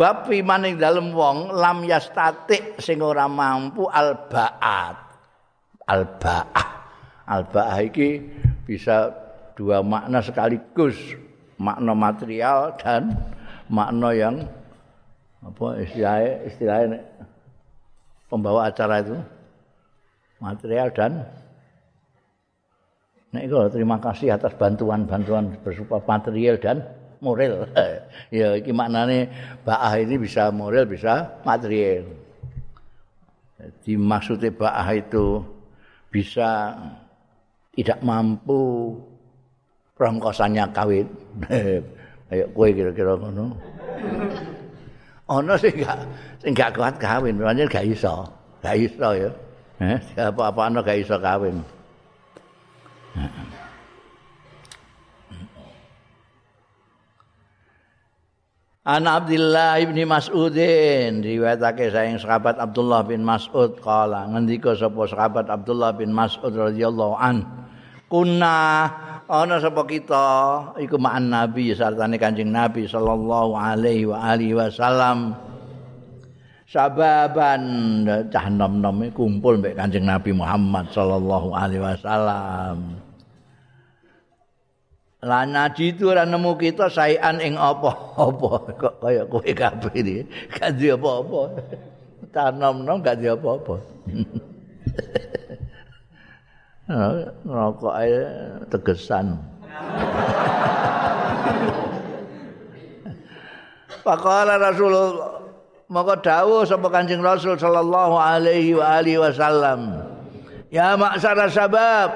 Bab 0.00 0.32
biman 0.32 0.64
ing 0.64 0.80
dalem 0.80 1.12
wong 1.12 1.52
lam 1.52 1.84
yastati 1.84 2.80
sing 2.80 3.04
ora 3.04 3.28
mampu 3.28 3.84
alba'at. 3.84 4.96
Alba'ah. 5.84 6.68
Alba'ah 7.28 7.78
iki 7.84 8.16
bisa 8.64 9.12
dua 9.52 9.84
makna 9.84 10.24
sekaligus. 10.24 10.96
Makna 11.60 11.92
material 11.92 12.80
dan 12.80 13.12
makna 13.68 14.16
yang 14.16 14.48
apa 15.44 15.84
istilahnya 15.84 16.48
istilahnya 16.48 16.98
pembawa 18.32 18.72
acara 18.72 19.04
itu 19.04 19.20
material 20.40 20.88
dan 20.96 21.28
Nek 23.30 23.46
terima 23.70 24.00
kasih 24.00 24.34
atas 24.34 24.56
bantuan-bantuan 24.58 25.60
berupa 25.62 26.02
material 26.02 26.58
dan 26.58 26.82
moral. 27.20 27.68
ya 28.34 28.56
iki 28.56 28.72
maknane 28.72 29.28
baah 29.64 29.94
ini 30.00 30.16
bisa 30.16 30.48
moral 30.50 30.88
bisa 30.88 31.40
material. 31.44 32.04
Jadi 33.60 33.92
maksudnya 34.00 34.50
baah 34.50 34.88
itu 34.96 35.44
bisa 36.08 36.74
tidak 37.76 38.00
mampu 38.00 38.96
prongkosannya 39.94 40.64
kawin. 40.72 41.06
Ayo 42.30 42.46
kowe 42.54 42.68
kira-kira 42.70 43.18
ngono. 43.18 43.52
Ana 45.30 45.54
sing 45.58 45.74
gak 45.78 45.98
sing 46.42 46.52
gak 46.54 46.74
kuat 46.74 46.94
kawin, 46.98 47.38
pancen 47.38 47.68
gak 47.68 47.86
iso. 47.86 48.26
Gak 48.62 48.76
iso 48.78 49.08
ya. 49.14 49.30
Eh, 49.80 49.98
apa-apa 50.18 50.70
ana 50.70 50.80
gak 50.80 50.98
iso 51.02 51.16
kawin. 51.18 51.58
An 58.90 59.06
Abdullah 59.06 59.78
bin 59.86 60.02
Mas'udin 60.02 61.22
riwayatake 61.22 61.94
saking 61.94 62.18
sahabat 62.18 62.58
Abdullah 62.58 63.06
bin 63.06 63.22
Mas'ud 63.22 63.78
kala 63.78 64.26
ngendika 64.34 64.74
sapa 64.74 65.06
sahabat 65.06 65.46
Abdullah 65.46 65.94
bin 65.94 66.10
Mas'ud 66.10 66.50
radhiyallahu 66.50 67.14
an 67.14 67.46
kunna 68.10 68.90
ana 69.30 69.62
sapa 69.62 69.86
kita 69.86 70.26
iku 70.82 70.98
ma'an 70.98 71.30
nabi 71.30 71.70
sartane 71.70 72.18
Kanjeng 72.18 72.50
Nabi 72.50 72.90
sallallahu 72.90 73.54
alaihi 73.54 74.10
wa 74.10 74.26
alihi 74.26 74.58
wasallam 74.58 75.38
sababan 76.66 77.62
cah 78.26 78.46
nom-nom 78.50 79.06
kumpul 79.14 79.62
mbek 79.62 79.78
Kanjeng 79.78 80.02
Nabi 80.02 80.34
Muhammad 80.34 80.90
sallallahu 80.90 81.54
alaihi 81.54 81.86
wasallam. 81.86 82.99
Lan 85.20 85.52
naji 85.52 85.92
itu 85.92 86.08
ora 86.08 86.24
nemu 86.24 86.56
kita 86.56 86.88
sayan 86.88 87.44
ing 87.44 87.60
apa-apa 87.60 88.50
kok 88.80 89.04
kaya 89.04 89.28
kowe 89.28 89.44
kabeh 89.44 89.92
iki. 89.92 90.24
Gak 90.56 90.80
di 90.80 90.88
apa-apa. 90.88 91.60
Cah 92.32 92.48
nom-nom 92.56 93.04
gak 93.04 93.20
di 93.20 93.28
apa-apa. 93.28 93.76
Rokok 97.44 97.94
ae 98.00 98.16
tegesan. 98.72 99.36
Pakala 104.00 104.56
Rasulullah 104.56 105.44
maka 105.90 106.16
dawuh 106.22 106.64
sapa 106.64 106.88
Kanjeng 106.88 107.20
Rasul 107.20 107.58
sallallahu 107.60 108.14
alaihi 108.16 108.78
wa 108.78 108.86
alihi 108.98 109.18
wasallam 109.18 110.06
ya 110.70 110.94
maksara 110.94 111.50
sabab 111.50 112.08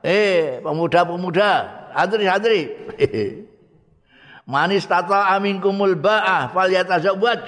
eh 0.00 0.64
pemuda-pemuda 0.64 1.77
hadri-hadri 1.94 2.72
manis 4.52 4.88
tata 4.88 5.32
amin 5.36 5.60
kumul 5.60 5.94
ba'ah 5.96 6.52
fal 6.52 6.68
yatazawwaj 6.68 7.42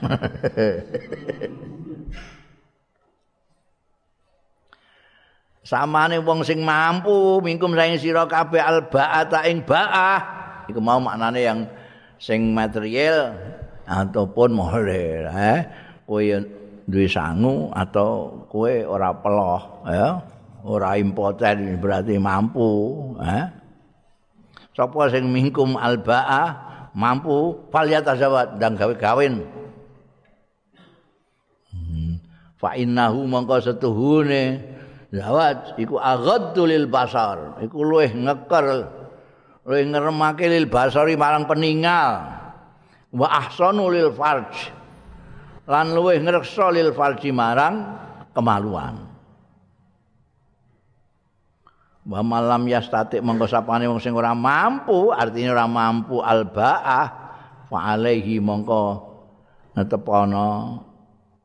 samane 5.64 6.20
wong 6.20 6.44
sing 6.44 6.60
mampu 6.60 7.40
mingkum 7.40 7.72
saing 7.72 7.96
sira 7.96 8.28
kabeh 8.28 8.60
al 8.60 8.86
ba'ata 8.86 9.48
ing 9.48 9.64
ba'ah. 9.64 10.20
Iku 10.68 10.78
mau 10.78 11.00
maknane 11.00 11.40
yang 11.40 11.64
sing 12.20 12.52
material 12.52 13.32
ataupun 13.88 14.52
moral 14.52 14.88
eh? 15.32 15.60
Kowe 16.04 16.20
duwe 16.84 17.08
sangu 17.08 17.72
atau 17.72 18.44
kowe 18.52 18.72
ora 18.84 19.10
peloh 19.16 19.88
ya? 19.88 20.20
Ora 20.64 20.96
impoten 20.96 21.80
berarti 21.80 22.16
mampu 22.20 22.68
eh 23.20 23.63
sapa 24.74 25.08
sing 25.08 25.30
mingkum 25.30 25.78
albaa 25.78 26.58
mampu 26.92 27.70
falyata 27.70 28.18
zawat 28.18 28.58
dan 28.58 28.74
gawe 28.74 28.94
kawin. 28.98 29.46
Hmm. 31.70 32.18
fa 32.58 32.74
innahu 32.74 33.24
mangka 33.24 33.62
setuhune. 33.62 34.74
Zawat 35.14 35.78
iku 35.78 36.02
aghaddu 36.02 36.66
lil 36.66 36.90
basar. 36.90 37.62
Iku 37.62 37.86
luwih 37.86 38.10
ngeker 38.10 38.66
luwih 39.62 39.86
ngremake 39.94 40.50
lil 40.50 40.66
basari 40.66 41.14
marang 41.14 41.46
peningal. 41.46 42.34
Wa 43.14 43.46
ahsanu 43.46 43.94
lil 43.94 44.10
farj. 44.10 44.74
Lan 45.70 45.94
luwih 45.94 46.18
ngreksa 46.18 46.74
lil 46.74 46.90
farji 46.90 47.30
marang 47.30 47.94
kemaluan 48.34 49.13
wa 52.04 52.20
malam 52.20 52.68
yastatik 52.68 53.24
mongko 53.24 53.48
sapane 53.48 53.88
wong 53.88 54.00
sing 54.00 54.12
ora 54.12 54.36
mampu 54.36 55.08
artinya 55.08 55.56
ora 55.56 55.66
mampu 55.68 56.20
albaah 56.20 57.06
fa 57.72 57.78
alaihi 57.96 58.40
mongko 58.44 58.82
netepono 59.72 60.48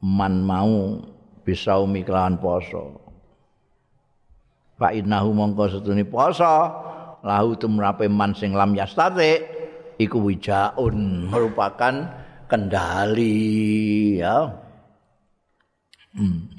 man 0.03 0.43
mau 0.43 0.99
bisa 1.47 1.79
umi 1.79 2.03
kelawan 2.03 2.35
poso 2.35 2.99
fa 4.75 4.91
innahu 4.91 5.31
mongko 5.31 5.79
setuni 5.79 6.03
poso 6.03 6.55
lahu 7.23 7.55
tumrape 7.55 8.11
man 8.11 8.35
sing 8.35 8.51
lam 8.51 8.75
yastatik 8.75 9.47
iku 9.99 10.23
wijaun 10.23 11.27
merupakan 11.27 12.07
kendali 12.49 14.17
ya. 14.23 14.49
Hmm. 16.15 16.49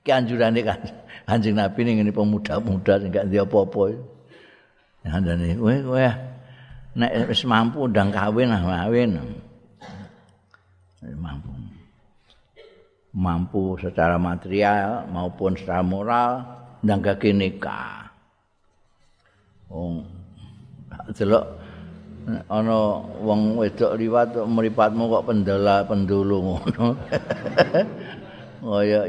Ki 0.00 0.10
anjurane 0.14 0.64
kan 0.64 0.80
Kanjeng 1.26 1.58
Nabi 1.58 1.80
ning 1.82 1.94
ngene 1.98 2.14
pemuda-pemuda 2.14 3.02
sing 3.02 3.10
gak 3.10 3.26
ndek 3.26 3.50
apa-apa. 3.50 3.98
Andane 5.10 5.58
kowe 5.58 5.74
kowe 5.82 6.06
nek 6.94 7.10
wis 7.26 7.42
mampu 7.42 7.90
ndang 7.90 8.14
kawin 8.14 8.54
ah 8.54 8.62
kawin. 8.62 9.18
Mampu. 11.02 11.50
Mampu 13.10 13.74
secara 13.82 14.22
material 14.22 15.10
maupun 15.10 15.58
secara 15.58 15.82
moral 15.82 16.46
ndang 16.86 17.02
gak 17.02 17.26
nikah. 17.34 18.06
Oh. 19.66 20.06
Delok 21.10 21.42
ana 22.46 23.02
wong 23.18 23.58
wedok 23.58 23.98
liwat 23.98 24.30
mripatmu 24.34 25.10
kok 25.10 25.26
pendala 25.26 25.82
pendulu 25.82 26.38
ngono. 26.54 26.86
Kaya 28.66 29.00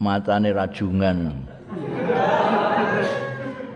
matane 0.00 0.50
rajungan. 0.50 1.46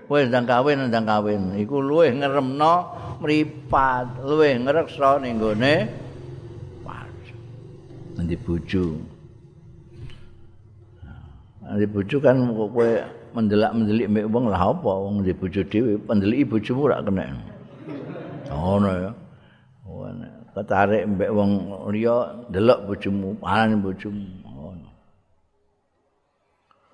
Wis 0.08 0.28
ndang 0.28 0.48
kawin 0.48 0.88
ndang 0.88 1.04
kawin. 1.04 1.56
Iku 1.60 1.80
luwih 1.84 2.12
ngeremno 2.16 2.74
mripat, 3.20 4.24
luwih 4.24 4.58
ngreksa 4.64 5.20
ning 5.20 5.38
gone 5.38 6.04
nanti 8.14 8.36
bojo. 8.38 8.84
Nanti 11.64 11.86
bojo 11.88 12.16
kan 12.22 12.36
kowe 12.54 12.88
mendelak-mendelik 13.34 14.08
mek 14.08 14.26
wong 14.30 14.48
lah 14.48 14.72
apa? 14.72 14.92
Wong 15.04 15.26
di 15.26 15.34
bojo 15.34 15.60
dhewe 15.66 15.98
pendeliki 15.98 16.44
bojomu 16.46 16.80
ora 16.88 17.02
kena. 17.02 17.24
ngono 18.48 18.90
ya. 18.94 19.10
Ketarik 20.54 21.10
mbek 21.10 21.30
wong 21.34 21.50
liya 21.90 22.46
delok 22.46 22.86
bojomu 22.86 23.34
panen 23.42 23.82
bojomu 23.82 24.43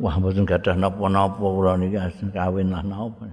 wah 0.00 0.16
mboten 0.16 0.48
gadah 0.48 0.74
napa-napa 0.80 1.44
kula 1.44 1.76
niki 1.76 2.00
kawin 2.32 2.72
lah 2.72 2.80
napa 2.80 3.28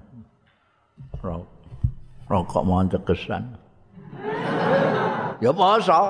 rokok 2.27 2.63
mau 2.67 2.83
cegesan. 2.83 3.43
ya 5.39 5.51
poso. 5.55 6.01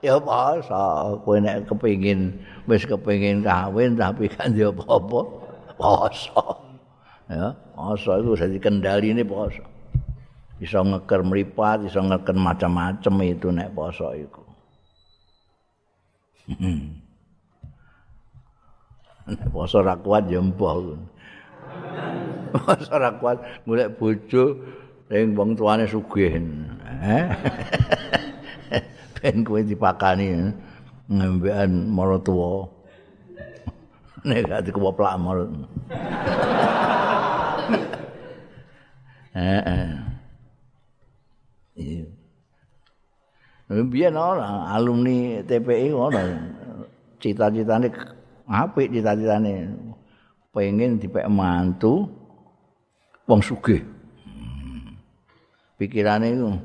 Ya 0.00 0.16
poso. 0.16 1.20
Kowe 1.20 1.36
nek 1.36 1.68
kepengin 1.68 2.40
wis 2.64 2.88
kepengin 2.88 3.44
kawin 3.44 4.00
tapi 4.00 4.32
kan 4.32 4.56
ya 4.56 4.72
apa-apa. 4.72 5.20
Poso. 5.76 6.44
Ya, 7.30 7.54
poso 7.76 8.10
itu 8.18 8.32
jadi 8.40 8.56
kendali 8.58 9.12
ini 9.14 9.22
poso. 9.22 9.62
Bisa 10.60 10.84
ngeker 10.84 11.24
meripat, 11.24 11.88
bisa 11.88 12.00
ngeker 12.04 12.36
macam-macam 12.36 13.14
itu 13.24 13.48
nek 13.52 13.72
poso 13.72 14.12
itu. 14.16 14.42
Nek 19.26 19.50
poso 19.52 19.84
ra 19.84 19.94
kuat 19.98 20.30
ya 20.32 20.40
mbah. 20.40 20.96
Poso 22.54 22.94
ra 22.96 23.10
kuat 23.20 23.38
golek 23.66 23.96
bojo 24.00 24.44
sing 25.10 25.34
wong 25.34 25.58
tuane 25.58 25.84
sugih. 25.84 26.38
Eh? 27.00 27.26
ben 29.20 29.44
kowe 29.44 29.60
dipakani 29.60 30.54
ngembean 31.10 31.90
maratuwa. 31.90 32.70
Nek 34.28 34.48
gak 34.48 34.62
dikeplak 34.68 35.16
mar. 35.20 35.38
Heeh. 39.34 39.88
Iya. 41.80 42.04
Biyen 43.88 44.20
ora 44.20 44.68
alumni 44.76 45.40
TPI 45.48 45.96
ora 45.96 46.20
cita-citane 47.16 47.88
apik 48.50 48.90
cita-citane 48.90 49.70
pengen 50.50 50.98
dipek 50.98 51.30
mantu 51.30 52.10
wong 53.30 53.38
sugih. 53.38 53.78
Hmm. 54.26 54.98
Pikirane 55.78 56.34
iku 56.34 56.58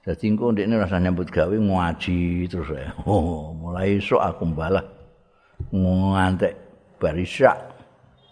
dadi 0.00 0.24
engko 0.32 0.56
ndekne 0.56 0.80
rasa 0.80 0.96
nyambut 0.96 1.28
gawe 1.28 1.52
ngaji 1.52 2.48
terus. 2.48 2.72
Oh, 3.04 3.52
mulai 3.52 4.00
esuk 4.00 4.20
aku 4.20 4.48
mbalah 4.48 4.84
ngantek 5.68 6.56
barisak 6.96 7.60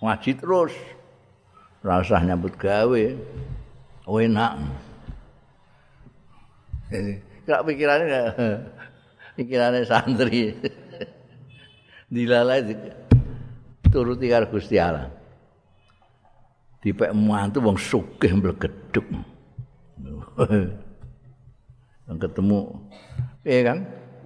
ngaji 0.01 0.31
terus. 0.41 0.73
Rasa 1.85 2.25
nyambut 2.25 2.57
gawe. 2.57 3.05
Oh 4.09 4.16
enak. 4.16 4.57
Kak 7.47 7.66
pikirannya 7.68 8.07
enggak 8.09 8.29
pikirannya 9.37 9.83
santri. 9.85 10.57
Dilalai 12.13 12.61
turuti 13.89 14.29
karo 14.29 14.53
Gusti 14.53 14.77
Allah. 14.77 15.09
Dipek 16.85 17.17
mantu 17.17 17.65
wong 17.65 17.81
sugih 17.81 18.37
mblegeduk. 18.37 19.07
Yang 22.05 22.19
ketemu 22.29 22.59
iya 23.49 23.61
kan? 23.65 23.79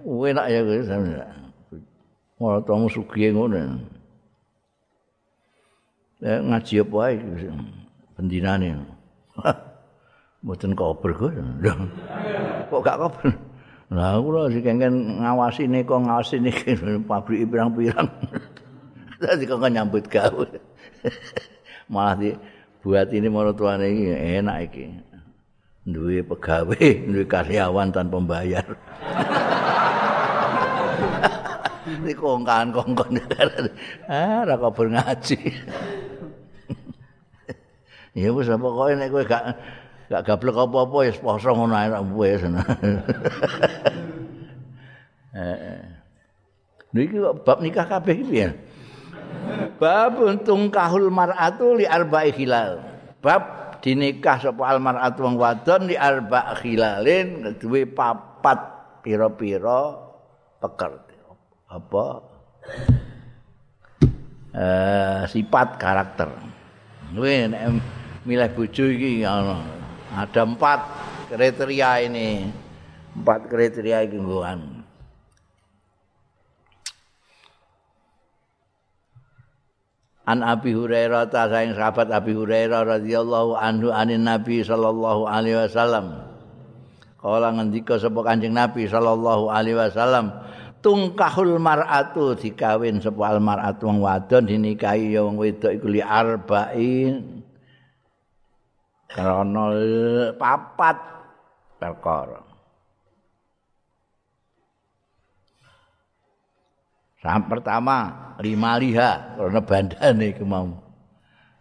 Enak 0.03 0.45
ya 0.51 0.59
guys. 0.67 0.91
Ora 2.43 2.59
tamu 2.67 2.91
sugih 2.91 3.31
ngono. 3.31 3.79
Ya 6.19 6.43
ngaji 6.43 6.83
apa 6.83 6.97
ae 7.07 7.15
pendinane. 8.19 8.83
Mboten 10.43 10.75
kober 10.75 11.15
kok. 11.15 11.31
Kok 12.67 12.83
gak 12.83 12.99
kober? 12.99 13.46
Lah 13.87 14.19
kula 14.19 14.51
sing 14.51 14.67
kengen 14.67 15.23
ngawasi 15.23 15.63
nika 15.63 15.95
ngawasi 15.95 16.43
niki 16.43 16.75
pabrik 17.09 17.47
pirang-pirang. 17.47 18.09
Dadi 19.23 19.43
kok 19.47 19.63
nyambut 19.63 20.05
gawe. 20.11 20.47
Malah 21.93 22.15
di 22.19 22.29
buat 22.83 23.07
ini 23.15 23.31
mau 23.31 23.47
tuane 23.55 23.87
iki 23.87 24.05
enak 24.11 24.57
iki. 24.67 24.85
Duwe 25.87 26.19
pegawai, 26.19 27.07
duwe 27.07 27.23
karyawan 27.23 27.95
tanpa 27.95 28.19
bayar. 28.19 28.67
Ini 31.87 32.11
kongkan-kongkon. 32.11 33.15
ah, 34.11 34.43
ra 34.43 34.55
kabar 34.59 34.87
ngaji. 34.91 35.39
ya 38.17 38.33
wis 38.33 38.49
pokoke 38.49 38.97
nek 38.97 39.13
kowe 39.13 39.23
gak 39.23 39.55
gak 40.07 40.23
gablek 40.23 40.55
apa-apa 40.55 40.97
ya 41.03 41.11
poso 41.19 41.51
ngono 41.51 41.75
ae 41.75 41.91
wis. 42.15 42.41
Heeh. 45.37 45.81
Niki 46.95 47.19
bab 47.19 47.59
nikah 47.59 47.85
kabeh 47.85 48.15
iki 48.15 48.25
piye? 48.31 48.49
Bab 49.77 50.17
untung 50.23 50.71
kahul 50.71 51.11
mar'atu 51.11 51.75
li 51.77 51.85
arba'i 51.85 52.31
hilal. 52.31 52.79
Bab 53.19 53.75
dinikah 53.83 54.39
sapa 54.39 54.63
al 54.65 54.79
mar'atu 54.79 55.27
wong 55.27 55.35
wadon 55.37 55.91
li 55.91 55.99
arba' 55.99 56.55
hilalin 56.63 57.53
duwe 57.59 57.85
papat 57.85 58.59
pira-pira 59.03 59.99
peker. 60.63 61.05
Apa? 61.67 62.05
Eh 64.55 65.21
sifat 65.27 65.75
karakter. 65.75 66.31
Kuwi 67.11 67.51
nek 67.51 67.83
milih 68.23 68.49
bojo 68.55 68.83
iki 68.87 69.21
ana 69.27 69.76
ada 70.17 70.41
empat 70.41 70.79
kriteria 71.29 72.09
ini. 72.09 72.49
Empat 73.13 73.45
kriteria 73.45 74.09
iki 74.09 74.17
nggoan. 74.17 74.81
An 80.27 80.43
Abi 80.43 80.75
Hurairah 80.75 81.31
ta 81.31 81.47
saing 81.47 81.71
sahabat 81.71 82.11
Abi 82.11 82.35
Hurairah 82.35 82.99
radhiyallahu 82.99 83.55
anhu 83.55 83.95
anin 83.95 84.27
Nabi 84.27 84.59
sallallahu 84.59 85.23
alaihi 85.23 85.55
wasallam. 85.55 86.27
Kala 87.15 87.55
ngendika 87.55 87.95
sapa 87.95 88.27
Kanjeng 88.27 88.51
Nabi 88.51 88.91
sallallahu 88.91 89.47
alaihi 89.47 89.79
wasallam, 89.79 90.35
tungkahul 90.83 91.57
mar'atu 91.63 92.35
dikawin 92.35 92.99
sapa 92.99 93.23
al 93.23 93.39
mar'atu 93.39 93.87
wong 93.87 94.03
wadon 94.03 94.51
dinikahi 94.51 95.15
ya 95.15 95.23
wong 95.23 95.39
wedok 95.39 95.71
iku 95.79 95.87
li 95.95 96.03
arba'in. 96.03 97.36
Karena 99.07 99.65
papat 100.35 100.97
perkara. 101.79 102.41
Sam 107.17 107.49
pertama 107.49 108.13
lima 108.39 108.77
liha 108.77 109.35
karena 109.35 109.59
bandane 109.63 110.25
iku 110.31 110.45
mau. 110.45 110.69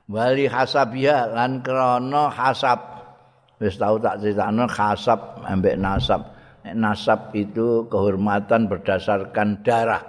Wali 0.07 0.47
hasabiha 0.47 1.33
lan 1.33 1.65
krana 1.65 2.31
hasab. 2.31 2.79
Wis 3.57 3.81
tau 3.81 3.97
tak 3.97 4.21
critakno 4.21 4.69
hasab 4.69 5.43
ambek 5.43 5.81
nasab. 5.81 6.23
Nasab 6.67 7.33
itu 7.33 7.89
kehormatan 7.89 8.69
berdasarkan 8.69 9.65
darah. 9.65 10.03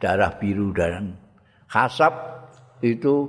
Darah 0.00 0.32
biru 0.40 0.72
dan 0.72 1.14
hasab 1.68 2.12
itu 2.80 3.28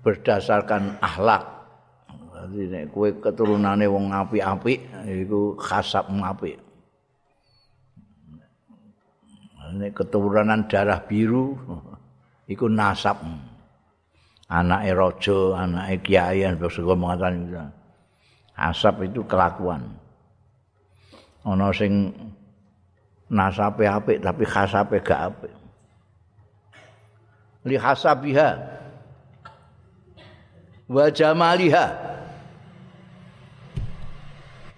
berdasarkan 0.00 1.02
akhlak. 1.02 1.55
Jadi 2.46 2.70
nek 2.70 2.84
kowe 2.94 3.10
keturunane 3.10 3.90
wong 3.90 4.14
apik-apik 4.14 4.86
iku 5.02 5.58
hasab 5.58 6.06
apik. 6.14 6.62
ini 9.66 9.90
keturunan 9.90 10.70
darah 10.70 11.02
biru 11.02 11.58
iku 12.52 12.70
nasab. 12.70 13.18
Anake 14.46 14.94
raja 14.94 15.38
anake 15.58 16.06
kiai 16.06 16.46
sebab 16.46 16.94
mengatakan 16.94 17.34
itu 17.42 17.58
asap 18.54 19.10
itu 19.10 19.26
kelakuan. 19.26 19.82
Ana 21.42 21.74
sing 21.74 22.14
nasabe 23.26 23.90
apik 23.90 24.22
tapi 24.22 24.46
khasabe 24.46 25.02
gak 25.02 25.34
apik. 25.34 25.54
Li 27.66 27.74
hasabiha 27.74 28.50
wa 30.86 31.10
jamaliha 31.10 31.86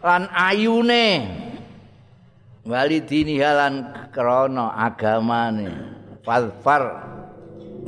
lan 0.03 0.31
ayune. 0.31 1.07
Walidini 2.69 3.41
halan 3.41 4.09
krana 4.13 4.77
agamane. 4.77 5.73
Falfar 6.21 6.85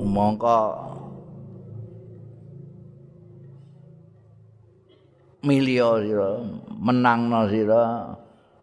mongko. 0.00 0.88
Milio 5.40 6.04
sira 6.04 6.30
menangno 6.76 7.48
sira 7.48 7.84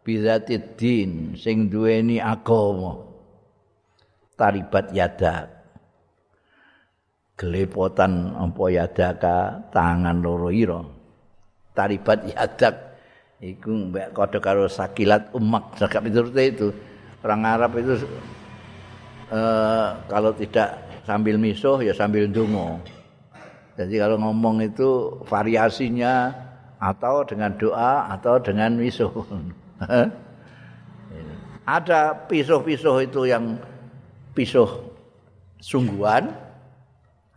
bizatid 0.06 0.78
sing 1.38 1.70
duweni 1.70 2.22
agama. 2.22 3.02
Taribat 4.38 4.94
yadak 4.94 5.50
gelepotan 7.34 8.38
apa 8.38 8.64
yadaka 8.70 9.38
tangan 9.74 10.22
loro 10.22 10.54
ira. 10.54 10.82
Taribat 11.74 12.30
yadak 12.30 12.87
iku 13.42 13.94
mbak 13.94 14.18
kode 14.18 14.40
karo 14.42 14.66
sakilat 14.66 15.30
umak 15.34 15.78
zakap 15.78 16.04
itu 16.10 16.26
itu 16.38 16.68
orang 17.22 17.42
Arab 17.46 17.72
itu 17.78 18.02
uh, 19.30 19.98
kalau 20.10 20.34
tidak 20.34 20.82
sambil 21.06 21.38
misuh 21.38 21.78
ya 21.82 21.94
sambil 21.94 22.26
dungo 22.26 22.82
jadi 23.78 24.02
kalau 24.02 24.18
ngomong 24.18 24.66
itu 24.66 25.22
variasinya 25.30 26.34
atau 26.82 27.22
dengan 27.26 27.54
doa 27.58 28.10
atau 28.10 28.42
dengan 28.42 28.74
wisuh. 28.82 29.14
Ada 31.68 32.16
pisuh-pisuh 32.26 33.06
itu 33.06 33.28
yang 33.28 33.60
pisuh 34.32 34.88
sungguhan, 35.60 36.32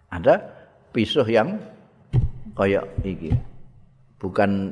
ada 0.06 0.38
pisuh 0.94 1.26
yang 1.26 1.58
kayak 2.54 2.86
iki. 3.02 3.34
Bukan 4.22 4.70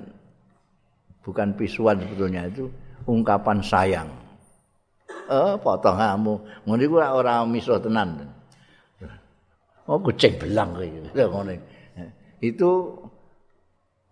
bukan 1.23 1.55
pisuan 1.55 2.01
sebetulnya 2.01 2.49
itu 2.49 2.69
ungkapan 3.09 3.59
sayang. 3.65 4.09
Eh, 5.29 5.55
potong 5.61 5.97
kamu. 6.01 6.35
Ngono 6.65 6.81
iku 6.81 6.97
ora 7.01 7.45
misuh 7.45 7.77
tenan. 7.77 8.25
Oh, 9.89 9.97
kucing 10.01 10.37
belang 10.37 10.77
gitu. 10.81 11.09
Itu 12.45 12.71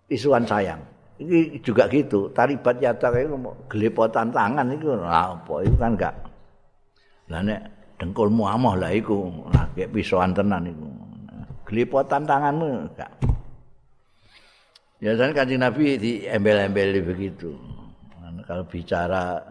pisuan 0.09 0.45
sayang. 0.49 0.81
Ini 1.17 1.61
juga 1.65 1.89
gitu. 1.89 2.29
Taribat 2.33 2.81
yata 2.81 3.09
kayak 3.09 3.33
gelepotan 3.73 4.29
tangan 4.33 4.69
itu 4.73 4.93
apa? 5.01 5.55
Itu 5.65 5.77
kan 5.81 5.97
enggak. 5.97 6.15
Lah 7.33 7.41
nek 7.41 7.61
dengkulmu 7.97 8.45
amah 8.45 8.77
lah 8.77 8.93
iku, 8.93 9.25
nah, 9.49 9.65
kayak 9.73 9.93
pisuan 9.97 10.37
tenan 10.37 10.69
iku. 10.69 10.89
Gelepotan 11.65 12.29
tanganmu 12.29 12.93
enggak. 12.93 13.13
Biasanya 14.97 15.33
kancing 15.37 15.61
Nabi 15.61 16.01
di 16.01 16.13
embel-embel 16.25 17.05
begitu. 17.05 17.53
Kalau 18.47 18.65
bicara 18.65 19.43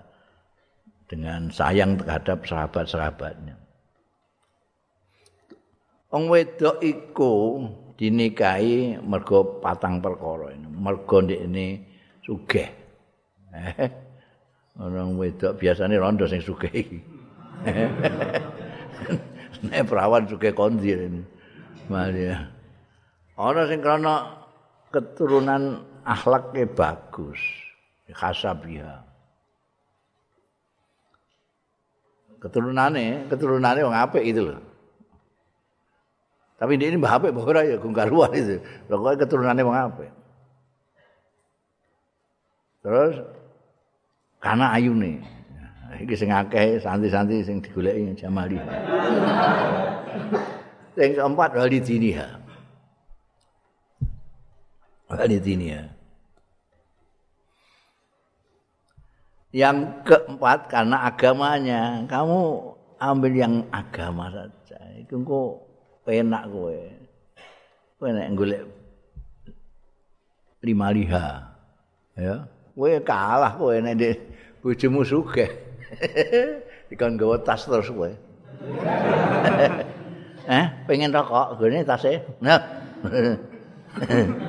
dengan 1.06 1.52
sayang 1.54 2.02
terhadap 2.02 2.42
sahabat-sahabatnya. 2.48 3.56
Wong 6.10 6.32
wedok 6.32 6.80
iku 6.80 7.34
dinikahi 8.00 9.04
mergo 9.04 9.60
patang 9.60 10.00
perkara 10.00 10.56
ini. 10.56 10.68
Mergo 10.72 11.20
ini 11.28 11.84
sugih. 12.24 12.72
Eh, 13.56 13.92
orang 14.80 15.20
wedok 15.20 15.60
biasanya 15.60 16.00
rondo 16.00 16.24
sing 16.24 16.40
sugih 16.40 16.72
iki. 16.72 17.00
Nek 19.68 19.92
perawan 19.92 20.24
sugih 20.24 20.56
kondi 20.56 20.96
ini. 20.96 21.22
Malia. 21.92 22.48
Ana 23.36 23.68
sing 23.68 23.84
krana 23.84 24.45
keturunan 24.96 25.84
akhlaknya 26.08 26.64
bagus. 26.72 27.42
Khasabiha. 28.08 29.04
Keturunannya, 32.40 33.28
keturunannya 33.28 33.82
wong 33.84 33.98
apik 33.98 34.24
itu 34.24 34.54
loh. 34.54 34.62
Tapi 36.56 36.80
ini 36.80 36.96
mbah 36.96 37.20
apik 37.20 37.36
mbah 37.36 37.44
ora 37.44 37.62
ya 37.68 37.76
gungkaruan 37.76 38.32
itu. 38.32 38.62
Pokoke 38.88 39.26
keturunane 39.26 39.62
wong 39.66 39.76
apik. 39.76 40.12
Terus 42.86 43.16
karena 44.40 44.72
ayune. 44.78 45.20
Iki 45.96 46.16
sing 46.16 46.30
akeh 46.30 46.78
santi-santi 46.78 47.42
sing 47.42 47.58
digoleki 47.66 48.14
Jamali. 48.14 48.62
Sing 50.94 51.10
keempat 51.18 51.50
walidinia. 55.10 55.90
Yang 59.56 60.04
keempat 60.04 60.68
karena 60.68 61.08
agamanya, 61.08 62.04
kamu 62.12 62.76
ambil 63.00 63.32
yang 63.32 63.64
agama 63.72 64.28
saja. 64.28 64.80
Itu 65.00 65.24
kok 65.24 65.64
penak 66.04 66.52
kowe. 66.52 66.76
Nek 68.06 68.38
golek 68.38 68.62
lima 70.60 70.92
liha. 70.92 71.28
Ya. 72.20 72.52
Kowe 72.76 72.92
kalah 73.00 73.56
kowe 73.56 73.80
nek 73.80 73.96
di 73.96 74.12
bojomu 74.60 75.08
sugih. 75.08 75.48
Dikon 76.92 77.16
gawa 77.16 77.40
tas 77.40 77.64
terus 77.64 77.88
kowe. 77.88 78.12
eh, 80.52 80.66
pengen 80.84 81.16
rokok, 81.16 81.64
gone 81.64 81.80
tase. 81.88 82.20
Nah. 82.44 82.60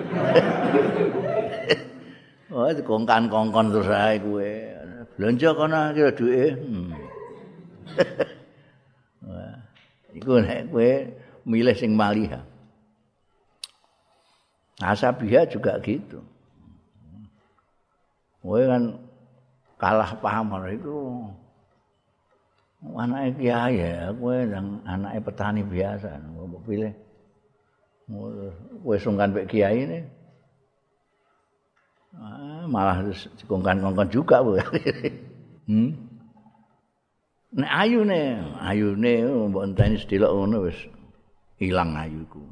Oh, 2.56 2.72
kongkan-kongkon 2.72 3.68
terus 3.68 3.92
ae 3.92 4.16
kowe. 4.16 4.48
Belanja 5.20 5.52
kono 5.52 5.92
kira 5.92 6.10
duwe. 6.16 6.56
Hmm. 6.56 6.88
Wah. 9.28 9.60
Iku 10.16 10.40
nek 10.40 10.72
kowe 10.72 10.88
milih 11.44 11.76
sing 11.76 11.92
maliha. 11.92 12.40
Asabiha 14.80 15.44
juga 15.52 15.76
gitu. 15.84 16.24
Kowe 18.40 18.60
kan 18.64 18.96
kalah 19.76 20.16
paham 20.24 20.56
itu 20.72 20.96
anaknya 22.96 23.36
kiai 23.36 23.76
ya, 23.84 24.16
kowe 24.16 24.32
yang 24.32 24.80
anaknya 24.88 25.20
petani 25.20 25.60
biasa, 25.60 26.24
mau 26.32 26.48
pilih. 26.64 26.96
Kowe 28.06 28.96
sungkan 29.02 29.34
pek 29.34 29.50
kiai 29.50 29.82
ini. 29.82 29.98
Ah, 32.14 32.64
malah 32.70 33.02
dikongkan-kongkan 33.42 34.08
juga 34.14 34.46
kowe. 34.46 34.62
hmm? 35.68 35.90
Nek 37.56 37.72
ayune, 37.72 38.46
ayune 38.62 39.12
mbok 39.50 39.64
enteni 39.66 39.98
sedelok 39.98 40.32
ngono 40.32 40.56
wis 40.70 40.78
ilang 41.58 41.98
ayuku. 41.98 42.42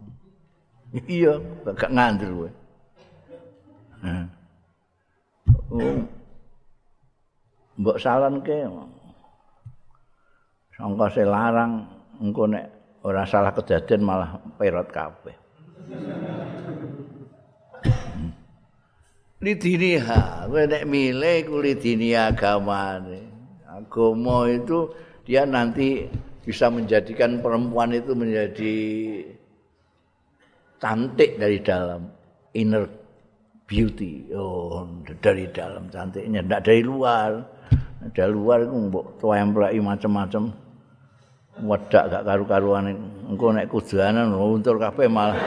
Iya, 1.11 1.43
gak 1.67 1.91
ngandel 1.91 2.31
kowe. 2.35 2.51
Oh. 5.75 6.03
Mbok 7.79 7.99
salanke. 8.03 8.59
Sangka 10.75 11.07
se 11.15 11.23
larang 11.23 11.87
engko 12.19 12.51
nek 12.51 12.67
ora 13.07 13.23
salah 13.23 13.55
kejadian 13.55 14.03
malah 14.03 14.43
perot 14.59 14.91
kabeh. 14.91 15.44
Lidiniha, 19.45 20.49
kowe 20.49 20.65
nek 20.65 20.89
milih 20.89 21.45
kulidini 21.45 22.17
agamane. 22.17 23.29
Agama 23.69 24.49
itu 24.49 24.89
dia 25.29 25.45
nanti 25.45 26.09
bisa 26.41 26.73
menjadikan 26.73 27.45
perempuan 27.45 27.93
itu 27.93 28.17
menjadi 28.17 28.77
cantik 30.81 31.37
dari 31.37 31.61
dalam 31.61 32.09
inner 32.57 32.89
beauty. 33.69 34.33
Oh 34.33 34.89
dari 35.21 35.45
dalam 35.53 35.93
cantiknya 35.93 36.41
tidak 36.41 36.65
dari 36.65 36.81
luar. 36.81 37.31
Dari 38.17 38.33
luar 38.33 38.65
itu 38.65 38.73
mbok 38.73 39.17
tuemplaki 39.21 39.81
macam-macam 39.81 40.64
wedak 41.63 42.11
gak 42.11 42.25
karu-karuan 42.27 42.99
engko 43.31 43.55
nek 43.55 43.71
kudanan 43.71 44.35
untur 44.35 44.81
kabeh 44.81 45.07
malah 45.07 45.39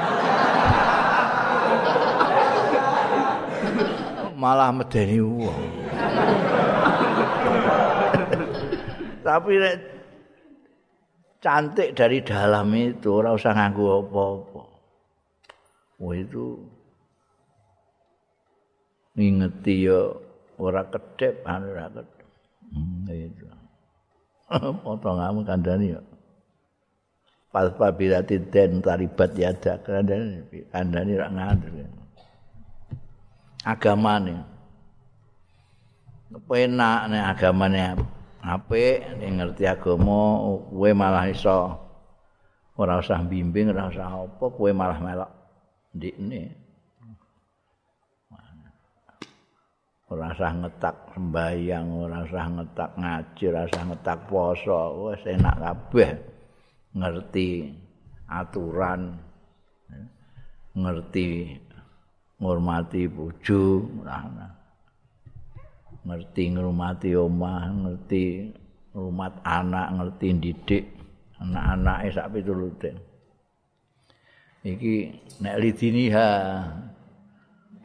malah 4.38 4.72
medeni 4.72 5.20
wong 5.20 5.64
tapi 9.28 9.60
nek 9.60 9.98
cantik 11.48 11.96
dari 11.96 12.20
dalam 12.20 12.68
itu 12.76 13.08
ora 13.24 13.32
usah 13.32 13.56
nganggo 13.56 14.04
apa-apa. 14.04 14.64
Wah 16.04 16.14
itu 16.14 16.60
ngingeti 19.18 19.90
ya 19.90 20.12
ora 20.60 20.84
kedep 20.86 21.48
ora 21.48 21.88
kedep. 21.88 22.28
Hmm, 22.68 23.08
itu. 23.08 23.47
Potonganmu 24.84 25.44
kandhani 25.44 25.96
ya. 25.96 26.02
Palpa 27.52 27.92
bilati 27.92 28.40
den 28.48 28.80
taribat 28.80 29.36
yada 29.36 29.80
kandhani 29.84 30.44
kandhani 30.72 31.12
ora 31.20 31.28
ngatur. 31.32 31.74
Agamane. 33.68 34.36
Penak 36.28 37.02
nek 37.08 37.24
agamane 37.36 37.80
apik 38.44 39.20
nek 39.20 39.32
ngerti 39.36 39.64
agama 39.68 40.44
kowe 40.72 40.92
malah 40.96 41.28
iso 41.28 41.76
ora 42.80 43.00
usah 43.00 43.20
bimbing 43.28 43.72
ora 43.72 43.92
usah 43.92 44.08
apa 44.08 44.46
kowe 44.48 44.72
malah 44.72 45.00
melok 45.04 45.32
ndikne 45.96 46.67
ora 50.08 50.32
usah 50.32 50.54
ngetak 50.56 50.96
sembahyang 51.16 51.88
ora 51.92 52.18
usah 52.24 52.46
ngetak 52.48 52.90
ngaji 52.96 53.44
ora 53.52 53.62
usah 53.68 53.84
ngetak 53.92 54.20
poso 54.32 54.82
wis 55.12 55.24
enak 55.28 55.56
kabeh 55.60 56.12
ngerti 56.96 57.50
aturan 58.32 59.20
ngerti 60.78 61.28
ngurmati 62.40 63.02
bojo 63.10 63.84
ngerti 66.08 66.44
ngrumati 66.56 67.12
omah, 67.20 67.68
ngerti 67.68 68.24
rumat 68.96 69.44
anak, 69.44 69.88
ngerti 70.00 70.28
didik 70.40 70.84
anak-anake 71.44 72.08
sak 72.16 72.32
pitulute. 72.32 72.92
Iki 74.64 74.96
nek 75.44 75.56
lidiniha 75.60 76.30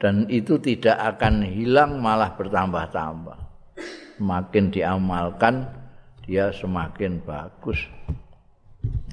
dan 0.03 0.27
itu 0.27 0.59
tidak 0.59 0.99
akan 0.99 1.47
hilang 1.47 2.03
malah 2.03 2.35
bertambah-tambah. 2.35 3.39
Semakin 4.19 4.75
diamalkan 4.75 5.71
dia 6.27 6.51
semakin 6.51 7.23
bagus. 7.23 7.87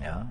Ya. 0.01 0.25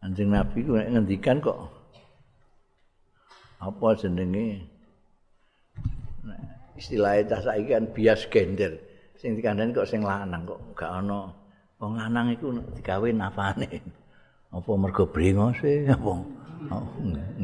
Anjing 0.00 0.32
Nabi 0.32 0.64
ku 0.64 0.80
ngendikan 0.80 1.44
kok 1.44 1.68
apa 3.60 3.86
jenenge? 4.00 4.72
Istilahnya 6.80 7.28
cah 7.28 7.40
saiki 7.44 7.76
kan 7.76 7.84
bias 7.92 8.24
gender. 8.32 8.80
Sing 9.20 9.36
dikandani 9.36 9.76
kok 9.76 9.84
sing 9.84 10.00
lanang 10.00 10.48
kok 10.48 10.60
gak 10.72 11.04
ana 11.04 11.28
wong 11.76 12.00
lanang 12.00 12.32
iku 12.32 12.56
digawe 12.72 13.08
nafane 13.12 14.00
apa 14.52 14.70
mergo 14.76 15.04
brengose 15.08 15.84
apa 15.94 16.12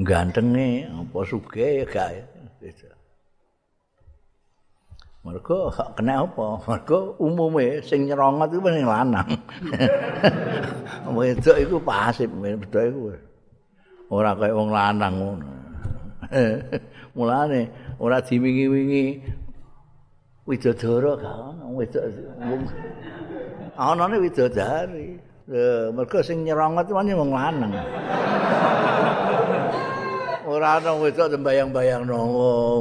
gantenge 0.05 0.87
apa 0.87 1.19
sugih 1.25 1.89
gak 1.89 2.29
mergo 5.29 5.69
kena 5.93 6.25
apa? 6.25 6.47
Mergo 6.65 7.19
umume 7.21 7.85
sing 7.85 8.09
nyerongot 8.09 8.49
iku 8.49 8.69
sing 8.73 8.87
lanang. 8.89 9.29
Wedok 11.17 11.57
iku 11.61 11.77
pasif 11.85 12.33
wedok 12.33 12.85
iku. 12.89 13.01
Ora 14.09 14.33
kaya 14.33 14.57
wong 14.57 14.71
lanang 14.73 15.15
ngono. 15.21 15.49
Mulane 17.17 17.63
ora 18.01 18.25
diwingi-wingi 18.25 19.07
widodara 20.49 21.13
gak 21.21 21.37
ono 21.37 21.65
wedok 21.77 22.05
anane 23.77 24.17
widodari 24.17 25.21
mergo 25.49 26.21
sing 26.21 26.45
nyerongot 26.45 26.93
wong 26.93 27.09
wong 27.09 27.31
lanang. 27.33 27.73
Ora 30.49 30.81
ana 30.81 30.97
wedok 30.97 31.29
sembayang-bayang 31.33 32.09
nang 32.09 32.33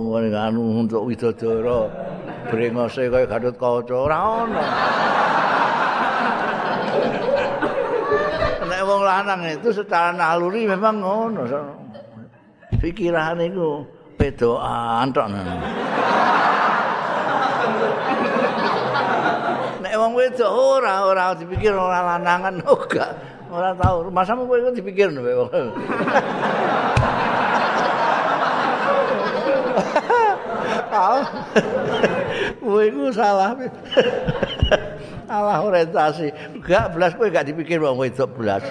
ngene 0.07 0.31
anu 0.31 0.87
untuk 0.87 1.03
widodara 1.03 1.87
brengose 2.47 3.11
kaya 3.11 3.27
gadut 3.27 3.55
kaca 3.59 3.95
ora 4.07 4.17
ono 4.23 4.63
nek 8.67 8.81
wong 8.87 9.01
lanang 9.03 9.41
itu 9.51 9.69
secara 9.75 10.15
naluri 10.15 10.63
memang 10.63 10.95
ngono 11.03 11.43
pikiran 12.79 13.43
iku 13.43 13.83
pedoan 14.15 15.11
tok 15.11 15.27
nek 19.83 19.95
wong 20.07 20.15
wedok 20.15 20.47
ora 20.47 21.03
ora 21.03 21.35
dipikir 21.35 21.75
ora 21.75 21.99
lanangan 22.15 22.63
ora 22.63 23.11
ora 23.51 23.75
tau 23.75 24.07
masamu 24.07 24.47
kowe 24.47 24.55
iku 24.55 24.71
dipikir 24.71 25.11
nek 25.11 25.35
wong 25.35 25.51
kowe 32.63 32.83
iku 32.87 33.11
salah. 33.11 33.51
Salah 35.27 35.59
orientasi. 35.59 36.31
Gak 36.63 36.95
belas 36.95 37.11
kowe 37.19 37.27
gak 37.27 37.51
dipikir 37.51 37.83
wong 37.83 37.99
wedok 37.99 38.31
belas. 38.31 38.63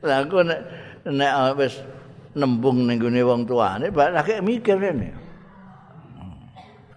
Lah 0.00 0.24
aku 0.24 0.48
nek 0.48 0.60
nek 1.04 1.60
wis 1.60 1.84
nembung 2.32 2.88
ning 2.88 2.96
gone 2.96 3.20
wong 3.20 3.44
tuane, 3.44 3.92
balik 3.92 4.16
lagi 4.16 4.40
mikir 4.40 4.80
rene. 4.80 5.27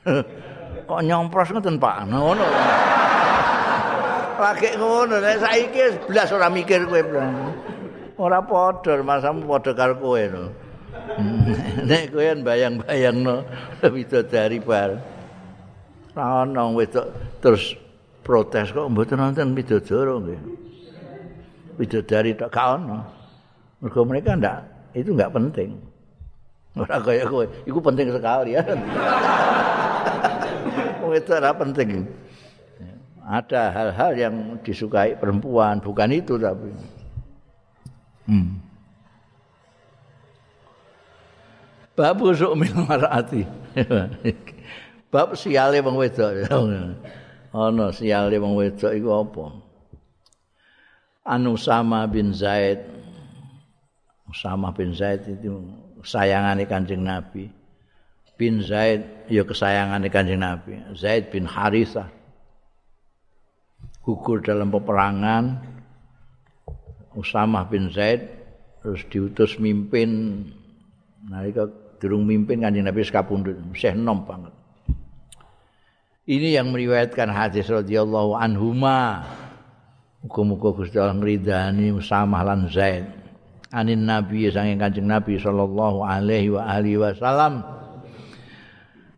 Kok 0.90 1.02
nyompros 1.06 1.50
ngoten 1.54 1.78
Pak? 1.78 2.10
Ngono. 2.10 2.46
Lagi 4.42 4.70
ngono, 4.74 5.22
nek 5.22 5.38
saiki 5.38 6.10
blas 6.10 6.34
ora 6.34 6.50
mikir 6.50 6.90
kowe. 6.90 7.02
Ora 8.18 8.42
padha, 8.42 8.98
masamu 9.06 9.46
padha 9.46 9.72
karo 9.78 9.94
kowe 10.02 10.24
no. 10.26 10.50
nek 11.90 12.10
kowe 12.10 12.26
bayang-bayangno 12.42 13.46
widodari 13.94 14.58
bar. 14.58 14.98
Ora 16.18 16.44
ono 16.44 16.74
wedok 16.74 17.08
terus 17.40 17.78
protes 18.26 18.74
kok 18.74 18.90
mboten 18.90 19.22
nonton 19.22 19.54
widodara 19.54 20.18
nggih. 20.18 20.42
bidadari 21.80 22.38
tok 22.38 22.52
gak 22.52 22.68
ono. 22.78 23.00
Mergo 23.82 24.02
mereka 24.06 24.38
ndak 24.38 24.58
itu 24.94 25.14
nggak 25.14 25.34
penting. 25.34 25.78
Ora 26.78 27.04
kaya 27.04 27.26
kowe, 27.28 27.46
iku 27.68 27.80
penting 27.84 28.10
sekali 28.14 28.56
ya. 28.56 28.64
Itu 31.16 31.32
ora 31.32 31.52
penting. 31.56 32.08
Ada 33.22 33.70
hal-hal 33.70 34.12
yang 34.18 34.36
disukai 34.66 35.14
perempuan, 35.16 35.78
bukan 35.78 36.10
itu 36.10 36.36
tapi. 36.42 36.74
Hmm. 38.26 38.58
Bab 41.94 42.18
usuk 42.24 42.58
marati. 42.58 43.46
Bab 45.14 45.36
siale 45.36 45.84
wong 45.84 46.00
wedok. 46.00 46.50
Ana 47.52 47.92
siale 47.92 48.36
wong 48.40 48.58
wedok 48.58 48.92
iku 48.96 49.10
apa? 49.22 49.46
Anusama 51.22 52.10
bin 52.10 52.34
Zaid 52.34 52.82
Usama 54.26 54.74
bin 54.74 54.96
Zaid 54.96 55.22
itu 55.28 55.62
sayangane 56.02 56.66
Kanjeng 56.66 57.06
Nabi 57.06 57.61
bin 58.42 58.66
Zaid 58.66 59.30
ya 59.30 59.46
kesayangane 59.46 60.10
Kanjeng 60.10 60.42
Nabi. 60.42 60.82
Zaid 60.98 61.30
bin 61.30 61.46
Harithah. 61.46 62.10
Gugur 64.02 64.42
dalam 64.42 64.74
peperangan. 64.74 65.62
Usama 67.14 67.70
bin 67.70 67.94
Zaid 67.94 68.26
terus 68.82 69.06
diutus 69.14 69.62
mimpin. 69.62 70.42
Nalika 71.30 71.70
durung 72.02 72.26
mimpin 72.26 72.66
Kanjeng 72.66 72.90
Nabi 72.90 73.06
sekapundhut 73.06 73.62
Syekh 73.78 73.94
nom 73.94 74.26
banget. 74.26 74.58
Ini 76.26 76.58
yang 76.58 76.74
meriwayatkan 76.74 77.30
hadis 77.30 77.70
radhiyallahu 77.70 78.34
anhuma. 78.34 79.22
Muga-muga 80.26 80.82
Gusti 80.82 80.98
Allah 80.98 81.18
ngridani 81.18 81.94
Usamah 81.94 82.42
lan 82.42 82.66
Zaid. 82.74 83.06
Anin 83.70 84.10
Nabi 84.10 84.50
sanging 84.50 84.82
Kanjeng 84.82 85.10
Nabi 85.10 85.38
sallallahu 85.38 86.02
alaihi 86.02 86.58
wa 86.58 86.66
alihi 86.66 86.98
wasallam. 86.98 87.81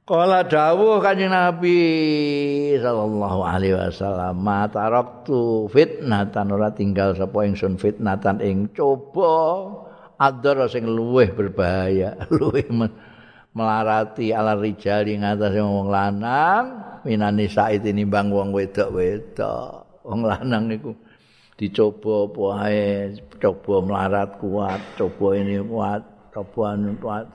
Kala 0.04 0.44
dawuh 0.44 1.00
Kanjeng 1.00 1.32
Nabi 1.32 1.80
sallallahu 2.76 3.40
alaihi 3.40 3.72
wasallam, 3.72 4.36
"Ma 4.44 4.68
taraktu 4.68 5.72
fitnatan 5.72 6.52
ora 6.52 6.76
tinggal 6.76 7.16
sapa 7.16 7.48
ingsun 7.48 7.80
fitnatan 7.80 8.44
ing 8.44 8.68
coba 8.76 9.72
adara 10.20 10.68
sing 10.68 10.84
luweh 10.84 11.32
berbahaya, 11.32 12.20
luweh 12.36 12.68
melarati 13.56 14.36
ala 14.36 14.60
rijali 14.60 15.24
ngatasé 15.24 15.64
wong 15.64 15.88
lanang 15.88 17.00
minani 17.08 17.48
said 17.48 17.88
nimbang 17.88 18.28
wong 18.28 18.52
wedok-wedok." 18.52 19.84
wong 20.04 20.28
lanang 20.28 20.68
iku 20.68 20.92
dicoba 21.56 22.28
apa 22.28 22.44
ae 22.68 22.84
coba 23.40 23.74
melarat 23.80 24.36
kuat 24.36 24.82
coba 25.00 25.28
ini 25.40 25.64
kuat 25.64 26.04
coba 26.36 26.76
anu 26.76 26.92
kuat 27.00 27.26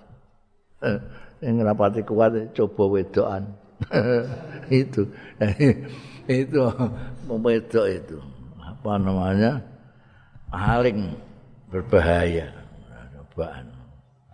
yang 1.38 1.62
rapati 1.62 2.02
kuat 2.02 2.54
coba 2.54 2.82
wedoan 2.98 3.46
itu. 4.82 5.06
Itu. 6.28 6.60
Memedok 7.24 7.86
itu. 7.88 8.18
Apa 8.60 9.00
namanya? 9.00 9.64
Paling 10.52 11.16
berbahaya. 11.72 12.52
Cobaan. 13.16 13.64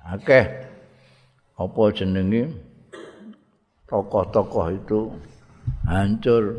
Akeh. 0.03 0.43
Apa 1.55 1.83
jenenge 1.95 2.51
tokoh-tokoh 3.87 4.75
itu 4.75 5.01
hancur. 5.87 6.59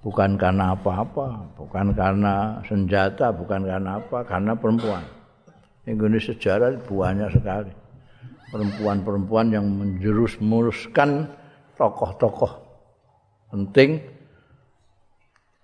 Bukan 0.00 0.40
karena 0.40 0.72
apa-apa, 0.72 1.60
bukan 1.60 1.92
karena 1.92 2.56
senjata, 2.64 3.28
bukan 3.36 3.68
karena 3.68 4.00
apa, 4.00 4.24
karena 4.24 4.56
perempuan. 4.56 5.04
Indonesia 5.84 6.32
sejarah 6.32 6.72
banyak 6.88 7.36
sekali 7.36 7.68
perempuan-perempuan 8.50 9.54
yang 9.54 9.66
menjurus 9.66 10.36
muruskan 10.42 11.30
tokoh-tokoh 11.78 12.60
penting 13.50 14.02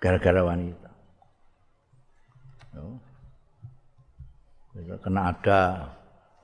gara-gara 0.01 0.43
wanita. 0.43 0.91
Karena 4.76 5.32
ada 5.32 5.61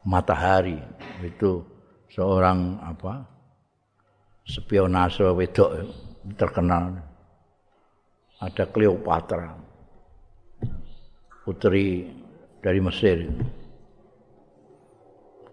matahari 0.03 0.81
itu 1.21 1.63
seorang 2.11 2.81
apa 2.81 3.23
spionase 4.49 5.31
wedok 5.31 5.71
terkenal. 6.35 6.97
Ada 8.43 8.67
Cleopatra 8.67 9.55
putri 11.47 12.11
dari 12.59 12.81
Mesir 12.83 13.31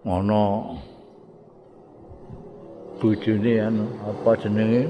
ono 0.08 0.76
bojone 3.00 3.54
anu 3.60 3.86
apa 4.08 4.32
jenenge 4.40 4.84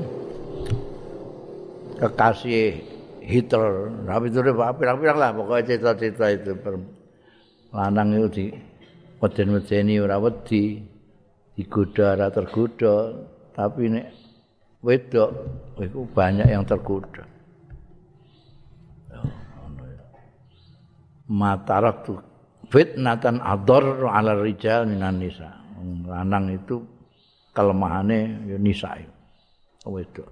kekasih 1.98 2.82
Hitler. 3.26 3.94
Tapi 4.10 4.26
itu 4.34 4.40
pirang-pirang 4.42 5.18
lah 5.22 5.30
pokoknya 5.38 5.78
cerita-cerita 5.78 6.26
itu. 6.34 6.52
Lanang 7.70 8.18
itu 8.18 8.28
di 8.34 8.46
weden-wedeni 9.22 10.02
ora 10.02 10.18
wedi 10.18 10.82
digoda 11.54 12.16
ora 12.16 12.28
tergoda 12.32 13.14
tapi 13.52 13.92
nek 13.92 14.08
wedok 14.80 15.30
itu 15.84 16.08
banyak 16.16 16.48
yang 16.48 16.64
tergoda 16.64 17.28
matarak 21.28 22.08
tu 22.08 22.16
fitnatan 22.68 23.40
ador 23.40 24.12
ala 24.12 24.36
rijal 24.36 24.84
minan 24.84 25.24
nisa. 25.24 25.48
Lanang 26.04 26.52
itu 26.52 26.84
kelemahannya 27.56 28.52
ya 28.52 28.58
nisa 28.60 29.00
itu. 29.00 29.16
Wedok 29.88 30.28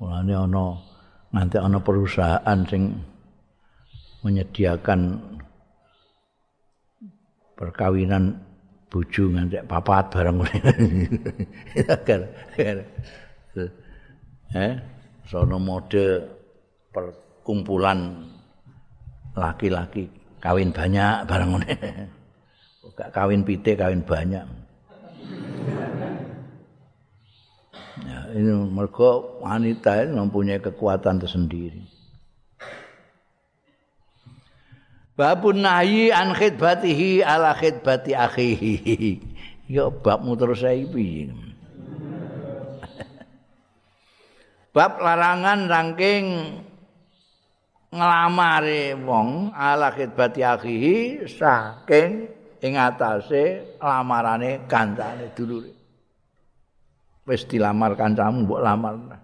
Mulane 0.00 0.32
ana 0.32 0.64
nanti 1.34 1.56
ana 1.60 1.76
perusahaan 1.76 2.58
sing 2.64 2.96
menyediakan 4.24 5.20
perkawinan 7.52 8.40
bojo 8.88 9.28
nganti 9.28 9.60
papat 9.68 10.04
bareng 10.08 10.40
agar 11.94 12.20
eh 14.56 14.74
sono 15.28 15.56
mode 15.60 16.06
perkumpulan 17.40 18.28
laki-laki 19.32 20.12
kawin 20.44 20.76
banyak 20.76 21.24
bareng 21.24 21.56
ngene 21.56 21.76
gak 22.92 23.10
kawin 23.16 23.40
pite 23.48 23.80
kawin 23.80 24.04
banyak 24.04 24.44
ya 28.04 28.20
ini 28.36 28.52
mereka 28.68 29.24
wanita 29.40 30.04
ini 30.04 30.20
mempunyai 30.20 30.60
kekuatan 30.60 31.16
tersendiri 31.16 31.80
Babun 35.20 35.60
nahyi 35.60 36.08
an 36.08 36.32
khidbatihi 36.32 37.20
ala 37.20 37.52
khidbati 37.52 38.16
akhihi. 38.16 39.20
Ya 39.68 39.92
babmu 39.92 40.32
terus 40.32 40.64
saya 40.64 40.80
piye. 40.80 41.28
Bab 44.72 44.96
larangan 44.96 45.68
rangking 45.68 46.56
nglamare 47.90 48.94
wong 48.94 49.50
ala 49.50 49.90
khidbati 49.90 50.46
akhihi 50.46 51.26
saking 51.26 52.30
ing 52.62 52.78
atase 52.78 53.76
lamarane 53.82 54.64
kancane 54.70 55.34
dulure. 55.34 55.74
Wis 57.26 57.42
dilamar 57.50 57.98
kancamu 57.98 58.46
mbok 58.46 58.60
lamar. 58.62 58.94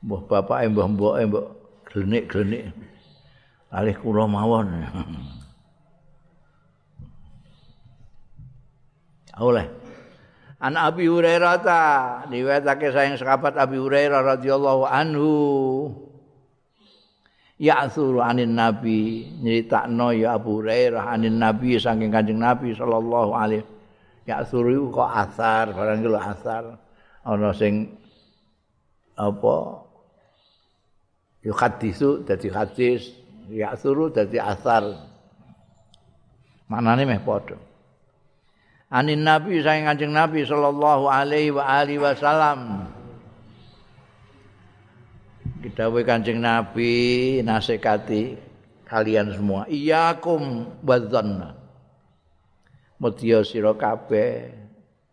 Mbah 0.00 0.22
bapake 0.24 0.64
mbah 0.72 0.88
mboke 0.88 1.22
mbok 1.28 1.46
glenik-glenik. 1.84 2.72
alih 3.70 3.94
kula 4.00 4.26
mawon. 4.26 4.82
Oleh. 9.40 9.66
An 10.60 10.76
Abi 10.76 11.08
Hurairah 11.08 11.56
ta 11.64 11.80
diwetake 12.28 12.92
sayang 12.92 13.16
sahabat 13.16 13.56
Abi 13.56 13.80
Hurairah 13.80 14.36
radhiyallahu 14.36 14.84
anhu. 14.84 15.30
Ya 17.60 17.84
anin 17.84 18.56
Nabi 18.56 19.28
nyeritakno 19.44 20.16
ya 20.16 20.40
Abu 20.40 20.64
Hurairah 20.64 21.12
anin 21.12 21.36
Nabi 21.36 21.76
saking 21.76 22.08
Kanjeng 22.08 22.40
Nabi 22.40 22.72
sallallahu 22.72 23.36
alaihi. 23.36 23.68
Ya 24.24 24.40
kok 24.48 25.10
asar 25.12 25.76
barang 25.76 26.00
lho 26.00 26.16
asar. 26.16 26.80
Ana 27.20 27.52
sing 27.52 27.92
apa 29.12 29.84
yuk 31.44 31.52
hadisu 31.52 32.24
dadi 32.24 32.48
hadis 32.48 33.12
ya 33.52 33.76
dadi 33.76 34.40
asar. 34.40 34.96
Manane 36.64 37.04
meh 37.04 37.20
padha. 37.20 37.60
Anin 38.90 39.22
nabi 39.22 39.62
sayang 39.62 39.86
kanjeng 39.86 40.10
nabi 40.10 40.42
sallallahu 40.42 41.06
alaihi 41.06 41.54
wa 41.54 41.62
alihi 41.62 42.02
wasallam 42.02 42.90
we 45.88 46.04
kanjeng 46.04 46.44
nabi 46.44 47.40
nasekati 47.40 48.36
kalian 48.84 49.32
semua 49.32 49.64
iyakum 49.70 50.68
wadzanna 50.84 51.56
mutiya 53.00 53.40
sira 53.40 53.72
kabeh 53.72 54.52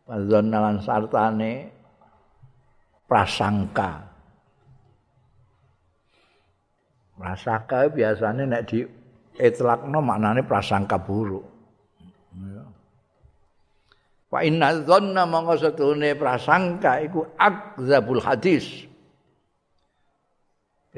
wadzanna 0.03 0.57
lan 0.59 0.78
sartane 0.84 1.72
prasangka 3.07 4.03
prasangka 7.15 7.88
biasanya 7.88 8.43
nek 8.43 8.61
di 8.68 8.80
itlakno 9.38 10.01
maknane 10.01 10.41
prasangka 10.45 10.97
buruk. 11.01 11.45
Wa 14.28 14.43
inna 14.43 14.76
dhanna 14.84 15.24
setune 15.55 16.13
prasangka 16.18 17.01
iku 17.05 17.24
akzabul 17.38 18.22
hadis. 18.22 18.86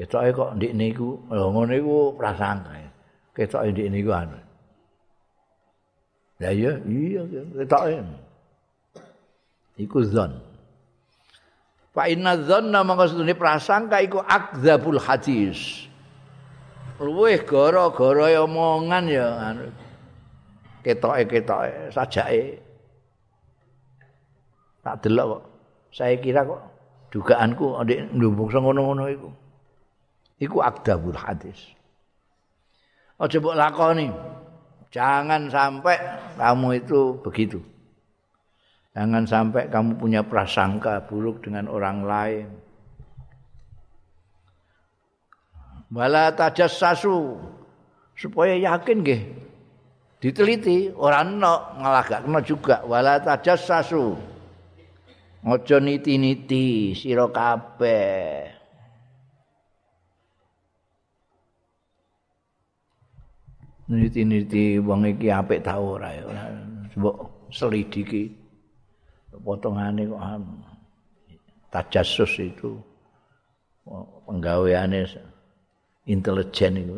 Ketoke 0.00 0.32
kok 0.32 0.50
ndik 0.56 0.72
niku, 0.72 1.20
lho 1.28 1.46
ngono 1.52 1.72
iku 1.76 2.16
prasangka. 2.16 2.72
Ketoke 3.36 3.68
ndik 3.68 3.88
niku 3.92 4.10
anu. 4.16 4.40
Ya 6.40 6.56
iya, 6.56 6.72
iya 6.88 7.20
ketoke. 7.60 8.00
Iku 9.76 10.00
zon. 10.08 10.40
Fa 11.92 12.08
inna 12.08 12.40
dhanna 12.40 12.80
mangko 12.80 13.12
setune 13.12 13.36
prasangka 13.36 14.00
iku 14.00 14.24
akzabul 14.24 14.96
hadis. 14.96 15.90
luwih 17.00 17.40
gara-gara 17.48 18.44
omongan 18.44 19.08
ya 19.08 19.26
anu 19.40 19.72
ketoke-ketoke 20.84 21.88
sajake 21.96 22.60
tak 24.84 25.00
delok 25.00 25.40
kok 25.40 25.42
saya 25.96 26.20
kira 26.20 26.44
kok 26.44 26.60
dugaanku 27.08 27.80
ndek 27.80 28.00
ndumbung 28.12 28.52
ngono-ngono 28.52 29.04
iku 29.16 29.28
iku 30.40 30.64
akdabul 30.64 31.14
hadis. 31.14 31.76
Aja 33.20 33.36
mbok 33.36 33.52
lakoni 33.52 34.08
jangan 34.88 35.52
sampai 35.52 36.00
kamu 36.40 36.68
itu 36.80 37.20
begitu. 37.20 37.60
Jangan 38.96 39.22
sampai 39.28 39.70
kamu 39.70 40.00
punya 40.00 40.24
prasangka 40.26 41.04
buruk 41.06 41.46
dengan 41.46 41.70
orang 41.70 42.02
lain. 42.02 42.48
Wala 45.92 46.34
tajassasu 46.34 47.38
supaya 48.16 48.56
yakin 48.56 48.98
nggih. 49.04 49.22
Diteliti 50.20 50.90
ora 50.96 51.22
ana 51.22 51.76
ngalahkakno 51.78 52.38
juga. 52.42 52.82
Wala 52.88 53.22
tajassasu 53.22 54.16
aja 55.40 55.76
niti-niti 55.80 56.92
sira 56.92 57.24
kabeh 57.32 58.59
niti-niti 63.90 64.78
wong 64.78 65.02
iki 65.10 65.28
apik 65.34 65.66
ta 65.66 65.82
ora 65.82 66.14
ya. 66.14 66.22
Mbok 66.94 67.50
selidiki. 67.50 68.30
Potongane 69.30 70.06
kok 70.06 70.22
tajassus 71.74 72.38
itu. 72.38 72.78
Penggaweane 74.26 75.02
intelijen 76.06 76.72
itu. 76.78 76.96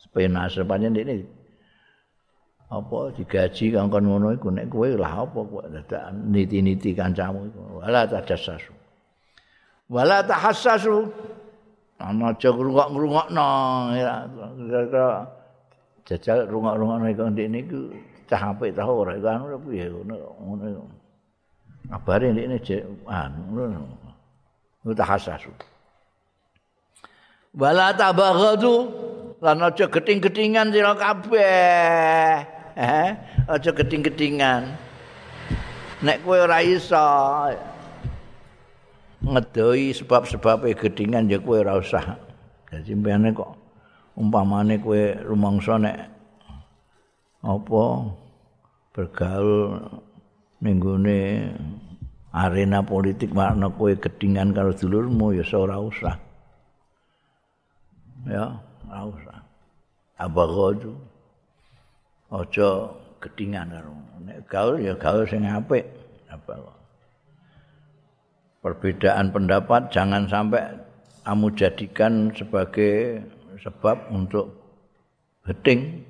Supaya 0.00 0.26
nasr 0.32 0.64
panjang 0.64 0.96
ini. 0.96 1.24
Apa 2.72 3.12
digaji 3.12 3.76
kangkon 3.76 4.08
ngono 4.08 4.32
iku 4.32 4.48
nek 4.48 4.72
kowe 4.72 4.88
lah 4.96 5.28
apa 5.28 5.44
kok 5.44 5.68
dadak 5.68 6.08
niti-niti 6.24 6.96
kancamu 6.96 7.52
iku? 7.52 7.84
Wala 7.84 8.08
tajassasu. 8.08 8.72
Wala 9.92 10.24
tahassasu. 10.24 11.04
Ana 12.00 12.32
aja 12.32 12.48
ngrungok-ngrungokno. 12.48 13.50
Ya 13.94 14.24
jajal 16.08 16.46
rungok-rungokno 16.50 17.06
iku 17.10 17.22
ndek 17.30 17.48
niku 17.50 17.80
cah 18.28 18.54
apik 18.54 18.74
ta 18.74 18.86
ora 18.86 19.18
iku 19.18 19.26
anu 19.28 19.58
piye 19.66 19.86
ngono 19.90 20.14
ngono 20.42 20.66
kabare 21.90 22.32
ndek 22.32 22.46
ne 22.50 22.58
anu 23.06 23.40
ngono 23.50 24.92
tahassasu 24.96 25.52
wala 27.52 27.92
tabaghadu 27.92 28.74
lan 29.42 29.58
aja 29.58 29.90
geting-getingan 29.90 30.70
sira 30.70 30.94
kabeh. 30.94 32.46
Eh 32.78 33.10
aja 33.50 33.70
geting-getingan. 33.74 34.70
Nek 36.02 36.22
kowe 36.22 36.38
ora 36.38 36.62
iso 36.62 36.98
ngedoi 39.22 39.94
sebab-sebab 39.94 40.66
gedingan 40.78 41.26
ya 41.30 41.38
kowe 41.42 41.58
ora 41.58 41.78
usah. 41.78 42.16
Dadi 42.70 42.94
mbene 42.96 43.34
kok 43.34 43.61
umpamane 44.16 44.76
kowe 44.80 45.02
rumangsa 45.24 45.80
nek 45.80 45.98
apa 47.42 47.82
bergaul 48.92 49.80
ning 50.62 50.78
arena 52.32 52.80
politik 52.80 53.36
makna 53.36 53.68
kowe 53.68 53.92
gedingan 53.92 54.56
karo 54.56 54.72
dulurmu 54.72 55.36
ya 55.36 55.44
ora 55.52 55.76
usah. 55.76 56.16
Ya, 58.24 58.56
ora 58.88 59.02
usah. 59.12 59.38
Abaghadu. 60.16 60.96
Aja 62.32 62.88
gedingan 63.20 63.68
karo. 63.68 63.92
Nek 64.24 64.48
gaul 64.48 64.80
ya 64.80 64.96
gaul 64.96 65.28
sing 65.28 65.44
apik. 65.44 65.84
Apa 66.32 66.56
Perbedaan 68.62 69.34
pendapat 69.34 69.90
jangan 69.90 70.30
sampai 70.30 70.62
kamu 71.26 71.50
jadikan 71.58 72.30
sebagai 72.30 73.18
sebab 73.62 74.10
untuk 74.10 74.50
geding. 75.46 76.02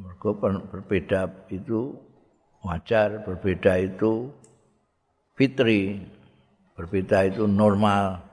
Mergo 0.00 0.38
berbeda 0.40 1.50
itu 1.50 1.98
wajar, 2.62 3.26
berbeda 3.26 3.72
itu 3.80 4.30
fitri 5.34 6.00
berbeda 6.80 7.28
itu 7.28 7.44
normal. 7.44 8.24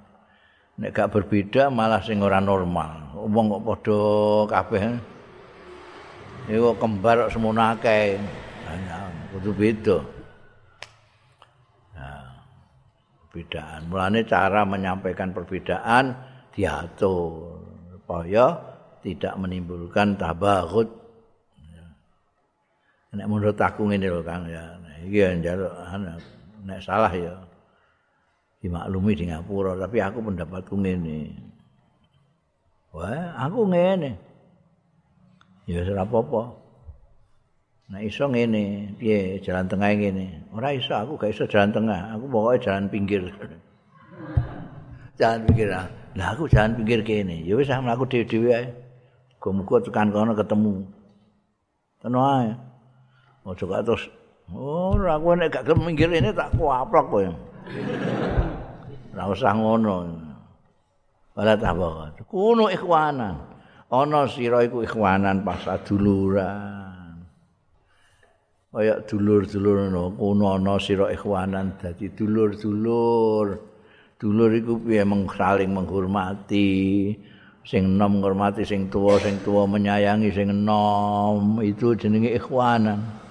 Nek 0.77 0.93
gak 0.93 1.11
berbeda 1.11 1.67
malah 1.67 1.99
sing 2.05 2.21
ora 2.21 2.39
normal. 2.39 3.11
Wong 3.17 3.49
kok 3.49 3.63
padha 3.65 3.99
kabeh 4.47 4.83
iku 6.47 6.77
kembar 6.79 7.27
semono 7.27 7.59
akeh. 7.59 8.15
Kudu 9.27 9.51
beda. 9.53 9.97
Nah, 11.93 12.39
perbedaan. 13.27 13.91
Mulane 13.91 14.23
cara 14.23 14.63
menyampaikan 14.63 15.35
perbedaan 15.35 16.15
diatur 16.55 17.56
supaya 18.07 18.55
tidak 19.03 19.35
menimbulkan 19.35 20.15
tabaghut. 20.15 20.87
Nek 23.11 23.27
menurut 23.27 23.59
aku 23.59 23.91
ngene 23.91 24.07
lho 24.07 24.23
Kang 24.23 24.47
ya. 24.47 24.79
Iki 25.03 25.43
njaluk 25.43 25.75
nek 26.63 26.79
salah 26.79 27.11
ya 27.11 27.35
dimaklumi 28.63 29.11
di 29.11 29.27
Ngapura 29.27 29.75
tapi 29.75 29.99
aku 29.99 30.23
pendapatku 30.23 30.79
ngene. 30.79 31.35
Wah 32.95 33.35
aku 33.43 33.67
ngene. 33.75 34.15
Ya 35.67 35.83
ora 35.83 36.07
apa-apa. 36.07 36.41
Nek 37.91 38.07
iso 38.07 38.31
ngene 38.31 38.95
piye 38.95 39.43
jalan 39.43 39.67
tengah 39.67 39.91
ngene? 39.91 40.47
Ora 40.55 40.71
iso 40.71 40.95
aku 40.95 41.19
gak 41.19 41.35
iso 41.35 41.43
jalan 41.43 41.75
tengah. 41.75 42.15
Aku 42.15 42.31
pokoknya 42.31 42.63
jalan 42.63 42.87
pinggir. 42.87 43.27
Jalan 45.17 45.49
pinggir 45.49 45.73
lah 46.17 46.33
aku 46.33 46.49
jalan 46.49 46.73
pinggir 46.73 47.05
kene 47.05 47.45
ya 47.45 47.53
wis 47.53 47.69
aku 47.69 48.09
dhewe-dhewe 48.09 48.49
ae 48.49 48.67
muga 49.47 49.79
tekan 49.79 50.11
kono 50.11 50.35
ketemu 50.35 50.83
tenan 52.03 52.19
ae 52.19 52.49
ojo 53.45 53.63
terus 53.85 54.09
Oh, 54.47 54.95
aku 54.95 55.35
nek 55.35 55.51
gak 55.51 55.67
gelem 55.67 55.91
minggir 55.91 56.07
ini 56.07 56.31
tak 56.31 56.55
kuaplok 56.55 57.05
kowe. 57.11 57.27
Ora 59.11 59.23
usah 59.27 59.51
ngono. 59.51 60.07
Ora 61.35 61.59
tak 61.59 61.75
apa. 61.75 62.15
Kuno 62.23 62.71
ikhwanan. 62.71 63.35
Ana 63.91 64.23
sira 64.31 64.63
iku 64.63 64.87
ikhwanan 64.87 65.43
pas 65.43 65.59
duluran. 65.83 67.19
Kaya 68.71 69.01
dulur-dulur 69.03 69.89
ngono, 69.89 70.15
kuno 70.15 70.45
ana 70.53 70.79
sira 70.79 71.11
ikhwanan 71.11 71.75
dadi 71.75 72.07
dulur-dulur. 72.15 73.66
Dulur 74.17 74.53
iku 74.57 74.81
piye 74.81 75.05
saling 75.37 75.69
menghormati. 75.73 76.69
Sing 77.67 77.83
enom 77.85 78.17
menghormati 78.17 78.65
sing 78.65 78.89
tuwa, 78.89 79.21
sing 79.21 79.37
tuwa 79.45 79.69
menyayangi 79.69 80.33
sing 80.33 80.49
enom. 80.49 81.61
Itu 81.61 81.93
jenenge 81.93 82.33
ikhwanan. 82.33 83.27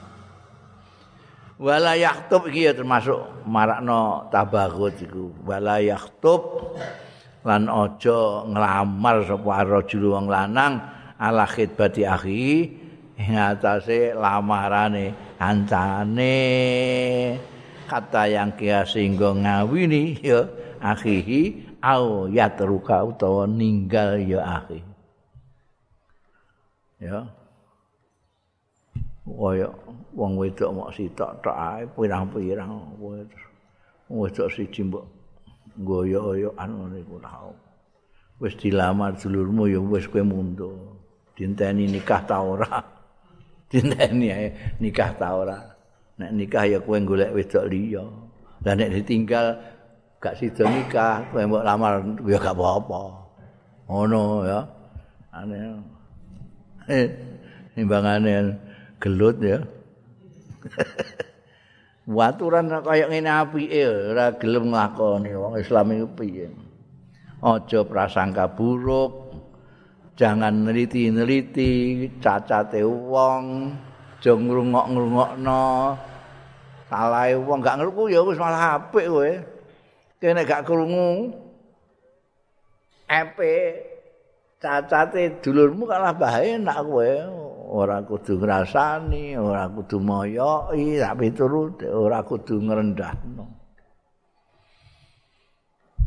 wala 1.56 1.96
yahtub 1.96 2.52
iki 2.52 2.68
ya 2.68 2.72
termasuk 2.76 3.16
marakno 3.48 4.28
tabaghut 4.28 5.00
iku 5.00 5.32
wala 5.48 5.80
yahtub 5.80 6.68
lan 7.48 7.64
aja 7.64 8.44
nglamar 8.44 9.24
sapa 9.24 9.64
rajul 9.64 10.12
wong 10.12 10.28
lanang 10.28 10.84
ala 11.16 11.48
khidbati 11.48 12.04
akhi 12.04 12.48
ing 13.16 13.32
atase 13.32 14.12
lamarane 14.12 15.16
kancane 15.40 16.36
kata 17.88 18.22
yang 18.28 18.52
kia 18.52 18.84
singgo 18.84 19.32
ngawini 19.32 20.20
ya 20.20 20.44
akhihi 20.80 21.42
au 21.82 22.28
yatruka 22.28 23.04
utawa 23.04 23.44
ninggal 23.46 24.20
ya 24.22 24.40
akhi. 24.62 24.80
Ya. 27.00 27.28
Kaya 29.26 29.68
wong 30.14 30.32
wedok 30.38 30.70
mok 30.70 30.90
sitok 30.94 31.42
tok 31.42 31.56
ae 31.58 31.82
pirang-pirang 31.92 32.96
wedok. 33.02 34.48
Siji 34.54 34.86
mbok 34.86 35.04
goyo-goyoan 35.76 36.70
ngene 36.72 37.02
iku 37.02 37.18
tau 37.18 37.52
wis 38.40 38.54
dilamar 38.56 39.16
dulurmu 39.16 39.68
ya 39.68 39.80
wis 39.80 40.06
kowe 40.08 40.22
mundur. 40.22 40.96
Dinteni 41.36 41.84
nikah 41.90 42.24
ta 42.24 42.40
ora? 42.40 42.80
Dinteni 43.70 44.28
ae 44.32 44.46
nikah 44.80 45.10
ta 45.16 45.36
ora? 45.36 45.58
Nek 46.16 46.30
nikah 46.32 46.64
ya 46.64 46.78
kowe 46.80 46.96
golek 47.00 47.32
wedok 47.32 47.64
liya. 47.68 48.04
Lah 48.64 48.72
nek 48.72 48.88
ditinggal 48.92 49.46
gak 50.26 50.38
sida 50.42 50.66
nikah 50.66 51.22
kowe 51.30 51.46
mbok 51.46 51.62
lamar 51.62 52.02
ya 52.26 52.38
gak 52.42 52.58
apa-apa 52.58 53.02
ngono 53.86 54.42
ya 54.42 54.60
aneh 55.30 55.78
eh 56.90 57.06
timbangane 57.78 58.56
gelut 58.96 59.36
ya. 59.44 59.60
Waturan 62.16 62.70
kaya 62.70 63.10
ngene 63.10 63.28
apike 63.28 63.82
ora 64.14 64.32
gelem 64.38 64.72
nglakoni 64.72 65.30
wong 65.36 65.54
Islam 65.60 65.92
iku 65.92 66.08
piye. 66.22 66.48
Aja 67.44 67.84
prasangka 67.84 68.48
buruk. 68.48 69.28
Jangan 70.16 70.64
neliti-neliti 70.64 72.08
cacate 72.24 72.80
wong, 72.80 73.68
aja 74.16 74.32
ngrungok-ngrungokno. 74.32 75.92
Salahe 76.88 77.36
wong 77.36 77.60
gak 77.60 77.76
ngerku 77.84 78.08
ya 78.08 78.24
wis 78.24 78.40
malah 78.40 78.80
apik 78.80 79.12
kowe. 79.12 79.30
Kene 80.20 80.42
gak 80.48 80.64
krungu. 80.64 81.32
Epe 83.06 83.54
cacate 84.58 85.38
dulurmu 85.44 85.86
kalah 85.86 86.16
bahaya 86.16 86.58
nak 86.58 86.82
kowe. 86.82 87.46
ora 87.66 87.98
kudu 88.02 88.38
ngrasani, 88.38 89.34
ora 89.34 89.66
kudu 89.66 89.98
moyoki, 89.98 91.02
tapi 91.02 91.34
turut 91.34 91.82
ora 91.82 92.22
kudu 92.22 92.62
ngrendahno. 92.62 93.46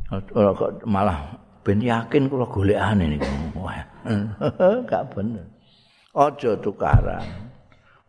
Ora 0.10 0.52
kok 0.56 0.72
malah 0.90 1.38
ben 1.62 1.84
yakin 1.84 2.32
kula 2.32 2.48
golekane 2.50 3.06
niku. 3.06 3.30
Wah, 3.60 3.84
gak 4.90 5.04
bener. 5.14 5.46
Aja 6.16 6.58
tukaran. 6.58 7.49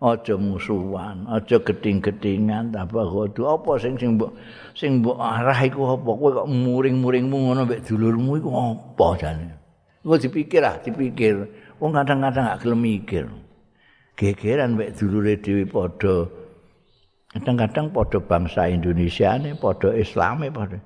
Aja 0.00 0.32
musuhan, 0.32 1.28
aja 1.28 1.60
geding-gedingan, 1.60 2.72
tambah 2.72 3.04
kudu 3.04 3.44
apa 3.44 3.76
sing 3.76 4.00
sing 4.00 4.16
mbok 4.16 4.32
sing 4.72 5.04
mbok 5.04 5.20
arah 5.20 5.60
iku 5.60 5.92
apa? 5.92 6.08
Kowe 6.08 6.30
kok 6.40 6.48
muring-muringmu 6.48 7.36
ngono 7.36 7.68
mek 7.68 7.84
dulurmu 7.84 8.40
iku 8.40 8.48
apa 8.48 9.06
jane? 9.20 9.46
Engko 10.00 10.16
dipikir 10.16 10.64
ah, 10.64 10.80
dipikir. 10.80 11.44
Wong 11.76 11.92
kadang-kadang 11.92 12.48
gak 12.48 12.60
gelem 12.64 12.80
mikir. 12.80 13.28
Gegeran 14.16 14.80
mek 14.80 14.96
dulure 14.96 15.36
dhewe 15.36 15.68
padha. 15.68 16.32
Kadang-kadang 17.36 17.92
padha 17.92 18.18
bangsa 18.24 18.72
Indonesia 18.72 19.36
ne, 19.36 19.52
padha 19.52 19.92
Islame 19.92 20.48
padha. 20.48 20.80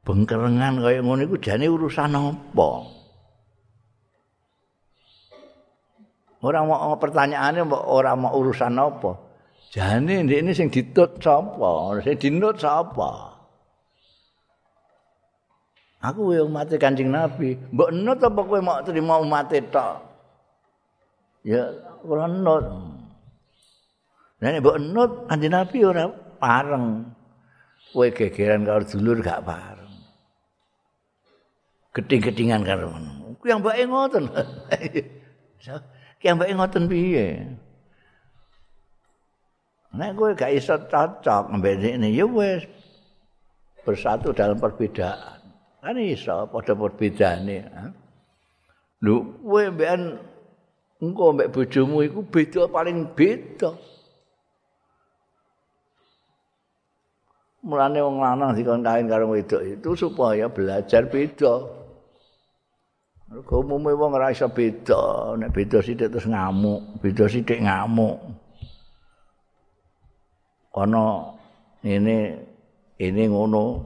Bengkerengan 0.00 0.80
kaya 0.80 1.04
ngono 1.04 1.28
iku 1.28 1.36
jane 1.44 1.68
urusan 1.68 2.16
apa? 2.16 2.70
Ora 6.44 6.60
mau 6.64 6.92
pertanyaane 7.00 7.64
ora 7.68 8.12
mau 8.12 8.36
urusan 8.36 8.76
apa? 8.76 9.12
Jane 9.72 10.24
ndek 10.24 10.40
ini 10.44 10.52
sing 10.52 10.68
ditut 10.68 11.16
sapa? 11.20 12.00
Sing 12.04 12.16
dinut 12.20 12.60
sapa? 12.60 13.36
Aku 16.04 16.36
yo 16.36 16.44
umat 16.46 16.70
Kanjeng 16.76 17.08
Nabi. 17.08 17.56
Mbok 17.72 17.90
nut 17.90 18.20
apa 18.20 18.40
kowe 18.44 18.60
mau 18.60 18.78
terima 18.84 19.16
umat 19.18 19.50
tok? 19.72 19.94
ya 21.46 21.62
ora 22.04 22.26
nut. 22.28 22.64
Nek 24.42 24.60
mbok 24.60 24.78
nut 24.82 25.12
kanjeng 25.30 25.54
Nabi 25.56 25.78
ora 25.82 26.04
pareng. 26.36 27.10
Kowe 27.96 28.06
gegeran 28.12 28.68
karo 28.68 28.84
dulur 28.84 29.24
gak 29.24 29.40
pareng. 29.40 29.92
Geding-gedingan 31.96 32.60
karo 32.60 32.92
ngono. 32.92 33.40
Ku 33.40 33.44
yang 33.48 33.64
mbake 33.64 33.88
ngoten. 33.88 34.24
Ki 36.20 36.28
yang 36.28 36.36
mbake 36.40 36.52
ngoten 36.56 36.84
piye? 36.88 37.26
Nek 39.96 40.12
kowe 40.16 40.32
gak 40.36 40.52
iso 40.52 40.76
cocok 40.76 41.56
mbek 41.56 41.80
ini 41.96 42.12
ya 42.12 42.28
wis 42.28 42.68
bersatu 43.84 44.32
dalam 44.36 44.60
perbedaan. 44.60 45.40
Kan 45.80 45.96
iso 45.96 46.48
padha 46.52 46.72
perbedaane. 46.76 47.58
Lho, 49.04 49.14
kowe 49.40 49.64
mbekan 49.72 50.20
engko 51.00 51.24
mbek 51.32 51.52
bojomu 51.52 52.04
iku 52.04 52.20
beda 52.24 52.62
paling 52.68 53.08
beda. 53.16 53.72
mulane 57.66 57.98
wong 57.98 58.22
lanang 58.22 58.54
dikon 58.54 58.86
kawin 58.86 59.10
karo 59.10 59.26
wedok 59.26 59.62
itu 59.66 59.90
supaya 59.98 60.46
belajar 60.46 61.10
beda. 61.10 61.66
Mergo 63.36 63.60
umume 63.60 63.92
wong 63.92 64.16
ora 64.16 64.32
iso 64.32 64.48
beda, 64.48 65.36
nek 65.36 65.52
beda 65.52 65.84
sithik 65.84 66.08
terus 66.08 66.24
ngamuk, 66.24 67.04
beda 67.04 67.28
sithik 67.28 67.60
ngamuk. 67.60 68.16
Kono 70.72 71.36
ini 71.84 72.32
ini 72.96 73.22
ngono. 73.28 73.84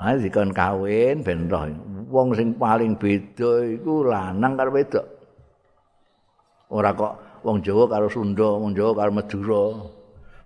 Lah 0.00 0.16
dikon 0.16 0.56
kawin 0.56 1.20
ben 1.20 1.52
roh. 1.52 1.68
Wong 2.08 2.32
sing 2.32 2.56
paling 2.56 2.96
beda 2.96 3.60
iku 3.60 4.08
lanang 4.08 4.56
karo 4.56 4.72
wedok. 4.72 5.04
Ora 6.72 6.96
kok 6.96 7.44
wong 7.44 7.60
Jawa 7.60 7.92
karo 7.92 8.08
Sunda, 8.08 8.56
wong 8.56 8.72
Jawa 8.72 8.96
karo 8.96 9.12
Madura. 9.12 9.64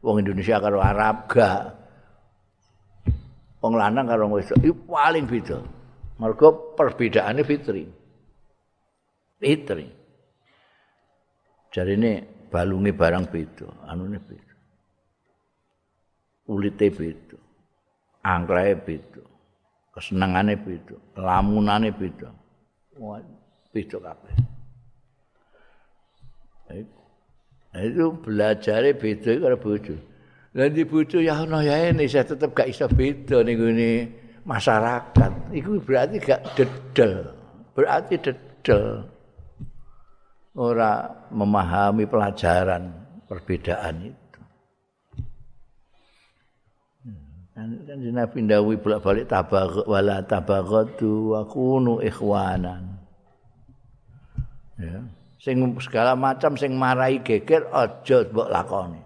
wong 0.02 0.22
Indonesia 0.22 0.62
karo 0.62 0.78
Arab 0.78 1.26
gak 1.26 1.74
wong 3.58 3.74
lanang 3.74 4.06
karo 4.06 4.30
wedok 4.30 4.58
iku 4.62 4.74
paling 4.86 5.26
beda 5.26 5.58
mergo 6.18 6.74
perbedaane 6.76 7.44
fitri. 7.44 7.84
Fitri. 9.40 9.86
Jarine 11.72 12.12
balunge 12.50 12.92
barang 12.92 13.26
beda 13.32 13.66
anune 13.90 14.18
beda. 14.28 14.54
Ulite 16.48 16.88
beda 16.98 17.38
angklae 18.24 18.74
beda 18.86 19.22
kesenengane 19.94 20.56
beda 20.56 20.96
lamunane 21.16 21.90
beda. 21.92 22.28
Beda 23.72 23.98
kabeh. 24.00 24.36
Itu 27.76 28.16
belajar 28.24 28.82
beda 28.96 29.30
karo 29.36 29.56
bojo. 29.60 29.94
Lah 30.56 30.72
di 30.72 30.88
bojo 30.88 31.20
ya 31.20 31.44
ono 31.44 31.60
ya 31.60 31.92
ini 31.92 32.08
saya 32.08 32.24
tetep 32.24 32.56
gak 32.56 32.72
iso 32.72 32.88
beda 32.88 33.44
ning 33.44 33.60
ngene 33.60 33.90
masyarakat. 34.46 35.32
Iku 35.52 35.82
berarti 35.82 36.16
gak 36.22 36.54
dedel. 36.54 37.34
Berarti 37.74 38.14
dedel. 38.16 39.04
Ora 40.56 41.04
memahami 41.28 42.08
pelajaran 42.08 42.88
perbedaan 43.28 44.08
itu. 44.08 44.40
Kan 47.56 47.72
kan 47.88 47.98
Nabi 48.00 48.38
Dawi 48.44 48.74
bolak-balik 48.80 49.28
tabagh 49.28 49.84
wala 49.88 50.20
tabaghatu 50.24 51.36
wa 51.36 51.42
kunu 51.44 52.00
ikhwanan. 52.04 52.96
Ya. 54.76 55.00
sing 55.40 55.62
segala 55.78 56.18
macam 56.18 56.58
sing 56.58 56.74
marai 56.76 57.22
geger 57.22 57.70
aja 57.70 58.26
mbok 58.28 58.50
lakoni. 58.50 59.00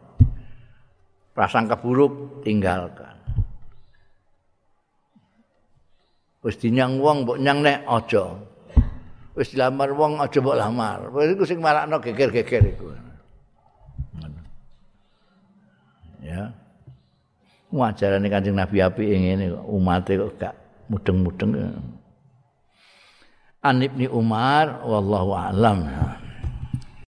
Prasangka 1.36 1.76
buruk 1.78 2.42
tinggalkan. 2.42 3.09
Wis 6.40 6.56
dinyang 6.56 6.96
wong 6.96 7.28
mbok 7.28 7.38
nyang 7.40 7.60
nek 7.60 7.84
aja. 7.84 8.32
Wis 9.36 9.52
dilamar 9.52 9.92
wong 9.92 10.16
aja 10.24 10.38
mbok 10.40 10.56
lamar. 10.56 10.98
Wis 11.12 11.36
iku 11.36 11.44
sing 11.44 11.60
marakno 11.60 12.00
geger-geger 12.00 12.64
iku. 12.64 12.96
Ya. 16.24 16.52
Wajarane 17.70 18.26
Kanjeng 18.26 18.58
Nabi 18.58 18.82
api 18.82 19.02
ngene 19.14 19.44
kok 19.54 19.66
umate 19.68 20.12
kok 20.18 20.32
gak 20.40 20.54
mudeng-mudeng. 20.90 21.54
An 23.60 23.76
Ibni 23.84 24.08
Umar 24.08 24.82
wallahu 24.82 25.36
a'lam. 25.36 25.86